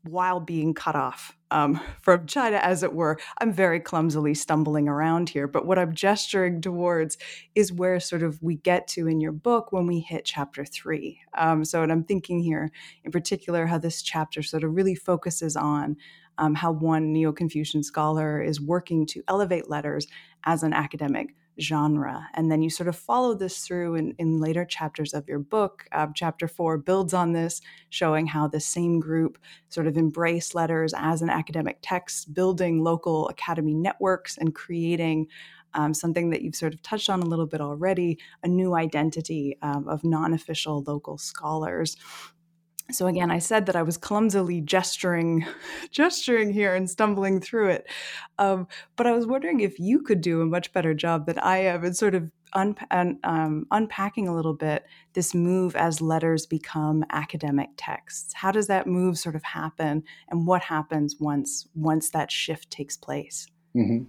while 0.03 0.39
being 0.39 0.73
cut 0.73 0.95
off 0.95 1.35
um, 1.49 1.79
from 2.01 2.27
China, 2.27 2.57
as 2.57 2.83
it 2.83 2.93
were. 2.93 3.17
I'm 3.39 3.51
very 3.51 3.79
clumsily 3.79 4.33
stumbling 4.33 4.87
around 4.87 5.29
here, 5.29 5.47
but 5.47 5.65
what 5.65 5.79
I'm 5.79 5.95
gesturing 5.95 6.61
towards 6.61 7.17
is 7.55 7.71
where 7.71 7.99
sort 7.99 8.21
of 8.21 8.41
we 8.41 8.55
get 8.55 8.87
to 8.89 9.07
in 9.07 9.19
your 9.21 9.31
book 9.31 9.71
when 9.71 9.87
we 9.87 9.99
hit 9.99 10.25
chapter 10.25 10.65
three. 10.65 11.19
Um, 11.37 11.63
so, 11.63 11.81
and 11.81 11.91
I'm 11.91 12.03
thinking 12.03 12.39
here 12.41 12.71
in 13.03 13.11
particular 13.11 13.65
how 13.65 13.77
this 13.77 14.01
chapter 14.01 14.43
sort 14.43 14.63
of 14.63 14.75
really 14.75 14.95
focuses 14.95 15.55
on 15.55 15.95
um, 16.37 16.55
how 16.55 16.71
one 16.71 17.13
Neo 17.13 17.31
Confucian 17.31 17.81
scholar 17.81 18.41
is 18.41 18.59
working 18.59 19.05
to 19.07 19.23
elevate 19.27 19.69
letters 19.69 20.07
as 20.43 20.63
an 20.63 20.73
academic 20.73 21.33
genre. 21.59 22.27
And 22.33 22.51
then 22.51 22.61
you 22.61 22.69
sort 22.69 22.89
of 22.89 22.95
follow 22.95 23.33
this 23.33 23.59
through 23.59 23.95
in, 23.95 24.15
in 24.17 24.39
later 24.39 24.65
chapters 24.65 25.13
of 25.13 25.27
your 25.27 25.39
book. 25.39 25.85
Uh, 25.91 26.07
chapter 26.13 26.47
four 26.47 26.77
builds 26.77 27.13
on 27.13 27.33
this, 27.33 27.61
showing 27.89 28.27
how 28.27 28.47
the 28.47 28.59
same 28.59 28.99
group 28.99 29.37
sort 29.69 29.87
of 29.87 29.97
embrace 29.97 30.55
letters 30.55 30.93
as 30.95 31.21
an 31.21 31.29
academic 31.29 31.79
text, 31.81 32.33
building 32.33 32.83
local 32.83 33.27
academy 33.29 33.73
networks 33.73 34.37
and 34.37 34.55
creating 34.55 35.27
um, 35.75 35.93
something 35.93 36.29
that 36.29 36.41
you've 36.41 36.55
sort 36.55 36.73
of 36.73 36.81
touched 36.81 37.09
on 37.09 37.21
a 37.21 37.25
little 37.25 37.45
bit 37.45 37.61
already 37.61 38.17
a 38.43 38.47
new 38.47 38.75
identity 38.75 39.57
um, 39.61 39.87
of 39.87 40.03
non 40.03 40.33
official 40.33 40.83
local 40.87 41.17
scholars 41.17 41.97
so 42.91 43.07
again 43.07 43.31
i 43.31 43.39
said 43.39 43.65
that 43.65 43.75
i 43.75 43.81
was 43.81 43.97
clumsily 43.97 44.61
gesturing 44.61 45.45
gesturing 45.91 46.51
here 46.51 46.75
and 46.75 46.89
stumbling 46.89 47.39
through 47.39 47.69
it 47.69 47.87
um, 48.37 48.67
but 48.95 49.07
i 49.07 49.11
was 49.11 49.25
wondering 49.25 49.59
if 49.59 49.79
you 49.79 50.01
could 50.01 50.21
do 50.21 50.41
a 50.41 50.45
much 50.45 50.71
better 50.73 50.93
job 50.93 51.25
than 51.25 51.39
i 51.39 51.57
am 51.57 51.83
in 51.83 51.93
sort 51.93 52.15
of 52.15 52.29
um, 52.53 53.65
unpacking 53.71 54.29
a 54.29 54.33
little 54.33 54.53
bit 54.53 54.85
this 55.11 55.33
move 55.33 55.75
as 55.75 55.99
letters 55.99 56.45
become 56.45 57.03
academic 57.09 57.69
texts 57.75 58.33
how 58.33 58.51
does 58.51 58.67
that 58.67 58.87
move 58.87 59.17
sort 59.17 59.35
of 59.35 59.43
happen 59.43 60.03
and 60.29 60.47
what 60.47 60.61
happens 60.61 61.17
once 61.19 61.67
once 61.75 62.09
that 62.11 62.31
shift 62.31 62.69
takes 62.69 62.95
place 62.95 63.47
mm-hmm. 63.75 64.05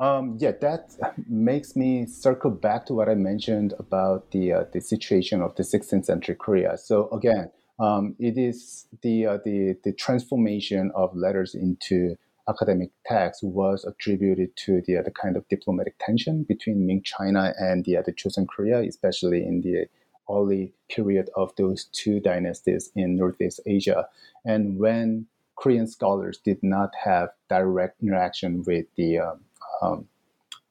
Um, 0.00 0.38
yeah, 0.40 0.52
that 0.62 0.96
makes 1.28 1.76
me 1.76 2.06
circle 2.06 2.50
back 2.50 2.86
to 2.86 2.94
what 2.94 3.10
I 3.10 3.14
mentioned 3.14 3.74
about 3.78 4.30
the 4.30 4.52
uh, 4.52 4.64
the 4.72 4.80
situation 4.80 5.42
of 5.42 5.54
the 5.56 5.62
16th 5.62 6.06
century 6.06 6.34
Korea. 6.34 6.78
So 6.78 7.10
again, 7.10 7.50
um, 7.80 8.14
it 8.18 8.36
is 8.36 8.86
the, 9.02 9.26
uh, 9.26 9.38
the, 9.44 9.76
the 9.84 9.92
transformation 9.92 10.92
of 10.94 11.16
letters 11.16 11.54
into 11.54 12.16
academic 12.48 12.90
texts 13.06 13.42
was 13.42 13.84
attributed 13.84 14.54
to 14.56 14.82
the, 14.86 14.98
uh, 14.98 15.02
the 15.02 15.10
kind 15.10 15.36
of 15.36 15.48
diplomatic 15.48 15.94
tension 15.98 16.42
between 16.42 16.86
Ming 16.86 17.02
China 17.02 17.54
and 17.58 17.84
the, 17.84 17.96
uh, 17.96 18.02
the 18.02 18.12
Joseon 18.12 18.46
Korea, 18.48 18.80
especially 18.80 19.44
in 19.44 19.62
the 19.62 19.86
early 20.30 20.72
period 20.88 21.30
of 21.36 21.54
those 21.56 21.84
two 21.92 22.20
dynasties 22.20 22.90
in 22.94 23.16
Northeast 23.16 23.60
Asia. 23.66 24.06
And 24.44 24.78
when 24.78 25.26
Korean 25.56 25.86
scholars 25.86 26.38
did 26.38 26.62
not 26.62 26.94
have 27.04 27.30
direct 27.48 28.02
interaction 28.02 28.62
with 28.64 28.86
the 28.96 29.18
um, 29.18 29.40
um, 29.82 30.08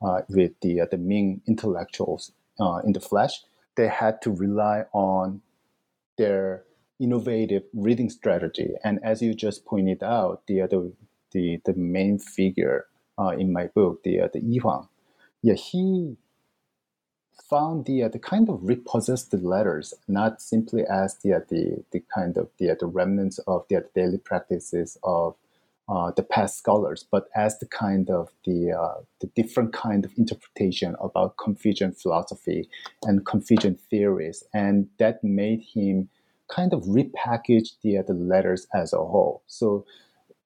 uh, 0.01 0.21
with 0.29 0.51
the 0.61 0.81
uh, 0.81 0.85
the 0.89 0.97
Ming 0.97 1.41
intellectuals 1.47 2.31
uh, 2.59 2.81
in 2.85 2.93
the 2.93 2.99
flesh, 2.99 3.43
they 3.75 3.87
had 3.87 4.21
to 4.23 4.31
rely 4.31 4.85
on 4.93 5.41
their 6.17 6.63
innovative 6.99 7.63
reading 7.73 8.09
strategy. 8.09 8.71
And 8.83 8.99
as 9.03 9.21
you 9.21 9.33
just 9.33 9.65
pointed 9.65 10.03
out, 10.03 10.43
the 10.47 10.61
the 10.61 10.93
the, 11.31 11.61
the 11.65 11.73
main 11.75 12.17
figure 12.19 12.87
uh, 13.17 13.35
in 13.37 13.53
my 13.53 13.67
book, 13.67 14.03
the 14.03 14.21
uh, 14.21 14.27
the 14.33 14.41
Yi 14.41 14.59
Hwang, 14.59 14.87
yeah, 15.41 15.53
he 15.53 16.17
found 17.49 17.85
the 17.85 18.03
uh, 18.03 18.09
the 18.09 18.19
kind 18.19 18.49
of 18.49 18.59
repossessed 18.61 19.33
letters 19.33 19.93
not 20.07 20.41
simply 20.41 20.83
as 20.85 21.15
the 21.17 21.33
uh, 21.33 21.39
the, 21.49 21.83
the 21.91 22.03
kind 22.13 22.37
of 22.37 22.49
the, 22.59 22.71
uh, 22.71 22.75
the 22.79 22.85
remnants 22.85 23.39
of 23.39 23.65
the 23.69 23.83
daily 23.95 24.17
practices 24.17 24.97
of 25.03 25.35
uh, 25.89 26.11
the 26.11 26.21
past 26.21 26.57
scholars, 26.57 27.05
but 27.09 27.29
as 27.35 27.57
the 27.57 27.65
kind 27.65 28.09
of 28.11 28.29
the 28.45 28.71
uh, 28.71 29.01
the 29.21 29.27
different 29.35 29.73
kind 29.73 30.05
of 30.05 30.11
interpretation 30.17 30.95
about 31.01 31.37
Confucian 31.37 31.91
philosophy 31.93 32.69
and 33.03 33.25
Confucian 33.25 33.75
theories, 33.89 34.43
and 34.53 34.87
that 34.99 35.23
made 35.23 35.61
him 35.73 36.09
kind 36.49 36.73
of 36.73 36.83
repackaged 36.83 37.77
the, 37.83 38.01
the 38.05 38.13
letters 38.13 38.67
as 38.73 38.93
a 38.93 38.97
whole. 38.97 39.43
So 39.47 39.85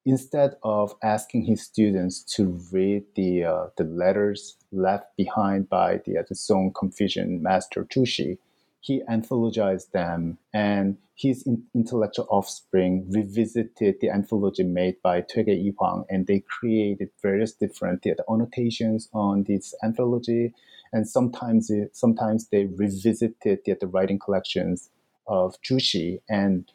instead 0.05 0.55
of 0.63 0.95
asking 1.01 1.45
his 1.45 1.61
students 1.63 2.23
to 2.35 2.59
read 2.71 3.03
the, 3.15 3.45
uh, 3.45 3.67
the 3.77 3.85
letters 3.85 4.57
left 4.71 5.15
behind 5.17 5.69
by 5.69 6.01
the, 6.05 6.17
uh, 6.17 6.23
the 6.27 6.35
Song 6.35 6.71
Confucian 6.73 7.41
master 7.41 7.85
Zhu 7.85 8.37
he 8.83 9.01
anthologized 9.09 9.91
them, 9.91 10.37
and 10.53 10.97
his 11.15 11.43
in- 11.43 11.63
intellectual 11.73 12.27
offspring 12.29 13.09
revisited 13.09 13.95
the 14.01 14.09
anthology 14.09 14.63
made 14.63 15.01
by 15.01 15.21
Toegye 15.21 15.63
Yi 15.63 15.73
Hwang, 15.77 16.03
and 16.09 16.27
they 16.27 16.41
created 16.41 17.09
various 17.21 17.53
different 17.53 18.05
uh, 18.05 18.21
annotations 18.29 19.07
on 19.13 19.45
this 19.47 19.73
anthology, 19.85 20.53
and 20.91 21.07
sometimes 21.07 21.69
it, 21.69 21.95
sometimes 21.95 22.49
they 22.49 22.65
revisited 22.65 23.35
the, 23.65 23.77
the 23.79 23.87
writing 23.87 24.19
collections 24.19 24.89
of 25.27 25.61
Zhu 25.61 26.19
and 26.29 26.71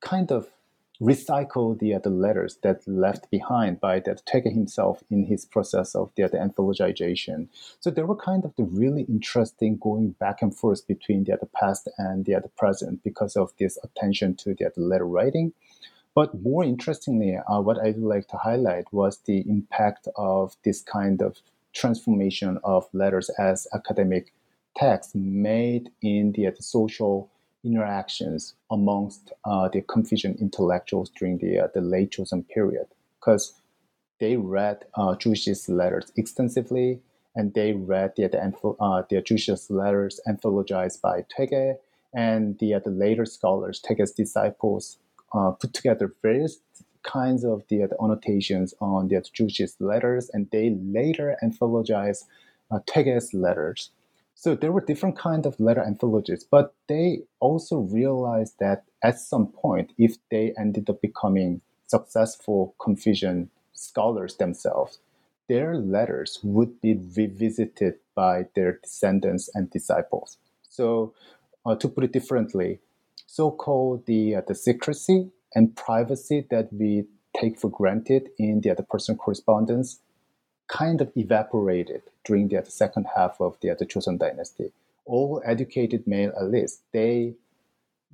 kind 0.00 0.30
of 0.30 0.48
recycle 1.00 1.78
the, 1.78 1.96
the 2.02 2.10
letters 2.10 2.58
that 2.62 2.86
left 2.86 3.30
behind 3.30 3.80
by 3.80 4.00
that 4.00 4.22
Toegye 4.26 4.52
himself 4.52 5.02
in 5.10 5.24
his 5.24 5.46
process 5.46 5.94
of 5.94 6.12
the, 6.14 6.28
the 6.28 6.36
anthologization. 6.36 7.48
So 7.80 7.90
there 7.90 8.06
were 8.06 8.16
kind 8.16 8.44
of 8.44 8.54
the 8.56 8.64
really 8.64 9.02
interesting 9.02 9.78
going 9.78 10.10
back 10.20 10.42
and 10.42 10.54
forth 10.54 10.86
between 10.86 11.24
the, 11.24 11.38
the 11.40 11.46
past 11.46 11.88
and 11.96 12.26
the, 12.26 12.34
the 12.34 12.50
present 12.56 13.02
because 13.02 13.34
of 13.34 13.52
this 13.58 13.78
attention 13.82 14.36
to 14.36 14.54
the, 14.54 14.70
the 14.74 14.82
letter 14.82 15.06
writing. 15.06 15.52
But 16.14 16.42
more 16.42 16.64
interestingly, 16.64 17.36
uh, 17.36 17.60
what 17.60 17.78
I'd 17.78 17.96
like 17.96 18.28
to 18.28 18.36
highlight 18.36 18.92
was 18.92 19.18
the 19.24 19.40
impact 19.48 20.06
of 20.16 20.56
this 20.64 20.82
kind 20.82 21.22
of 21.22 21.38
transformation 21.72 22.58
of 22.62 22.88
letters 22.92 23.30
as 23.38 23.66
academic 23.72 24.34
text 24.76 25.14
made 25.14 25.90
in 26.02 26.32
the, 26.32 26.50
the 26.50 26.62
social 26.62 27.30
interactions 27.64 28.54
amongst 28.70 29.32
uh, 29.44 29.68
the 29.68 29.82
Confucian 29.82 30.36
intellectuals 30.40 31.10
during 31.10 31.38
the, 31.38 31.60
uh, 31.60 31.68
the 31.74 31.80
late 31.80 32.12
Joseon 32.12 32.48
period. 32.48 32.86
Because 33.18 33.54
they 34.18 34.36
read 34.36 34.84
uh, 34.94 35.16
letters 35.68 36.12
extensively 36.16 37.00
and 37.36 37.54
they 37.54 37.72
read 37.72 38.12
the, 38.16 38.28
the, 38.28 38.38
uh, 38.80 39.02
the 39.08 39.66
letters 39.70 40.20
anthologized 40.28 41.00
by 41.00 41.24
Toegye 41.36 41.76
and 42.12 42.58
the, 42.58 42.74
uh, 42.74 42.80
the 42.80 42.90
later 42.90 43.24
scholars, 43.24 43.80
Toegye's 43.80 44.12
disciples, 44.12 44.98
uh, 45.32 45.50
put 45.52 45.72
together 45.72 46.12
various 46.22 46.58
kinds 47.02 47.44
of 47.44 47.62
the, 47.68 47.86
the 47.86 47.96
annotations 48.02 48.74
on 48.80 49.08
the 49.08 49.16
Zhu 49.16 49.74
letters 49.78 50.30
and 50.32 50.50
they 50.50 50.70
later 50.70 51.36
anthologized 51.42 52.24
uh, 52.70 52.78
Toegye's 52.86 53.32
letters 53.32 53.90
so 54.34 54.54
there 54.54 54.72
were 54.72 54.80
different 54.80 55.18
kinds 55.18 55.46
of 55.46 55.60
letter 55.60 55.82
anthologies, 55.82 56.44
but 56.44 56.74
they 56.88 57.22
also 57.40 57.78
realized 57.78 58.54
that 58.58 58.84
at 59.02 59.18
some 59.18 59.48
point, 59.48 59.92
if 59.98 60.16
they 60.30 60.54
ended 60.58 60.88
up 60.88 61.00
becoming 61.00 61.60
successful 61.86 62.74
Confucian 62.80 63.50
scholars 63.72 64.36
themselves, 64.36 64.98
their 65.48 65.76
letters 65.76 66.38
would 66.42 66.80
be 66.80 66.94
revisited 67.16 67.94
by 68.14 68.46
their 68.54 68.78
descendants 68.82 69.50
and 69.54 69.70
disciples. 69.70 70.38
So, 70.68 71.12
uh, 71.66 71.74
to 71.76 71.88
put 71.88 72.04
it 72.04 72.12
differently, 72.12 72.78
so-called 73.26 74.06
the 74.06 74.36
uh, 74.36 74.42
the 74.46 74.54
secrecy 74.54 75.30
and 75.54 75.76
privacy 75.76 76.46
that 76.50 76.72
we 76.72 77.04
take 77.38 77.58
for 77.58 77.70
granted 77.70 78.30
in 78.38 78.60
the, 78.60 78.70
other 78.70 78.86
personal 78.88 79.18
correspondence 79.18 80.00
kind 80.70 81.00
of 81.00 81.10
evaporated 81.16 82.02
during 82.24 82.48
the 82.48 82.64
second 82.64 83.06
half 83.16 83.40
of 83.40 83.56
the, 83.60 83.74
the 83.78 83.84
Joseon 83.84 84.18
dynasty. 84.18 84.72
All 85.04 85.42
educated 85.44 86.06
male 86.06 86.32
elites, 86.40 86.78
they 86.92 87.34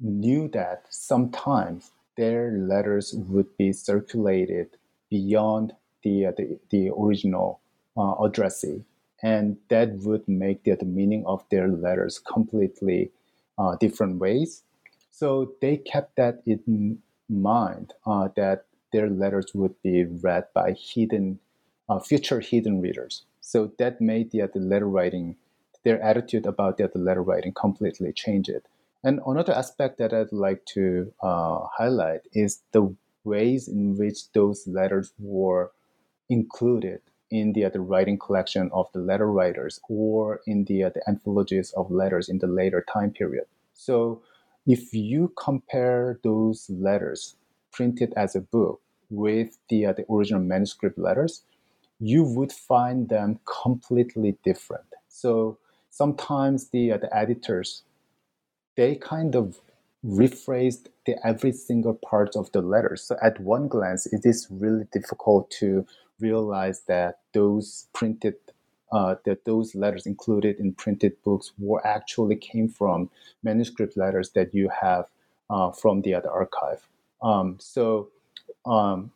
knew 0.00 0.48
that 0.48 0.84
sometimes 0.88 1.90
their 2.16 2.52
letters 2.52 3.14
would 3.14 3.56
be 3.58 3.72
circulated 3.72 4.70
beyond 5.10 5.74
the, 6.02 6.26
uh, 6.26 6.32
the, 6.36 6.58
the, 6.70 6.90
original 6.90 7.60
uh, 7.96 8.14
addressee. 8.22 8.82
And 9.22 9.58
that 9.68 9.92
would 9.98 10.26
make 10.26 10.64
the, 10.64 10.74
the 10.76 10.86
meaning 10.86 11.24
of 11.26 11.44
their 11.50 11.68
letters 11.68 12.18
completely 12.18 13.10
uh, 13.58 13.76
different 13.76 14.18
ways. 14.18 14.62
So 15.10 15.52
they 15.60 15.76
kept 15.76 16.16
that 16.16 16.42
in 16.46 16.98
mind 17.28 17.92
uh, 18.06 18.28
that 18.36 18.64
their 18.92 19.10
letters 19.10 19.52
would 19.54 19.74
be 19.82 20.04
read 20.04 20.46
by 20.54 20.72
hidden 20.72 21.38
uh, 21.88 21.98
future 21.98 22.40
hidden 22.40 22.80
readers. 22.80 23.24
So 23.40 23.72
that 23.78 24.00
made 24.00 24.30
the, 24.30 24.48
the 24.52 24.60
letter 24.60 24.88
writing, 24.88 25.36
their 25.84 26.02
attitude 26.02 26.46
about 26.46 26.78
the, 26.78 26.88
the 26.88 26.98
letter 26.98 27.22
writing 27.22 27.52
completely 27.52 28.12
change 28.12 28.48
it. 28.48 28.66
And 29.04 29.20
another 29.26 29.52
aspect 29.52 29.98
that 29.98 30.12
I'd 30.12 30.32
like 30.32 30.64
to 30.74 31.12
uh, 31.22 31.60
highlight 31.76 32.22
is 32.32 32.62
the 32.72 32.94
ways 33.24 33.68
in 33.68 33.96
which 33.96 34.32
those 34.32 34.66
letters 34.66 35.12
were 35.18 35.72
included 36.28 37.00
in 37.30 37.52
the, 37.52 37.68
the 37.68 37.80
writing 37.80 38.18
collection 38.18 38.70
of 38.72 38.90
the 38.92 38.98
letter 39.00 39.30
writers 39.30 39.80
or 39.88 40.40
in 40.46 40.64
the, 40.64 40.82
the 40.94 41.02
anthologies 41.08 41.72
of 41.72 41.90
letters 41.90 42.28
in 42.28 42.38
the 42.38 42.46
later 42.46 42.84
time 42.92 43.10
period. 43.10 43.44
So 43.74 44.22
if 44.66 44.92
you 44.92 45.32
compare 45.36 46.18
those 46.22 46.68
letters 46.70 47.36
printed 47.72 48.12
as 48.16 48.34
a 48.34 48.40
book 48.40 48.80
with 49.10 49.58
the, 49.68 49.84
the 49.96 50.04
original 50.10 50.42
manuscript 50.42 50.98
letters, 50.98 51.42
you 51.98 52.22
would 52.22 52.52
find 52.52 53.08
them 53.08 53.40
completely 53.62 54.36
different. 54.44 54.86
So 55.08 55.58
sometimes 55.90 56.68
the, 56.68 56.92
uh, 56.92 56.98
the 56.98 57.14
editors, 57.16 57.82
they 58.76 58.96
kind 58.96 59.34
of 59.34 59.60
rephrased 60.04 60.88
the 61.06 61.16
every 61.26 61.52
single 61.52 61.94
part 61.94 62.36
of 62.36 62.52
the 62.52 62.60
letters. 62.60 63.02
So 63.02 63.16
at 63.22 63.40
one 63.40 63.68
glance, 63.68 64.06
it 64.06 64.20
is 64.24 64.46
really 64.50 64.86
difficult 64.92 65.50
to 65.52 65.86
realize 66.20 66.82
that 66.86 67.18
those 67.32 67.86
printed 67.92 68.34
uh, 68.92 69.16
that 69.24 69.44
those 69.44 69.74
letters 69.74 70.06
included 70.06 70.60
in 70.60 70.72
printed 70.72 71.12
books 71.24 71.52
were 71.58 71.84
actually 71.84 72.36
came 72.36 72.68
from 72.68 73.10
manuscript 73.42 73.96
letters 73.96 74.30
that 74.30 74.54
you 74.54 74.70
have 74.80 75.06
uh, 75.50 75.70
from 75.72 76.02
the 76.02 76.14
other 76.14 76.30
archive. 76.30 76.86
Um, 77.20 77.56
so 77.58 78.10
um, 78.64 79.10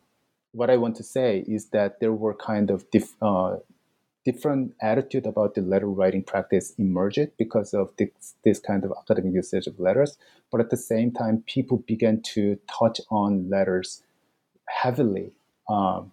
what 0.51 0.69
I 0.69 0.77
want 0.77 0.95
to 0.97 1.03
say 1.03 1.43
is 1.47 1.69
that 1.69 1.99
there 1.99 2.13
were 2.13 2.33
kind 2.33 2.69
of 2.69 2.89
dif- 2.91 3.21
uh, 3.21 3.57
different 4.25 4.73
attitude 4.81 5.25
about 5.25 5.55
the 5.55 5.61
letter 5.61 5.87
writing 5.87 6.23
practice 6.23 6.73
emerged 6.77 7.29
because 7.37 7.73
of 7.73 7.91
this, 7.97 8.35
this 8.43 8.59
kind 8.59 8.83
of 8.83 8.93
academic 8.97 9.33
usage 9.33 9.67
of 9.67 9.79
letters. 9.79 10.17
But 10.51 10.61
at 10.61 10.69
the 10.69 10.77
same 10.77 11.11
time, 11.11 11.43
people 11.47 11.77
began 11.77 12.21
to 12.33 12.59
touch 12.67 13.01
on 13.09 13.49
letters 13.49 14.03
heavily 14.67 15.31
um, 15.69 16.11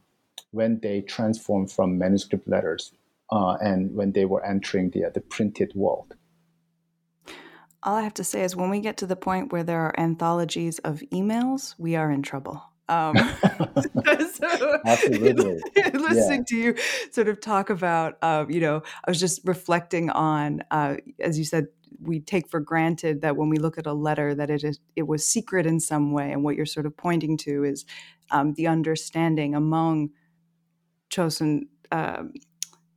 when 0.52 0.80
they 0.80 1.00
transformed 1.02 1.70
from 1.70 1.98
manuscript 1.98 2.48
letters 2.48 2.92
uh, 3.30 3.54
and 3.54 3.94
when 3.94 4.12
they 4.12 4.24
were 4.24 4.44
entering 4.44 4.90
the, 4.90 5.04
uh, 5.04 5.10
the 5.10 5.20
printed 5.20 5.72
world. 5.74 6.14
All 7.82 7.96
I 7.96 8.02
have 8.02 8.14
to 8.14 8.24
say 8.24 8.42
is 8.42 8.56
when 8.56 8.70
we 8.70 8.80
get 8.80 8.96
to 8.98 9.06
the 9.06 9.16
point 9.16 9.52
where 9.52 9.62
there 9.62 9.80
are 9.80 9.98
anthologies 9.98 10.78
of 10.80 11.02
emails, 11.12 11.74
we 11.78 11.94
are 11.94 12.10
in 12.10 12.22
trouble. 12.22 12.62
Um, 12.88 13.16
so, 14.32 14.78
Absolutely. 14.86 15.60
listening 15.92 16.40
yeah. 16.40 16.44
to 16.48 16.56
you 16.56 16.74
sort 17.10 17.28
of 17.28 17.40
talk 17.40 17.70
about, 17.70 18.18
uh, 18.22 18.44
you 18.48 18.60
know, 18.60 18.82
I 19.06 19.10
was 19.10 19.20
just 19.20 19.40
reflecting 19.44 20.10
on, 20.10 20.62
uh, 20.70 20.96
as 21.20 21.38
you 21.38 21.44
said, 21.44 21.68
we 22.00 22.20
take 22.20 22.48
for 22.48 22.60
granted 22.60 23.22
that 23.22 23.36
when 23.36 23.48
we 23.48 23.58
look 23.58 23.78
at 23.78 23.86
a 23.86 23.92
letter 23.92 24.34
that 24.34 24.50
it 24.50 24.62
is 24.62 24.78
it 24.94 25.02
was 25.02 25.26
secret 25.26 25.66
in 25.66 25.80
some 25.80 26.12
way, 26.12 26.30
and 26.30 26.44
what 26.44 26.54
you're 26.54 26.66
sort 26.66 26.86
of 26.86 26.96
pointing 26.96 27.36
to 27.38 27.64
is 27.64 27.84
um, 28.30 28.54
the 28.54 28.66
understanding 28.66 29.54
among 29.54 30.10
Chosun. 31.10 31.62
um, 31.90 32.32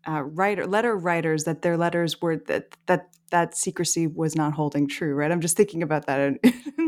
uh, 0.07 0.23
writer 0.23 0.65
letter 0.65 0.95
writers 0.95 1.43
that 1.43 1.61
their 1.61 1.77
letters 1.77 2.21
were 2.21 2.37
that 2.47 2.75
that 2.87 3.09
that 3.29 3.55
secrecy 3.55 4.07
was 4.07 4.35
not 4.35 4.53
holding 4.53 4.87
true, 4.87 5.15
right? 5.15 5.31
I'm 5.31 5.41
just 5.41 5.55
thinking 5.55 5.83
about 5.83 6.05
that 6.07 6.19
in, 6.19 6.39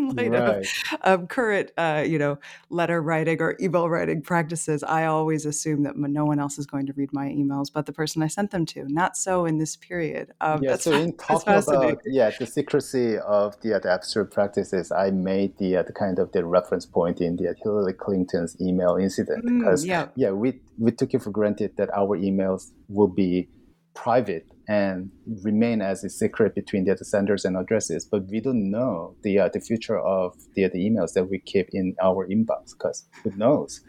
in 0.10 0.16
light 0.16 0.32
right. 0.32 0.68
of, 1.02 1.22
of, 1.22 1.28
current, 1.30 1.72
uh, 1.78 2.04
you 2.06 2.18
know, 2.18 2.38
letter 2.70 3.02
writing 3.02 3.42
or 3.42 3.56
email 3.60 3.90
writing 3.90 4.22
practices. 4.22 4.84
I 4.84 5.06
always 5.06 5.46
assume 5.46 5.84
that 5.84 5.96
no 5.98 6.26
one 6.26 6.40
else 6.40 6.58
is 6.58 6.66
going 6.66 6.86
to 6.88 6.94
read 6.94 7.12
my 7.14 7.28
emails 7.28 7.72
but 7.74 7.86
the 7.86 7.94
person 7.94 8.22
I 8.24 8.28
sent 8.28 8.52
them 8.52 8.66
to. 8.68 8.86
Not 8.88 9.18
so 9.18 9.46
in 9.46 9.58
this 9.58 9.76
period. 9.76 10.34
Um, 10.42 10.64
yeah. 10.64 10.78
So 10.78 10.92
in 10.94 11.14
talking 11.18 11.54
about 11.54 12.00
yeah 12.06 12.32
the 12.38 12.46
secrecy 12.46 13.18
of 13.20 13.60
the, 13.62 13.76
uh, 13.76 13.80
the 13.80 13.90
epistolic 13.90 14.32
practices, 14.32 14.92
I 14.92 15.12
made 15.12 15.58
the 15.58 15.78
uh, 15.78 15.84
the 15.84 15.94
kind 15.94 16.20
of 16.20 16.32
the 16.32 16.46
reference 16.46 16.86
point 16.86 17.22
in 17.22 17.36
the 17.36 17.56
Hillary 17.62 17.94
Clinton's 17.94 18.56
email 18.62 18.96
incident 18.96 19.44
because 19.44 19.84
mm, 19.84 19.90
yeah. 19.90 20.08
yeah 20.16 20.32
we 20.32 20.60
we 20.78 20.92
took 20.92 21.14
it 21.14 21.22
for 21.22 21.32
granted 21.32 21.78
that 21.78 21.90
our 21.94 22.18
emails 22.18 22.72
will 22.88 23.08
be 23.08 23.50
private 23.94 24.48
and 24.68 25.12
remain 25.44 25.82
as 25.82 26.04
a 26.04 26.10
secret 26.10 26.56
between 26.56 26.86
the 26.86 26.98
senders 26.98 27.46
and 27.46 27.58
addresses. 27.58 28.06
But 28.06 28.28
we 28.28 28.40
don't 28.40 28.72
know 28.72 29.16
the 29.24 29.40
uh, 29.40 29.50
the 29.52 29.60
future 29.60 30.00
of 30.00 30.36
the, 30.56 30.68
the 30.68 30.90
emails 30.90 31.14
that 31.14 31.30
we 31.30 31.40
keep 31.40 31.70
in 31.74 31.96
our 32.02 32.28
inbox 32.28 32.72
because 32.78 33.06
who 33.24 33.32
knows? 33.36 33.82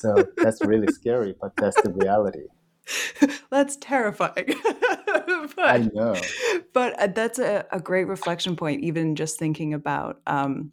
So 0.00 0.24
that's 0.38 0.60
really 0.62 0.86
scary, 0.92 1.34
but 1.40 1.52
that's 1.56 1.80
the 1.82 1.92
reality. 1.92 2.46
that's 3.50 3.76
terrifying. 3.76 4.54
but, 5.56 5.58
I 5.58 5.88
know. 5.92 6.16
But 6.72 6.98
uh, 6.98 7.06
that's 7.08 7.38
a, 7.38 7.66
a, 7.70 7.78
great 7.78 8.06
reflection 8.06 8.56
point, 8.56 8.82
even 8.82 9.14
just 9.14 9.38
thinking 9.38 9.74
about 9.74 10.20
um, 10.26 10.72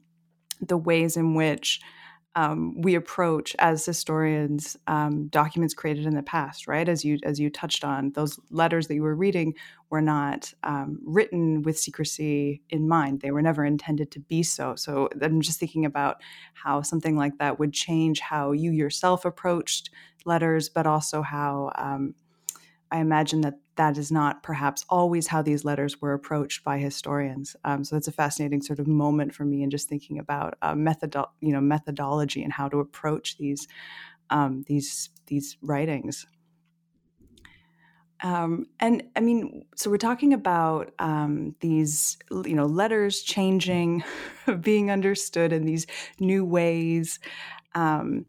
the 0.62 0.78
ways 0.78 1.18
in 1.18 1.36
which 1.36 1.82
um, 2.38 2.80
we 2.80 2.94
approach 2.94 3.56
as 3.58 3.84
historians 3.84 4.78
um, 4.86 5.28
documents 5.30 5.74
created 5.74 6.06
in 6.06 6.14
the 6.14 6.22
past, 6.22 6.68
right? 6.68 6.88
As 6.88 7.04
you 7.04 7.18
as 7.24 7.40
you 7.40 7.50
touched 7.50 7.84
on, 7.84 8.12
those 8.12 8.40
letters 8.52 8.88
that 8.88 8.94
you 8.94 9.02
were 9.02 9.16
reading 9.16 9.56
were 9.90 10.04
not 10.04 10.54
um, 10.62 11.00
written 11.04 11.64
with 11.64 11.80
secrecy 11.80 12.62
in 12.70 12.88
mind. 12.88 13.22
They 13.22 13.32
were 13.32 13.42
never 13.42 13.66
intended 13.66 14.12
to 14.12 14.20
be 14.20 14.44
so. 14.44 14.76
So 14.76 15.10
I'm 15.20 15.42
just 15.42 15.60
thinking 15.60 15.84
about 15.84 16.22
how 16.54 16.84
something 16.84 17.18
like 17.18 17.40
that 17.40 17.58
would 17.58 17.74
change 17.74 18.20
how 18.20 18.52
you 18.52 18.72
yourself 18.72 19.26
approached 19.26 19.90
letters, 20.24 20.70
but 20.70 20.86
also 20.86 21.24
how 21.24 21.72
um, 21.74 22.14
I 22.92 23.00
imagine 23.00 23.42
that 23.42 23.56
that 23.78 23.98
is 23.98 24.12
not 24.12 24.44
perhaps 24.44 24.86
always 24.90 25.28
how 25.28 25.42
these 25.42 25.64
letters 25.64 26.02
were 26.02 26.14
approached 26.14 26.64
by 26.64 26.78
historians. 26.78 27.56
Um, 27.64 27.84
so 27.84 27.96
that's 27.96 28.08
a 28.08 28.12
fascinating 28.12 28.62
sort 28.62 28.80
of 28.80 28.88
moment 28.88 29.34
for 29.34 29.46
me 29.46 29.64
in 29.64 29.70
just 29.70 29.88
thinking 29.88 30.20
about 30.20 30.58
uh, 30.62 30.76
you 31.40 31.54
know, 31.54 31.62
methodology 31.62 32.44
and 32.44 32.52
how 32.52 32.68
to 32.70 32.80
approach 32.80 33.38
these 33.38 33.68
um, 34.30 34.66
these 34.68 35.10
these 35.28 35.58
writings. 35.62 36.26
Um, 38.24 38.66
and 38.80 39.04
I 39.16 39.20
mean, 39.20 39.66
so 39.76 39.92
we're 39.92 39.98
talking 39.98 40.34
about 40.34 40.92
um, 40.98 41.56
these, 41.60 42.18
you 42.32 42.56
know, 42.56 42.66
letters 42.66 43.22
changing, 43.22 44.04
being 44.62 44.90
understood 44.90 45.54
in 45.54 45.66
these 45.66 45.86
new 46.20 46.44
ways. 46.44 47.20
Um, 47.76 48.26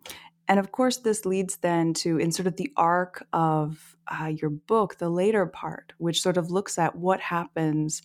and 0.49 0.59
of 0.59 0.73
course, 0.73 0.99
this 0.99 1.27
leads 1.27 1.57
then 1.59 1.93
to, 1.95 2.19
in 2.19 2.33
sort 2.33 2.47
of 2.47 2.57
the 2.57 2.73
arc 2.77 3.27
of 3.33 3.97
uh, 4.09 4.27
your 4.27 4.51
book, 4.51 4.97
the 4.99 5.11
later 5.11 5.47
part, 5.47 5.93
which 5.99 6.23
sort 6.23 6.39
of 6.39 6.51
looks 6.51 6.79
at 6.79 6.97
what 6.97 7.21
happens 7.21 8.03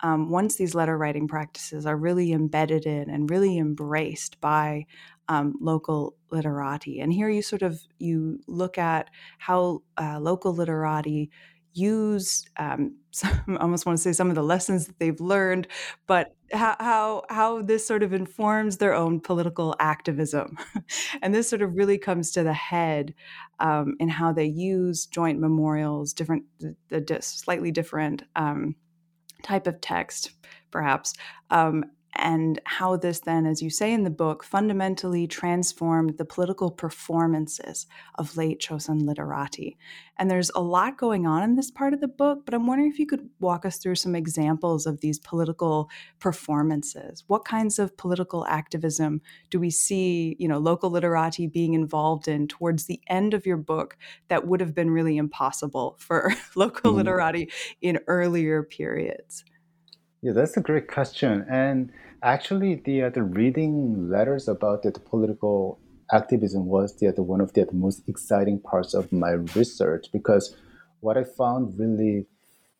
um, 0.00 0.30
once 0.30 0.56
these 0.56 0.74
letter 0.74 0.98
writing 0.98 1.26
practices 1.26 1.86
are 1.86 1.96
really 1.96 2.32
embedded 2.32 2.84
in 2.84 3.08
and 3.08 3.30
really 3.30 3.56
embraced 3.56 4.38
by 4.42 4.84
um, 5.28 5.54
local 5.60 6.14
literati. 6.30 7.00
And 7.00 7.12
here 7.12 7.30
you 7.30 7.40
sort 7.40 7.62
of 7.62 7.80
you 7.98 8.40
look 8.46 8.76
at 8.76 9.08
how 9.38 9.82
uh, 9.98 10.20
local 10.20 10.54
literati 10.54 11.30
use 11.72 12.44
um, 12.58 12.96
some, 13.10 13.40
I 13.48 13.56
almost 13.56 13.86
want 13.86 13.96
to 13.98 14.02
say 14.02 14.12
some 14.12 14.28
of 14.28 14.34
the 14.34 14.42
lessons 14.42 14.86
that 14.86 14.98
they've 14.98 15.20
learned, 15.20 15.68
but 16.06 16.35
how 16.52 17.24
how, 17.28 17.62
this 17.62 17.86
sort 17.86 18.02
of 18.02 18.12
informs 18.12 18.76
their 18.76 18.94
own 18.94 19.20
political 19.20 19.74
activism, 19.80 20.58
and 21.22 21.34
this 21.34 21.48
sort 21.48 21.62
of 21.62 21.74
really 21.74 21.98
comes 21.98 22.30
to 22.32 22.42
the 22.42 22.52
head 22.52 23.14
um, 23.58 23.96
in 23.98 24.08
how 24.08 24.32
they 24.32 24.46
use 24.46 25.06
joint 25.06 25.40
memorials, 25.40 26.12
different 26.12 26.44
the, 26.60 26.76
the 26.88 27.18
slightly 27.20 27.70
different 27.70 28.22
um, 28.36 28.76
type 29.42 29.66
of 29.66 29.80
text, 29.80 30.32
perhaps, 30.70 31.14
um, 31.50 31.84
and 32.18 32.60
how 32.64 32.96
this 32.96 33.20
then, 33.20 33.46
as 33.46 33.62
you 33.62 33.70
say 33.70 33.92
in 33.92 34.04
the 34.04 34.10
book, 34.10 34.42
fundamentally 34.42 35.26
transformed 35.26 36.18
the 36.18 36.24
political 36.24 36.70
performances 36.70 37.86
of 38.16 38.36
late 38.36 38.60
Chosun 38.60 39.06
literati. 39.06 39.76
And 40.18 40.30
there's 40.30 40.50
a 40.54 40.60
lot 40.60 40.96
going 40.96 41.26
on 41.26 41.42
in 41.42 41.56
this 41.56 41.70
part 41.70 41.92
of 41.92 42.00
the 42.00 42.08
book, 42.08 42.44
but 42.44 42.54
I'm 42.54 42.66
wondering 42.66 42.90
if 42.90 42.98
you 42.98 43.06
could 43.06 43.28
walk 43.38 43.66
us 43.66 43.78
through 43.78 43.96
some 43.96 44.14
examples 44.14 44.86
of 44.86 45.00
these 45.00 45.18
political 45.18 45.90
performances. 46.18 47.24
What 47.26 47.44
kinds 47.44 47.78
of 47.78 47.96
political 47.96 48.46
activism 48.46 49.20
do 49.50 49.60
we 49.60 49.70
see, 49.70 50.36
you 50.38 50.48
know, 50.48 50.58
local 50.58 50.90
literati 50.90 51.46
being 51.46 51.74
involved 51.74 52.28
in 52.28 52.48
towards 52.48 52.86
the 52.86 53.00
end 53.08 53.34
of 53.34 53.44
your 53.44 53.58
book 53.58 53.96
that 54.28 54.46
would 54.46 54.60
have 54.60 54.74
been 54.74 54.90
really 54.90 55.18
impossible 55.18 55.96
for 55.98 56.32
local 56.56 56.92
mm. 56.92 56.96
literati 56.96 57.50
in 57.82 57.98
earlier 58.06 58.62
periods? 58.62 59.44
Yeah, 60.22 60.32
that's 60.32 60.56
a 60.56 60.60
great 60.60 60.88
question. 60.88 61.44
And 61.48 61.92
actually, 62.22 62.76
the 62.76 63.04
uh, 63.04 63.10
the 63.10 63.22
reading 63.22 64.08
letters 64.10 64.48
about 64.48 64.82
the, 64.82 64.90
the 64.90 65.00
political 65.00 65.78
activism 66.12 66.66
was 66.66 66.96
the, 66.96 67.10
the 67.12 67.22
one 67.22 67.40
of 67.40 67.52
the, 67.52 67.64
the 67.64 67.74
most 67.74 68.08
exciting 68.08 68.60
parts 68.60 68.94
of 68.94 69.12
my 69.12 69.30
research 69.54 70.06
because 70.12 70.54
what 71.00 71.16
I 71.18 71.24
found 71.24 71.78
really 71.78 72.26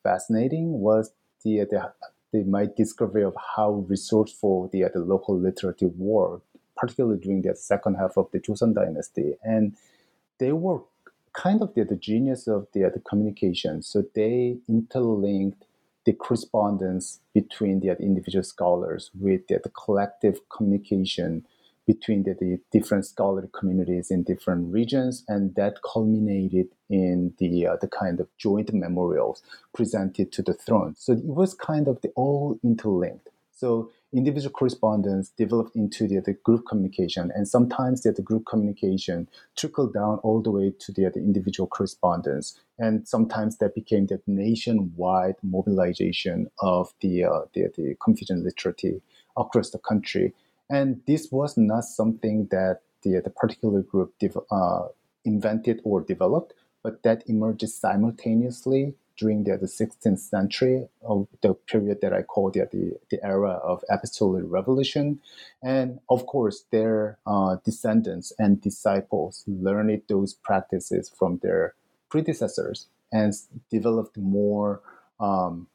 fascinating 0.02 0.80
was 0.80 1.12
the 1.44 1.60
uh, 1.62 1.64
the, 1.70 1.92
the 2.32 2.44
my 2.44 2.66
discovery 2.76 3.22
of 3.22 3.34
how 3.56 3.84
resourceful 3.88 4.68
the 4.72 4.84
uh, 4.84 4.88
the 4.92 5.00
local 5.00 5.38
literati 5.38 5.86
were, 5.96 6.40
particularly 6.76 7.20
during 7.20 7.42
the 7.42 7.54
second 7.54 7.96
half 7.96 8.16
of 8.16 8.30
the 8.32 8.40
Joseon 8.40 8.74
dynasty, 8.74 9.34
and 9.42 9.76
they 10.38 10.52
were 10.52 10.80
kind 11.34 11.62
of 11.62 11.74
the, 11.74 11.84
the 11.84 11.96
genius 11.96 12.48
of 12.48 12.66
the, 12.72 12.84
uh, 12.84 12.90
the 12.90 13.00
communication. 13.00 13.82
So 13.82 14.04
they 14.14 14.58
interlinked 14.68 15.65
the 16.06 16.12
correspondence 16.12 17.20
between 17.34 17.80
the 17.80 17.90
individual 17.98 18.44
scholars 18.44 19.10
with 19.18 19.46
the, 19.48 19.60
the 19.62 19.70
collective 19.70 20.40
communication 20.48 21.44
between 21.86 22.24
the, 22.24 22.34
the, 22.34 22.58
different 22.72 23.06
scholarly 23.06 23.48
communities 23.52 24.10
in 24.10 24.24
different 24.24 24.72
regions, 24.72 25.24
and 25.28 25.54
that 25.54 25.78
culminated 25.82 26.68
in 26.90 27.32
the 27.38 27.66
uh, 27.66 27.76
the 27.80 27.86
kind 27.86 28.18
of 28.18 28.28
joint 28.38 28.72
memorials 28.72 29.42
presented 29.72 30.32
to 30.32 30.42
the 30.42 30.54
throne. 30.54 30.94
So 30.98 31.12
it 31.12 31.24
was 31.24 31.54
kind 31.54 31.86
of 31.86 32.00
the 32.00 32.08
all 32.16 32.58
interlinked. 32.64 33.28
So 33.52 33.90
individual 34.12 34.52
correspondence 34.52 35.30
developed 35.30 35.74
into 35.74 36.06
the, 36.06 36.20
the 36.20 36.32
group 36.32 36.64
communication, 36.68 37.30
and 37.34 37.46
sometimes 37.48 38.02
the, 38.02 38.12
the 38.12 38.22
group 38.22 38.44
communication 38.46 39.28
trickled 39.56 39.92
down 39.92 40.18
all 40.18 40.40
the 40.40 40.50
way 40.50 40.72
to 40.78 40.92
the, 40.92 41.10
the 41.12 41.20
individual 41.20 41.66
correspondence, 41.66 42.58
and 42.78 43.06
sometimes 43.06 43.58
that 43.58 43.74
became 43.74 44.06
the 44.06 44.20
nationwide 44.26 45.36
mobilization 45.42 46.48
of 46.60 46.92
the 47.00 47.24
uh, 47.24 47.40
the, 47.52 47.68
the 47.76 47.96
Confucian 48.02 48.44
literati 48.44 49.02
across 49.36 49.70
the 49.70 49.78
country. 49.78 50.32
And 50.68 51.00
this 51.06 51.30
was 51.30 51.56
not 51.56 51.84
something 51.84 52.48
that 52.50 52.80
the, 53.02 53.20
the 53.22 53.30
particular 53.30 53.82
group 53.82 54.14
uh, 54.50 54.82
invented 55.24 55.80
or 55.84 56.00
developed, 56.00 56.54
but 56.82 57.02
that 57.02 57.22
emerges 57.28 57.76
simultaneously 57.76 58.94
during 59.16 59.44
the, 59.44 59.56
the 59.56 59.66
16th 59.66 60.18
century, 60.18 60.88
of 61.02 61.26
the 61.42 61.54
period 61.54 61.98
that 62.02 62.12
I 62.12 62.22
call 62.22 62.50
the, 62.50 62.68
the, 62.70 62.98
the 63.10 63.24
era 63.24 63.52
of 63.62 63.84
epistolary 63.90 64.44
revolution. 64.44 65.20
And 65.62 66.00
of 66.08 66.26
course, 66.26 66.64
their 66.70 67.18
uh, 67.26 67.56
descendants 67.64 68.32
and 68.38 68.60
disciples 68.60 69.44
learned 69.46 70.02
those 70.08 70.34
practices 70.34 71.08
from 71.08 71.38
their 71.42 71.74
predecessors 72.08 72.86
and 73.12 73.32
developed 73.70 74.16
more 74.16 74.80
um, 75.20 75.68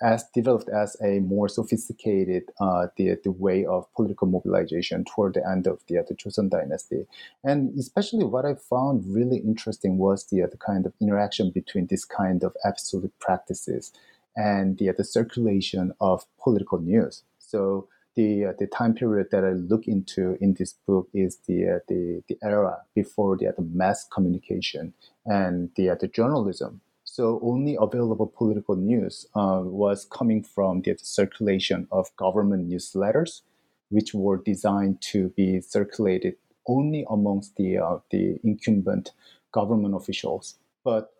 as 0.00 0.24
developed 0.34 0.68
as 0.68 0.96
a 1.02 1.20
more 1.20 1.48
sophisticated 1.48 2.44
uh, 2.60 2.88
the, 2.96 3.16
the 3.22 3.30
way 3.30 3.64
of 3.64 3.92
political 3.94 4.26
mobilization 4.26 5.04
toward 5.04 5.34
the 5.34 5.48
end 5.48 5.66
of 5.66 5.80
the, 5.88 6.04
the 6.08 6.14
Joseon 6.14 6.50
dynasty. 6.50 7.06
And 7.44 7.78
especially 7.78 8.24
what 8.24 8.44
I 8.44 8.54
found 8.54 9.04
really 9.06 9.38
interesting 9.38 9.98
was 9.98 10.26
the, 10.26 10.42
the 10.50 10.58
kind 10.58 10.86
of 10.86 10.92
interaction 11.00 11.50
between 11.50 11.86
this 11.86 12.04
kind 12.04 12.42
of 12.44 12.56
epistolic 12.66 13.12
practices 13.20 13.92
and 14.36 14.78
the, 14.78 14.92
the 14.96 15.04
circulation 15.04 15.92
of 16.00 16.24
political 16.42 16.78
news. 16.78 17.22
So 17.38 17.88
the 18.14 18.46
uh, 18.46 18.52
the 18.58 18.66
time 18.66 18.94
period 18.94 19.28
that 19.30 19.44
I 19.44 19.52
look 19.52 19.88
into 19.88 20.36
in 20.40 20.54
this 20.54 20.74
book 20.86 21.08
is 21.14 21.38
the 21.46 21.76
uh, 21.76 21.78
the, 21.88 22.22
the 22.28 22.36
era 22.42 22.78
before 22.94 23.38
the, 23.38 23.48
uh, 23.48 23.52
the 23.56 23.62
mass 23.62 24.06
communication 24.12 24.92
and 25.24 25.70
the 25.76 25.90
uh, 25.90 25.94
the 25.98 26.08
journalism 26.08 26.82
so 27.12 27.38
only 27.42 27.76
available 27.78 28.26
political 28.26 28.74
news 28.74 29.26
uh, 29.34 29.60
was 29.62 30.06
coming 30.06 30.42
from 30.42 30.80
the 30.80 30.96
circulation 31.02 31.86
of 31.92 32.06
government 32.16 32.70
newsletters, 32.70 33.42
which 33.90 34.14
were 34.14 34.38
designed 34.38 35.02
to 35.02 35.28
be 35.36 35.60
circulated 35.60 36.36
only 36.66 37.04
amongst 37.10 37.56
the 37.56 37.76
uh, 37.76 37.98
the 38.10 38.38
incumbent 38.42 39.10
government 39.52 39.94
officials. 39.94 40.54
But 40.84 41.10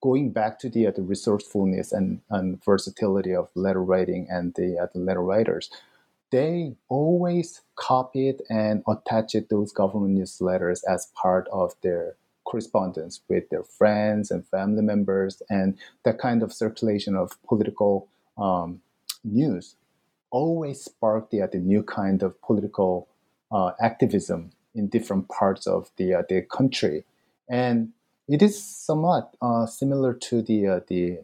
going 0.00 0.30
back 0.30 0.60
to 0.60 0.70
the, 0.70 0.86
uh, 0.86 0.92
the 0.92 1.02
resourcefulness 1.02 1.90
and, 1.90 2.20
and 2.30 2.64
versatility 2.64 3.34
of 3.34 3.48
letter 3.56 3.82
writing 3.82 4.28
and 4.30 4.54
the, 4.54 4.78
uh, 4.78 4.86
the 4.94 5.00
letter 5.00 5.22
writers, 5.22 5.68
they 6.30 6.76
always 6.88 7.62
copied 7.74 8.40
and 8.48 8.84
attached 8.86 9.50
those 9.50 9.72
government 9.72 10.16
newsletters 10.16 10.82
as 10.88 11.10
part 11.20 11.48
of 11.50 11.74
their 11.82 12.14
correspondence 12.50 13.20
with 13.28 13.48
their 13.50 13.62
friends 13.62 14.30
and 14.30 14.46
family 14.46 14.82
members, 14.82 15.42
and 15.48 15.78
that 16.04 16.18
kind 16.18 16.42
of 16.42 16.52
circulation 16.52 17.14
of 17.14 17.40
political 17.48 18.08
um, 18.36 18.80
news 19.22 19.76
always 20.30 20.82
sparked 20.82 21.30
the, 21.30 21.48
the 21.52 21.58
new 21.58 21.82
kind 21.82 22.22
of 22.22 22.40
political 22.42 23.08
uh, 23.52 23.70
activism 23.80 24.50
in 24.74 24.88
different 24.88 25.28
parts 25.28 25.66
of 25.66 25.90
the 25.96 26.14
uh, 26.14 26.22
the 26.28 26.42
country, 26.42 27.04
and 27.48 27.90
it 28.28 28.42
is 28.42 28.54
somewhat 28.62 29.34
uh, 29.42 29.66
similar 29.66 30.12
to 30.14 30.42
the 30.42 30.66
uh, 30.66 30.80
the 30.88 31.18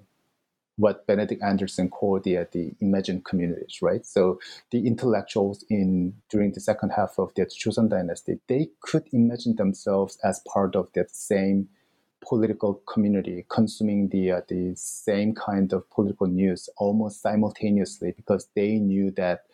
what 0.77 1.07
Benedict 1.07 1.43
Anderson 1.43 1.89
called 1.89 2.25
the, 2.25 2.39
uh, 2.39 2.45
the 2.53 2.73
imagined 2.81 3.25
communities, 3.25 3.81
right? 3.81 4.05
So 4.05 4.39
the 4.71 4.87
intellectuals 4.87 5.65
in 5.71 6.15
during 6.29 6.53
the 6.53 6.61
second 6.61 6.91
half 6.91 7.19
of 7.19 7.33
the 7.35 7.47
Joseon 7.47 7.89
dynasty, 7.89 8.41
they 8.47 8.69
could 8.81 9.05
imagine 9.13 9.57
themselves 9.57 10.19
as 10.23 10.43
part 10.53 10.77
of 10.77 10.93
that 10.93 11.11
same 11.11 11.69
political 12.21 12.75
community, 12.93 13.47
consuming 13.49 14.09
the 14.09 14.33
uh, 14.33 14.41
the 14.49 14.75
same 14.77 15.35
kind 15.35 15.73
of 15.73 15.89
political 15.91 16.27
news 16.27 16.69
almost 16.77 17.23
simultaneously 17.23 18.13
because 18.17 18.49
they 18.55 18.79
knew 18.79 19.11
that 19.13 19.45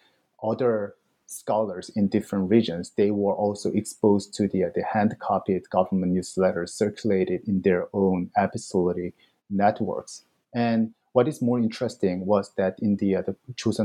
other 0.43 0.95
scholars 1.27 1.91
in 1.97 2.09
different 2.09 2.51
regions 2.51 2.91
they 2.97 3.11
were 3.11 3.35
also 3.35 3.71
exposed 3.73 4.35
to 4.35 4.47
the 4.49 4.65
uh, 4.65 4.69
the 4.75 4.85
hand 4.85 5.15
copied 5.19 5.69
government 5.71 6.13
newsletters 6.13 6.71
circulated 6.71 7.41
in 7.49 7.63
their 7.63 7.89
own 7.95 8.31
epistolary 8.37 9.15
networks 9.49 10.25
and 10.55 10.93
what 11.13 11.29
is 11.29 11.43
more 11.43 11.59
interesting 11.59 12.27
was 12.27 12.53
that 12.57 12.79
in 12.81 12.97
the, 12.97 13.17
uh, 13.17 13.23
the 13.23 13.37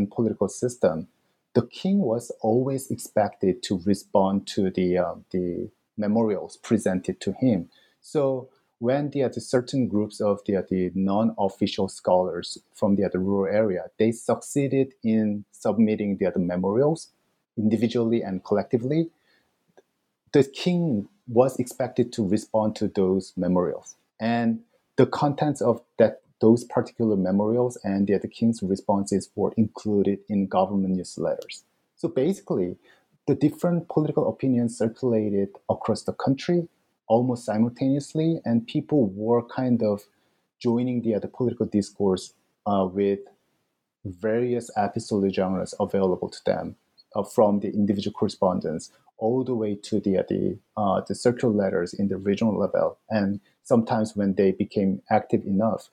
political 0.09 0.47
system, 0.47 1.07
the 1.53 1.65
king 1.67 1.99
was 1.99 2.31
always 2.41 2.91
expected 2.91 3.63
to 3.63 3.81
respond 3.85 4.47
to 4.47 4.69
the, 4.69 4.97
uh, 4.97 5.15
the 5.31 5.69
memorials 5.97 6.57
presented 6.57 7.19
to 7.19 7.33
him. 7.33 7.69
So 8.01 8.49
when 8.79 9.09
the, 9.09 9.23
uh, 9.23 9.29
the 9.29 9.41
certain 9.41 9.87
groups 9.87 10.21
of 10.21 10.39
the, 10.45 10.57
uh, 10.57 10.61
the 10.69 10.91
non-official 10.93 11.89
scholars 11.89 12.57
from 12.73 12.95
the, 12.95 13.05
uh, 13.05 13.09
the 13.11 13.19
rural 13.19 13.53
area, 13.53 13.85
they 13.97 14.11
succeeded 14.11 14.93
in 15.03 15.45
submitting 15.51 16.17
the, 16.17 16.31
the 16.31 16.39
memorials 16.39 17.09
individually 17.57 18.21
and 18.21 18.43
collectively, 18.43 19.09
the 20.31 20.43
king 20.43 21.09
was 21.27 21.59
expected 21.59 22.13
to 22.13 22.25
respond 22.25 22.75
to 22.75 22.87
those 22.87 23.33
memorials. 23.35 23.95
And 24.19 24.59
the 24.95 25.07
contents 25.07 25.61
of 25.61 25.81
that 25.97 26.21
those 26.39 26.63
particular 26.63 27.15
memorials 27.15 27.77
and 27.83 28.07
the, 28.07 28.27
king's 28.27 28.61
responses 28.61 29.29
were 29.35 29.53
included 29.57 30.19
in 30.29 30.47
government 30.47 30.97
newsletters. 30.97 31.63
So 31.95 32.07
basically, 32.07 32.77
the 33.27 33.35
different 33.35 33.89
political 33.89 34.29
opinions 34.29 34.77
circulated 34.77 35.49
across 35.69 36.03
the 36.03 36.13
country 36.13 36.67
almost 37.07 37.45
simultaneously, 37.45 38.39
and 38.45 38.67
people 38.67 39.09
were 39.09 39.41
kind 39.43 39.81
of 39.81 40.03
joining 40.59 41.01
the, 41.01 41.17
the 41.19 41.27
political 41.27 41.65
discourse 41.65 42.33
uh, 42.65 42.87
with 42.91 43.19
various 44.05 44.69
epistolary 44.77 45.31
genres 45.31 45.73
available 45.79 46.29
to 46.29 46.39
them 46.45 46.75
uh, 47.15 47.23
from 47.23 47.59
the 47.59 47.69
individual 47.69 48.13
correspondence 48.13 48.91
all 49.17 49.43
the 49.43 49.55
way 49.55 49.75
to 49.75 49.99
the 49.99 50.23
the, 50.29 50.57
uh, 50.77 51.01
the 51.07 51.15
circular 51.15 51.53
letters 51.53 51.93
in 51.93 52.07
the 52.07 52.17
regional 52.17 52.57
level. 52.57 52.97
And 53.09 53.39
sometimes 53.63 54.15
when 54.15 54.35
they 54.35 54.51
became 54.51 55.01
active 55.09 55.45
enough, 55.45 55.89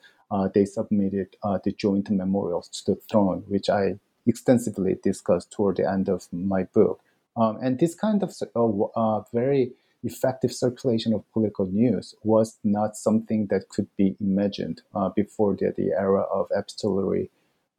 they 0.54 0.64
submitted 0.64 1.36
uh, 1.42 1.58
the 1.64 1.72
joint 1.72 2.10
memorials 2.10 2.68
to 2.68 2.94
the 2.94 3.00
throne, 3.10 3.44
which 3.48 3.68
I 3.68 3.98
extensively 4.26 4.96
discussed 5.02 5.52
toward 5.52 5.76
the 5.76 5.90
end 5.90 6.08
of 6.08 6.28
my 6.32 6.64
book. 6.64 7.00
Um, 7.36 7.58
and 7.62 7.78
this 7.78 7.94
kind 7.94 8.22
of 8.22 8.32
uh, 8.54 8.84
uh, 8.96 9.22
very 9.32 9.72
effective 10.02 10.52
circulation 10.52 11.12
of 11.14 11.30
political 11.32 11.66
news 11.66 12.14
was 12.22 12.58
not 12.62 12.96
something 12.96 13.46
that 13.48 13.68
could 13.68 13.88
be 13.96 14.16
imagined 14.20 14.82
uh, 14.94 15.08
before 15.08 15.56
the, 15.56 15.72
the 15.76 15.92
era 15.98 16.22
of 16.22 16.48
epistolary 16.56 17.30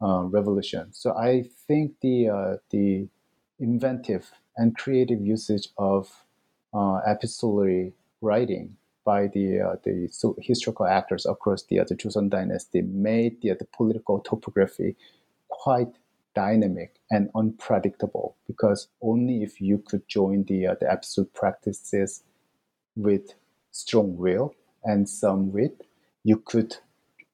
uh, 0.02 0.22
revolution. 0.24 0.92
So 0.92 1.16
I 1.16 1.48
think 1.66 1.94
the 2.02 2.58
the 2.70 3.08
inventive 3.58 4.32
and 4.56 4.76
creative 4.76 5.20
usage 5.20 5.68
of 5.78 6.24
epistolary 7.06 7.94
writing 8.20 8.76
by 9.06 9.28
the 9.28 9.60
uh, 9.60 9.76
the 9.84 10.10
historical 10.40 10.86
actors 10.86 11.24
across 11.24 11.62
the, 11.62 11.80
uh, 11.80 11.84
the 11.84 11.94
Joseon 11.94 12.28
dynasty 12.28 12.82
made 12.82 13.40
the, 13.40 13.54
the 13.54 13.64
political 13.76 14.18
topography 14.18 14.96
quite 15.48 15.92
dynamic 16.34 16.96
and 17.10 17.30
unpredictable 17.34 18.36
because 18.46 18.88
only 19.00 19.42
if 19.42 19.60
you 19.60 19.78
could 19.78 20.06
join 20.08 20.44
the 20.44 20.66
uh, 20.66 20.74
the 20.80 20.86
epistolic 20.86 21.32
practices 21.32 22.24
with 22.96 23.34
strong 23.70 24.16
will 24.16 24.54
and 24.84 25.08
some 25.08 25.52
wit, 25.52 25.86
you 26.24 26.36
could 26.36 26.76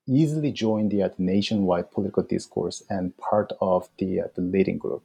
easily 0.07 0.53
join 0.53 0.89
the, 0.89 1.03
uh, 1.03 1.09
the 1.09 1.23
nationwide 1.23 1.91
political 1.91 2.23
discourse 2.23 2.83
and 2.91 3.17
part 3.17 3.53
of 3.61 3.89
the 3.99 4.21
uh, 4.21 4.25
the 4.37 4.43
leading 4.43 4.79
group. 4.79 5.03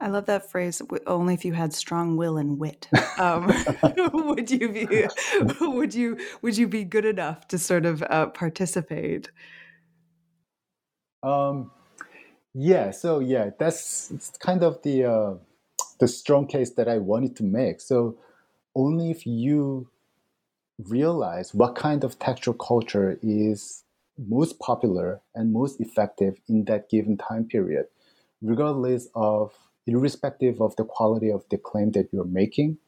I 0.00 0.08
love 0.08 0.26
that 0.26 0.50
phrase. 0.50 0.82
Only 1.06 1.34
if 1.34 1.44
you 1.44 1.54
had 1.54 1.72
strong 1.72 2.16
will 2.16 2.36
and 2.36 2.58
wit, 2.58 2.88
um, 3.18 3.52
would 4.12 4.50
you 4.50 4.68
be 4.68 5.06
would 5.60 5.94
you 5.94 6.18
would 6.42 6.56
you 6.56 6.68
be 6.68 6.84
good 6.84 7.04
enough 7.04 7.48
to 7.48 7.58
sort 7.58 7.86
of 7.86 8.02
uh, 8.02 8.26
participate? 8.26 9.30
Um, 11.22 11.70
yeah. 12.54 12.90
So 12.90 13.20
yeah, 13.20 13.50
that's 13.58 14.12
kind 14.38 14.62
of 14.62 14.82
the 14.82 15.04
uh, 15.04 15.34
the 15.98 16.08
strong 16.08 16.46
case 16.46 16.70
that 16.72 16.88
I 16.88 16.98
wanted 16.98 17.36
to 17.36 17.42
make. 17.42 17.80
So 17.80 18.18
only 18.74 19.10
if 19.10 19.26
you 19.26 19.88
realize 20.78 21.54
what 21.54 21.74
kind 21.74 22.04
of 22.04 22.18
textual 22.18 22.54
culture 22.54 23.18
is 23.22 23.84
most 24.18 24.58
popular 24.58 25.20
and 25.34 25.52
most 25.52 25.80
effective 25.80 26.38
in 26.48 26.64
that 26.64 26.88
given 26.90 27.16
time 27.16 27.44
period, 27.44 27.86
regardless 28.42 29.08
of 29.14 29.52
irrespective 29.86 30.60
of 30.60 30.76
the 30.76 30.84
quality 30.84 31.30
of 31.30 31.44
the 31.50 31.58
claim 31.58 31.92
that 31.92 32.08
you're 32.12 32.24
making, 32.24 32.78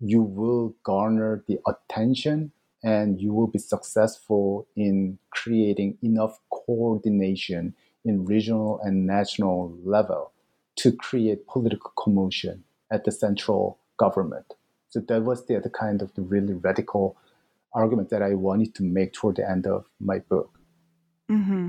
you 0.00 0.22
will 0.22 0.74
garner 0.82 1.44
the 1.46 1.58
attention 1.66 2.52
and 2.82 3.20
you 3.20 3.32
will 3.32 3.46
be 3.46 3.58
successful 3.58 4.66
in 4.76 5.18
creating 5.30 5.96
enough 6.02 6.40
coordination 6.50 7.74
in 8.04 8.24
regional 8.24 8.80
and 8.82 9.06
national 9.06 9.76
level 9.84 10.32
to 10.74 10.90
create 10.90 11.46
political 11.46 11.92
commotion 11.96 12.64
at 12.90 13.04
the 13.04 13.12
central 13.12 13.78
government. 13.96 14.54
So 14.88 15.00
that 15.00 15.22
was 15.22 15.46
the, 15.46 15.60
the 15.60 15.70
kind 15.70 16.02
of 16.02 16.12
the 16.14 16.22
really 16.22 16.54
radical 16.54 17.16
argument 17.72 18.10
that 18.10 18.22
I 18.22 18.34
wanted 18.34 18.74
to 18.76 18.82
make 18.82 19.12
toward 19.12 19.36
the 19.36 19.48
end 19.48 19.66
of 19.66 19.86
my 20.00 20.18
book. 20.18 20.58
Mm-hmm. 21.30 21.68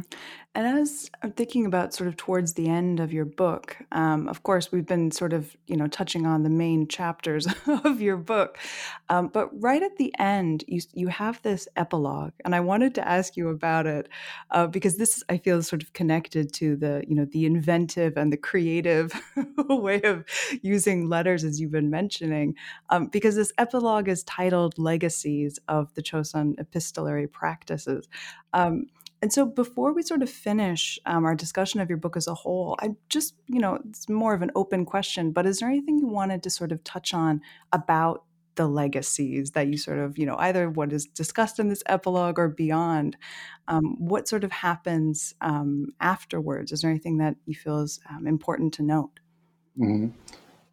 And 0.56 0.68
as 0.68 1.10
I'm 1.22 1.32
thinking 1.32 1.66
about 1.66 1.94
sort 1.94 2.08
of 2.08 2.18
towards 2.18 2.54
the 2.54 2.68
end 2.68 3.00
of 3.00 3.14
your 3.14 3.26
book, 3.26 3.78
um, 3.92 4.28
of 4.28 4.44
course, 4.44 4.72
we've 4.72 4.86
been 4.86 5.10
sort 5.10 5.34
of, 5.34 5.56
you 5.68 5.78
know, 5.78 5.88
touching 5.88 6.28
on 6.28 6.44
the 6.44 6.50
main 6.50 6.88
chapters 6.88 7.48
of 7.68 8.02
your 8.02 8.18
book. 8.18 8.58
Um, 9.10 9.30
but 9.30 9.50
right 9.62 9.82
at 9.82 9.98
the 9.98 10.14
end, 10.20 10.64
you, 10.68 10.82
you 10.94 11.08
have 11.08 11.42
this 11.44 11.68
epilogue. 11.76 12.34
And 12.46 12.54
I 12.54 12.60
wanted 12.60 12.94
to 12.96 13.08
ask 13.08 13.38
you 13.38 13.50
about 13.50 13.88
it 13.88 14.10
uh, 14.52 14.68
because 14.68 14.98
this, 14.98 15.24
I 15.30 15.38
feel, 15.38 15.60
is 15.60 15.68
sort 15.68 15.82
of 15.82 15.94
connected 15.94 16.54
to 16.54 16.76
the, 16.76 17.04
you 17.08 17.16
know, 17.16 17.26
the 17.26 17.46
inventive 17.46 18.18
and 18.18 18.32
the 18.34 18.38
creative 18.38 19.14
way 19.70 20.02
of 20.02 20.26
using 20.62 21.10
letters, 21.10 21.44
as 21.44 21.62
you've 21.62 21.72
been 21.72 21.90
mentioning. 21.90 22.56
Um, 22.90 23.08
because 23.08 23.36
this 23.36 23.54
epilogue 23.58 24.08
is 24.08 24.24
titled 24.24 24.78
Legacies 24.78 25.58
of 25.68 25.94
the 25.96 26.04
Chosun 26.04 26.60
Epistolary 26.60 27.28
Practices. 27.28 28.08
Um, 28.54 28.88
and 29.24 29.32
so 29.32 29.46
before 29.46 29.94
we 29.94 30.02
sort 30.02 30.22
of 30.22 30.30
finish 30.30 31.00
um, 31.06 31.24
our 31.24 31.34
discussion 31.34 31.80
of 31.80 31.88
your 31.88 31.98
book 31.98 32.18
as 32.18 32.28
a 32.28 32.34
whole, 32.34 32.76
I 32.80 32.90
just, 33.08 33.36
you 33.48 33.62
know, 33.62 33.80
it's 33.88 34.10
more 34.10 34.34
of 34.34 34.42
an 34.42 34.52
open 34.54 34.84
question, 34.84 35.32
but 35.32 35.46
is 35.46 35.60
there 35.60 35.70
anything 35.70 35.98
you 35.98 36.08
wanted 36.08 36.44
to 36.44 36.50
sort 36.50 36.74
of 36.74 36.84
touch 36.84 37.14
on 37.14 37.40
about 37.72 38.26
the 38.56 38.68
legacies 38.68 39.52
that 39.52 39.68
you 39.68 39.78
sort 39.78 40.00
of, 40.00 40.18
you 40.18 40.26
know, 40.26 40.36
either 40.40 40.70
what 40.70 40.92
is 40.92 41.06
discussed 41.06 41.58
in 41.58 41.70
this 41.70 41.82
epilogue 41.86 42.38
or 42.38 42.50
beyond? 42.50 43.16
Um, 43.70 43.96
what 43.98 44.28
sort 44.28 44.44
of 44.44 44.52
happens 44.52 45.34
um, 45.40 45.94
afterwards? 46.02 46.74
Is 46.74 46.82
there 46.82 46.92
anything 46.92 47.20
that 47.20 47.38
you 47.46 47.56
feel 47.56 47.80
is 47.80 48.02
um, 48.10 48.28
important 48.28 48.74
to 48.74 48.84
note? 48.84 49.22
Mm-hmm. 49.80 50.10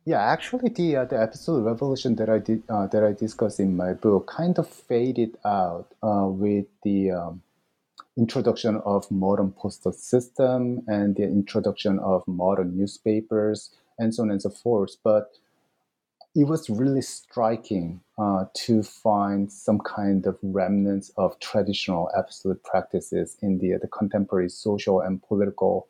Yeah, 0.06 0.22
actually, 0.22 0.70
the 0.70 0.96
uh, 0.96 1.04
the 1.04 1.14
epistolic 1.14 1.66
revolution 1.66 2.16
that 2.16 2.28
I 2.28 2.38
did 2.38 2.64
uh, 2.68 2.88
that 2.88 3.04
I 3.04 3.12
discussed 3.12 3.60
in 3.60 3.76
my 3.76 3.92
book 3.92 4.26
kind 4.26 4.58
of 4.58 4.68
faded 4.68 5.36
out 5.44 5.94
uh, 6.02 6.26
with 6.26 6.66
the 6.82 7.12
um, 7.12 7.42
introduction 8.16 8.80
of 8.84 9.10
modern 9.10 9.52
postal 9.52 9.92
system 9.92 10.82
and 10.86 11.16
the 11.16 11.22
introduction 11.22 11.98
of 12.00 12.26
modern 12.26 12.76
newspapers 12.76 13.70
and 13.98 14.14
so 14.14 14.22
on 14.22 14.30
and 14.30 14.42
so 14.42 14.50
forth. 14.50 14.96
But 15.02 15.30
it 16.34 16.44
was 16.44 16.70
really 16.70 17.02
striking 17.02 18.00
uh, 18.18 18.44
to 18.54 18.82
find 18.82 19.50
some 19.50 19.80
kind 19.80 20.26
of 20.26 20.38
remnants 20.42 21.10
of 21.16 21.38
traditional 21.40 22.08
epistolic 22.16 22.62
practices 22.62 23.36
in 23.42 23.58
the, 23.58 23.78
the 23.80 23.88
contemporary 23.88 24.48
social 24.48 25.00
and 25.00 25.22
political 25.22 25.88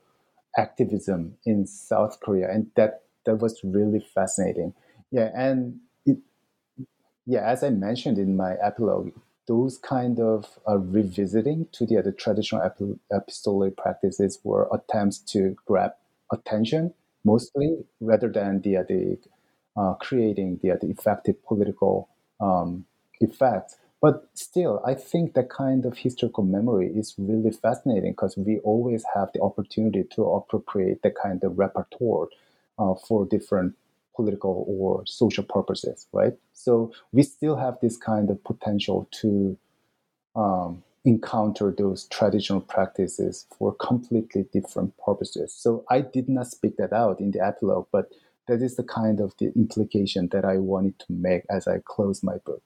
activism 0.56 1.36
in 1.44 1.66
South 1.66 2.20
Korea, 2.20 2.50
and 2.50 2.70
that 2.74 3.02
that 3.26 3.36
was 3.36 3.60
really 3.62 4.00
fascinating. 4.14 4.72
Yeah, 5.10 5.30
and 5.34 5.78
it, 6.06 6.18
yeah, 7.26 7.46
as 7.46 7.62
I 7.62 7.70
mentioned 7.70 8.18
in 8.18 8.36
my 8.36 8.54
epilogue, 8.62 9.12
those 9.46 9.78
kind 9.78 10.20
of 10.20 10.58
uh, 10.68 10.78
revisiting 10.78 11.66
to 11.72 11.86
the 11.86 11.98
other 11.98 12.12
traditional 12.12 12.62
epistolary 13.12 13.70
practices 13.72 14.38
were 14.44 14.68
attempts 14.72 15.18
to 15.18 15.56
grab 15.66 15.92
attention 16.32 16.94
mostly 17.24 17.76
rather 18.00 18.28
than 18.28 18.60
the, 18.62 18.76
the 18.88 19.18
uh, 19.76 19.94
creating 19.94 20.58
the, 20.62 20.76
the 20.80 20.88
effective 20.88 21.42
political 21.44 22.08
um, 22.40 22.84
effects. 23.20 23.76
But 24.00 24.28
still, 24.32 24.80
I 24.84 24.94
think 24.94 25.34
that 25.34 25.50
kind 25.50 25.84
of 25.84 25.98
historical 25.98 26.44
memory 26.44 26.88
is 26.88 27.14
really 27.18 27.50
fascinating 27.50 28.12
because 28.12 28.36
we 28.36 28.58
always 28.60 29.04
have 29.14 29.30
the 29.34 29.42
opportunity 29.42 30.04
to 30.14 30.24
appropriate 30.24 31.02
that 31.02 31.14
kind 31.22 31.44
of 31.44 31.58
repertoire 31.58 32.28
uh, 32.78 32.94
for 32.94 33.26
different 33.26 33.74
political 34.14 34.64
or 34.68 35.04
social 35.06 35.44
purposes, 35.44 36.06
right? 36.12 36.34
So 36.52 36.92
we 37.12 37.22
still 37.22 37.56
have 37.56 37.78
this 37.80 37.96
kind 37.96 38.30
of 38.30 38.42
potential 38.44 39.08
to 39.22 39.58
um, 40.36 40.82
encounter 41.04 41.74
those 41.76 42.04
traditional 42.08 42.60
practices 42.60 43.46
for 43.58 43.74
completely 43.74 44.46
different 44.52 44.94
purposes. 44.98 45.54
So 45.54 45.84
I 45.90 46.02
did 46.02 46.28
not 46.28 46.48
speak 46.48 46.76
that 46.76 46.92
out 46.92 47.20
in 47.20 47.30
the 47.30 47.44
epilogue, 47.44 47.86
but 47.90 48.10
that 48.48 48.62
is 48.62 48.76
the 48.76 48.84
kind 48.84 49.20
of 49.20 49.32
the 49.38 49.52
implication 49.54 50.28
that 50.32 50.44
I 50.44 50.58
wanted 50.58 50.98
to 51.00 51.06
make 51.10 51.44
as 51.48 51.66
I 51.66 51.80
close 51.84 52.22
my 52.22 52.36
book. 52.44 52.62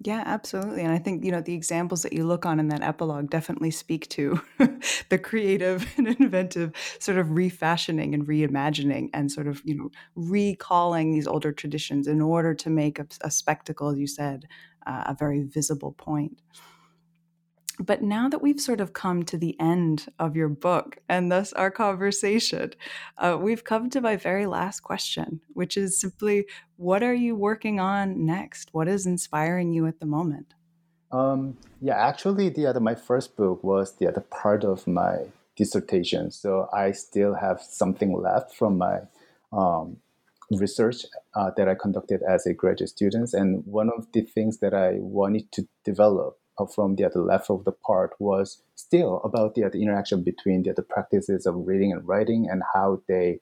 Yeah, 0.00 0.22
absolutely. 0.26 0.82
And 0.82 0.92
I 0.92 0.98
think, 0.98 1.24
you 1.24 1.30
know, 1.30 1.40
the 1.40 1.54
examples 1.54 2.02
that 2.02 2.12
you 2.12 2.26
look 2.26 2.44
on 2.44 2.58
in 2.60 2.68
that 2.68 2.82
epilogue 2.82 3.30
definitely 3.30 3.70
speak 3.70 4.08
to 4.10 4.40
the 5.08 5.18
creative 5.18 5.86
and 5.96 6.08
inventive 6.08 6.72
sort 6.98 7.16
of 7.16 7.30
refashioning 7.30 8.12
and 8.12 8.26
reimagining 8.26 9.08
and 9.14 9.30
sort 9.30 9.46
of, 9.46 9.62
you 9.64 9.74
know, 9.76 9.90
recalling 10.14 11.12
these 11.12 11.26
older 11.26 11.52
traditions 11.52 12.06
in 12.06 12.20
order 12.20 12.54
to 12.54 12.70
make 12.70 12.98
a, 12.98 13.06
a 13.22 13.30
spectacle, 13.30 13.88
as 13.88 13.98
you 13.98 14.06
said, 14.06 14.46
uh, 14.86 15.04
a 15.06 15.14
very 15.18 15.42
visible 15.42 15.92
point. 15.92 16.38
But 17.80 18.02
now 18.02 18.28
that 18.28 18.40
we've 18.40 18.60
sort 18.60 18.80
of 18.80 18.92
come 18.92 19.24
to 19.24 19.36
the 19.36 19.58
end 19.58 20.06
of 20.18 20.36
your 20.36 20.48
book 20.48 20.98
and 21.08 21.30
thus 21.30 21.52
our 21.54 21.70
conversation, 21.70 22.72
uh, 23.18 23.36
we've 23.40 23.64
come 23.64 23.90
to 23.90 24.00
my 24.00 24.16
very 24.16 24.46
last 24.46 24.80
question, 24.80 25.40
which 25.54 25.76
is 25.76 25.98
simply 25.98 26.46
what 26.76 27.02
are 27.02 27.14
you 27.14 27.34
working 27.34 27.80
on 27.80 28.24
next? 28.24 28.68
What 28.72 28.86
is 28.86 29.06
inspiring 29.06 29.72
you 29.72 29.86
at 29.86 29.98
the 29.98 30.06
moment? 30.06 30.54
Um, 31.10 31.58
yeah, 31.80 31.96
actually, 31.96 32.48
the 32.48 32.66
other 32.66 32.80
my 32.80 32.94
first 32.94 33.36
book 33.36 33.62
was 33.62 33.96
the 33.96 34.08
other 34.08 34.20
part 34.20 34.64
of 34.64 34.86
my 34.86 35.26
dissertation, 35.56 36.30
so 36.30 36.68
I 36.72 36.92
still 36.92 37.34
have 37.34 37.60
something 37.60 38.12
left 38.12 38.54
from 38.54 38.78
my 38.78 39.00
um, 39.52 39.98
research 40.50 41.04
uh, 41.34 41.50
that 41.56 41.68
I 41.68 41.74
conducted 41.74 42.22
as 42.22 42.46
a 42.46 42.54
graduate 42.54 42.90
student. 42.90 43.32
And 43.32 43.64
one 43.64 43.90
of 43.96 44.10
the 44.12 44.22
things 44.22 44.58
that 44.58 44.74
I 44.74 44.94
wanted 44.94 45.52
to 45.52 45.68
develop 45.84 46.38
from 46.74 46.96
the 46.96 47.04
other 47.04 47.20
left 47.20 47.50
of 47.50 47.64
the 47.64 47.72
part 47.72 48.12
was 48.18 48.62
still 48.74 49.20
about 49.24 49.54
the, 49.54 49.62
interaction 49.74 50.22
between 50.22 50.62
the, 50.62 50.72
the 50.72 50.82
practices 50.82 51.46
of 51.46 51.54
reading 51.66 51.92
and 51.92 52.06
writing 52.06 52.48
and 52.50 52.62
how 52.74 53.02
they 53.08 53.40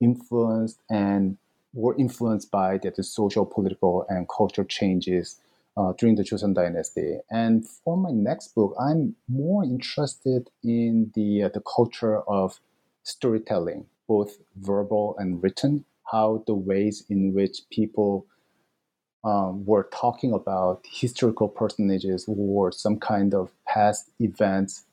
influenced 0.00 0.80
and 0.90 1.36
were 1.72 1.96
influenced 1.98 2.50
by 2.50 2.78
the, 2.78 2.90
the 2.96 3.02
social, 3.02 3.44
political, 3.44 4.06
and 4.08 4.26
cultural 4.28 4.66
changes 4.66 5.36
uh, 5.76 5.92
during 5.98 6.16
the 6.16 6.22
Joseon 6.24 6.54
Dynasty. 6.54 7.18
And 7.30 7.66
for 7.68 7.96
my 7.96 8.10
next 8.10 8.54
book, 8.54 8.74
I'm 8.80 9.14
more 9.28 9.62
interested 9.62 10.48
in 10.64 11.12
the 11.14 11.44
uh, 11.44 11.48
the 11.50 11.60
culture 11.60 12.20
of 12.22 12.60
storytelling, 13.02 13.86
both 14.08 14.38
verbal 14.56 15.16
and 15.18 15.42
written. 15.42 15.84
How 16.12 16.44
the 16.46 16.54
ways 16.54 17.04
in 17.10 17.34
which 17.34 17.62
people 17.70 18.26
um, 19.26 19.66
were 19.66 19.88
talking 19.92 20.32
about 20.32 20.84
historical 20.88 21.48
personages 21.48 22.24
or 22.28 22.70
some 22.70 22.96
kind 22.98 23.34
of 23.34 23.50
past 23.66 24.10
events 24.20 24.84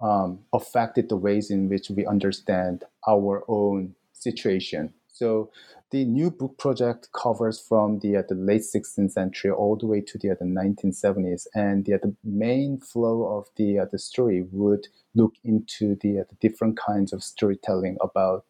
um, 0.00 0.38
affected 0.52 1.08
the 1.08 1.16
ways 1.16 1.50
in 1.50 1.68
which 1.68 1.90
we 1.90 2.06
understand 2.06 2.84
our 3.08 3.42
own 3.48 3.96
situation. 4.12 4.94
So 5.08 5.50
the 5.90 6.04
new 6.04 6.30
book 6.30 6.58
project 6.58 7.08
covers 7.12 7.58
from 7.58 7.98
the, 8.00 8.18
uh, 8.18 8.22
the 8.28 8.36
late 8.36 8.62
16th 8.62 9.10
century 9.10 9.50
all 9.50 9.76
the 9.76 9.86
way 9.86 10.00
to 10.00 10.18
the, 10.18 10.30
uh, 10.30 10.34
the 10.38 10.44
1970s, 10.44 11.46
and 11.54 11.84
the, 11.86 11.94
uh, 11.94 11.98
the 12.02 12.14
main 12.22 12.78
flow 12.78 13.38
of 13.38 13.48
the 13.56 13.78
uh, 13.78 13.86
the 13.90 13.98
story 13.98 14.46
would 14.52 14.88
look 15.14 15.34
into 15.42 15.96
the, 16.02 16.20
uh, 16.20 16.24
the 16.28 16.36
different 16.40 16.76
kinds 16.76 17.12
of 17.12 17.24
storytelling 17.24 17.96
about 18.00 18.44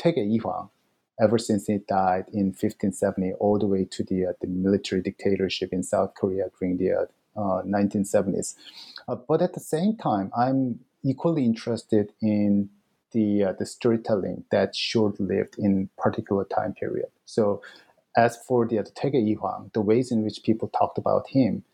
Toegye 0.00 0.30
Yi 0.30 0.38
Hwang, 0.38 0.70
ever 1.20 1.38
since 1.38 1.66
he 1.66 1.78
died 1.78 2.24
in 2.32 2.46
1570, 2.46 3.32
all 3.34 3.58
the 3.58 3.66
way 3.66 3.84
to 3.84 4.04
the, 4.04 4.26
uh, 4.26 4.32
the 4.40 4.46
military 4.46 5.00
dictatorship 5.00 5.72
in 5.72 5.82
South 5.82 6.14
Korea 6.14 6.44
during 6.58 6.76
the 6.76 7.08
uh, 7.36 7.62
1970s. 7.62 8.54
Uh, 9.08 9.16
but 9.16 9.42
at 9.42 9.54
the 9.54 9.60
same 9.60 9.96
time, 9.96 10.30
I'm 10.36 10.80
equally 11.02 11.44
interested 11.44 12.12
in 12.20 12.68
the, 13.12 13.44
uh, 13.44 13.52
the 13.52 13.66
storytelling 13.66 14.44
that 14.50 14.74
short-lived 14.74 15.56
in 15.58 15.88
particular 15.96 16.44
time 16.44 16.74
period. 16.74 17.06
So 17.24 17.62
as 18.16 18.36
for 18.36 18.66
the, 18.66 18.78
uh, 18.78 18.82
the 18.82 18.90
Toegye 18.90 19.72
the 19.72 19.80
ways 19.80 20.10
in 20.10 20.22
which 20.22 20.42
people 20.42 20.68
talked 20.68 20.98
about 20.98 21.28
him 21.28 21.64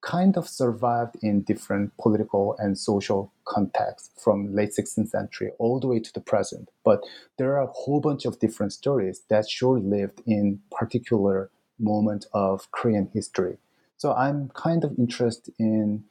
kind 0.00 0.36
of 0.36 0.48
survived 0.48 1.16
in 1.22 1.42
different 1.42 1.96
political 1.98 2.54
and 2.58 2.78
social 2.78 3.32
contexts 3.44 4.10
from 4.22 4.54
late 4.54 4.70
16th 4.78 5.08
century 5.08 5.50
all 5.58 5.80
the 5.80 5.88
way 5.88 5.98
to 5.98 6.12
the 6.12 6.20
present. 6.20 6.68
But 6.84 7.00
there 7.36 7.56
are 7.56 7.62
a 7.62 7.72
whole 7.72 8.00
bunch 8.00 8.24
of 8.24 8.38
different 8.38 8.72
stories 8.72 9.22
that 9.28 9.48
short-lived 9.48 10.22
in 10.26 10.60
particular 10.70 11.50
moment 11.78 12.26
of 12.32 12.70
Korean 12.70 13.10
history. 13.12 13.58
So 13.96 14.12
I'm 14.12 14.50
kind 14.50 14.84
of 14.84 14.96
interested 14.98 15.54
in 15.58 16.04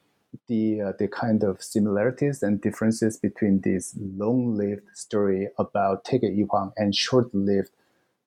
the 0.46 0.80
uh, 0.82 0.92
the 0.98 1.08
kind 1.08 1.42
of 1.42 1.62
similarities 1.62 2.42
and 2.42 2.60
differences 2.60 3.16
between 3.16 3.62
this 3.62 3.96
long-lived 3.98 4.82
story 4.94 5.48
about 5.58 6.04
Taege 6.04 6.28
Ihwang 6.38 6.72
and 6.76 6.94
short-lived 6.94 7.70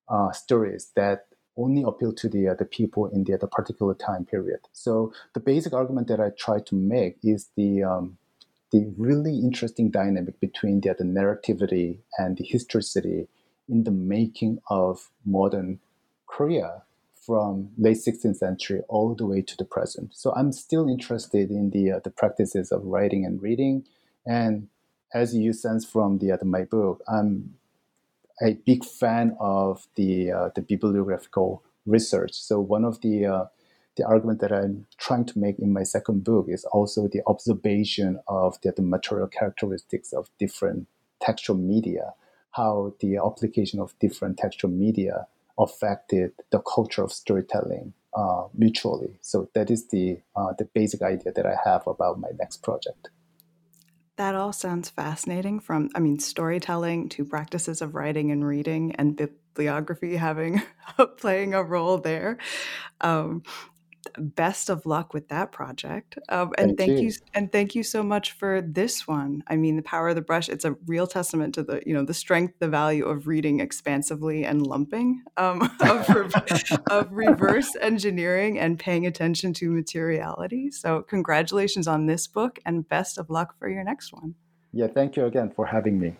uh, 0.09 0.31
stories 0.31 0.91
that 0.95 1.27
only 1.63 1.83
appeal 1.83 2.13
to 2.13 2.29
the, 2.29 2.49
uh, 2.49 2.53
the 2.53 2.65
people 2.65 3.07
in 3.07 3.23
the, 3.23 3.37
the 3.37 3.47
particular 3.47 3.93
time 3.93 4.25
period. 4.25 4.59
So 4.73 5.13
the 5.33 5.39
basic 5.39 5.73
argument 5.73 6.07
that 6.07 6.19
I 6.19 6.29
try 6.29 6.59
to 6.59 6.75
make 6.75 7.17
is 7.23 7.49
the 7.55 7.83
um, 7.83 8.17
the 8.71 8.93
really 8.97 9.37
interesting 9.37 9.91
dynamic 9.91 10.39
between 10.39 10.79
the, 10.79 10.95
the 10.97 11.03
narrativity 11.03 11.99
and 12.17 12.37
the 12.37 12.45
historicity 12.45 13.27
in 13.67 13.83
the 13.83 13.91
making 13.91 14.59
of 14.69 15.09
modern 15.25 15.79
Korea 16.25 16.83
from 17.13 17.71
late 17.77 17.97
16th 17.97 18.37
century 18.37 18.81
all 18.87 19.13
the 19.13 19.25
way 19.25 19.41
to 19.41 19.57
the 19.57 19.65
present. 19.65 20.11
So 20.15 20.33
I'm 20.35 20.53
still 20.53 20.87
interested 20.87 21.51
in 21.51 21.71
the 21.71 21.91
uh, 21.91 21.99
the 21.99 22.09
practices 22.09 22.71
of 22.71 22.85
writing 22.85 23.25
and 23.25 23.41
reading 23.41 23.85
And 24.25 24.69
as 25.13 25.35
you 25.35 25.53
sense 25.53 25.85
from 25.85 26.19
the 26.19 26.31
other 26.31 26.45
my 26.45 26.63
book, 26.63 27.01
I'm 27.07 27.55
a 28.41 28.53
big 28.65 28.83
fan 28.83 29.35
of 29.39 29.87
the 29.95 30.31
uh, 30.31 30.49
the 30.55 30.61
bibliographical 30.61 31.63
research. 31.85 32.33
So 32.33 32.59
one 32.59 32.85
of 32.85 33.01
the 33.01 33.25
uh, 33.25 33.45
the 33.97 34.05
argument 34.05 34.39
that 34.41 34.51
I'm 34.51 34.87
trying 34.97 35.25
to 35.25 35.39
make 35.39 35.59
in 35.59 35.73
my 35.73 35.83
second 35.83 36.23
book 36.23 36.45
is 36.47 36.63
also 36.65 37.07
the 37.07 37.21
observation 37.27 38.19
of 38.27 38.59
the, 38.61 38.71
the 38.71 38.81
material 38.81 39.27
characteristics 39.27 40.13
of 40.13 40.29
different 40.39 40.87
textual 41.19 41.57
media, 41.57 42.13
how 42.51 42.93
the 42.99 43.17
application 43.17 43.79
of 43.79 43.93
different 43.99 44.37
textual 44.37 44.71
media 44.73 45.27
affected 45.59 46.31
the 46.51 46.59
culture 46.59 47.03
of 47.03 47.11
storytelling 47.11 47.93
uh, 48.15 48.43
mutually. 48.57 49.17
So 49.21 49.49
that 49.53 49.69
is 49.69 49.87
the 49.89 50.19
uh, 50.35 50.53
the 50.57 50.65
basic 50.65 51.01
idea 51.01 51.31
that 51.33 51.45
I 51.45 51.55
have 51.63 51.85
about 51.87 52.19
my 52.19 52.29
next 52.39 52.63
project. 52.63 53.09
That 54.21 54.35
all 54.35 54.53
sounds 54.53 54.87
fascinating 54.87 55.59
from, 55.59 55.89
I 55.95 55.99
mean, 55.99 56.19
storytelling 56.19 57.09
to 57.09 57.25
practices 57.25 57.81
of 57.81 57.95
writing 57.95 58.29
and 58.29 58.45
reading 58.45 58.93
and 58.97 59.15
bibliography 59.15 60.15
having 60.15 60.61
playing 61.17 61.55
a 61.55 61.63
role 61.63 61.97
there. 61.97 62.37
Um, 63.01 63.41
best 64.17 64.69
of 64.69 64.85
luck 64.85 65.13
with 65.13 65.29
that 65.29 65.51
project. 65.51 66.17
Um, 66.29 66.51
and 66.57 66.77
thank, 66.77 66.91
thank 66.91 67.01
you. 67.01 67.07
you. 67.07 67.13
and 67.33 67.51
thank 67.51 67.75
you 67.75 67.83
so 67.83 68.03
much 68.03 68.31
for 68.31 68.61
this 68.61 69.07
one. 69.07 69.43
I 69.47 69.55
mean, 69.55 69.75
the 69.75 69.81
power 69.83 70.09
of 70.09 70.15
the 70.15 70.21
brush. 70.21 70.49
It's 70.49 70.65
a 70.65 70.75
real 70.87 71.07
testament 71.07 71.55
to 71.55 71.63
the 71.63 71.81
you 71.85 71.93
know 71.93 72.03
the 72.03 72.13
strength, 72.13 72.55
the 72.59 72.67
value 72.67 73.05
of 73.05 73.27
reading 73.27 73.59
expansively 73.59 74.45
and 74.45 74.65
lumping, 74.65 75.23
um, 75.37 75.61
of, 75.81 76.33
of 76.89 77.11
reverse 77.11 77.75
engineering 77.81 78.59
and 78.59 78.79
paying 78.79 79.05
attention 79.05 79.53
to 79.53 79.69
materiality. 79.69 80.71
So, 80.71 81.01
congratulations 81.03 81.87
on 81.87 82.05
this 82.05 82.27
book, 82.27 82.59
and 82.65 82.87
best 82.87 83.17
of 83.17 83.29
luck 83.29 83.57
for 83.57 83.69
your 83.69 83.83
next 83.83 84.13
one. 84.13 84.35
Yeah, 84.73 84.87
thank 84.87 85.15
you 85.15 85.25
again 85.25 85.51
for 85.55 85.65
having 85.65 85.99
me. 85.99 86.15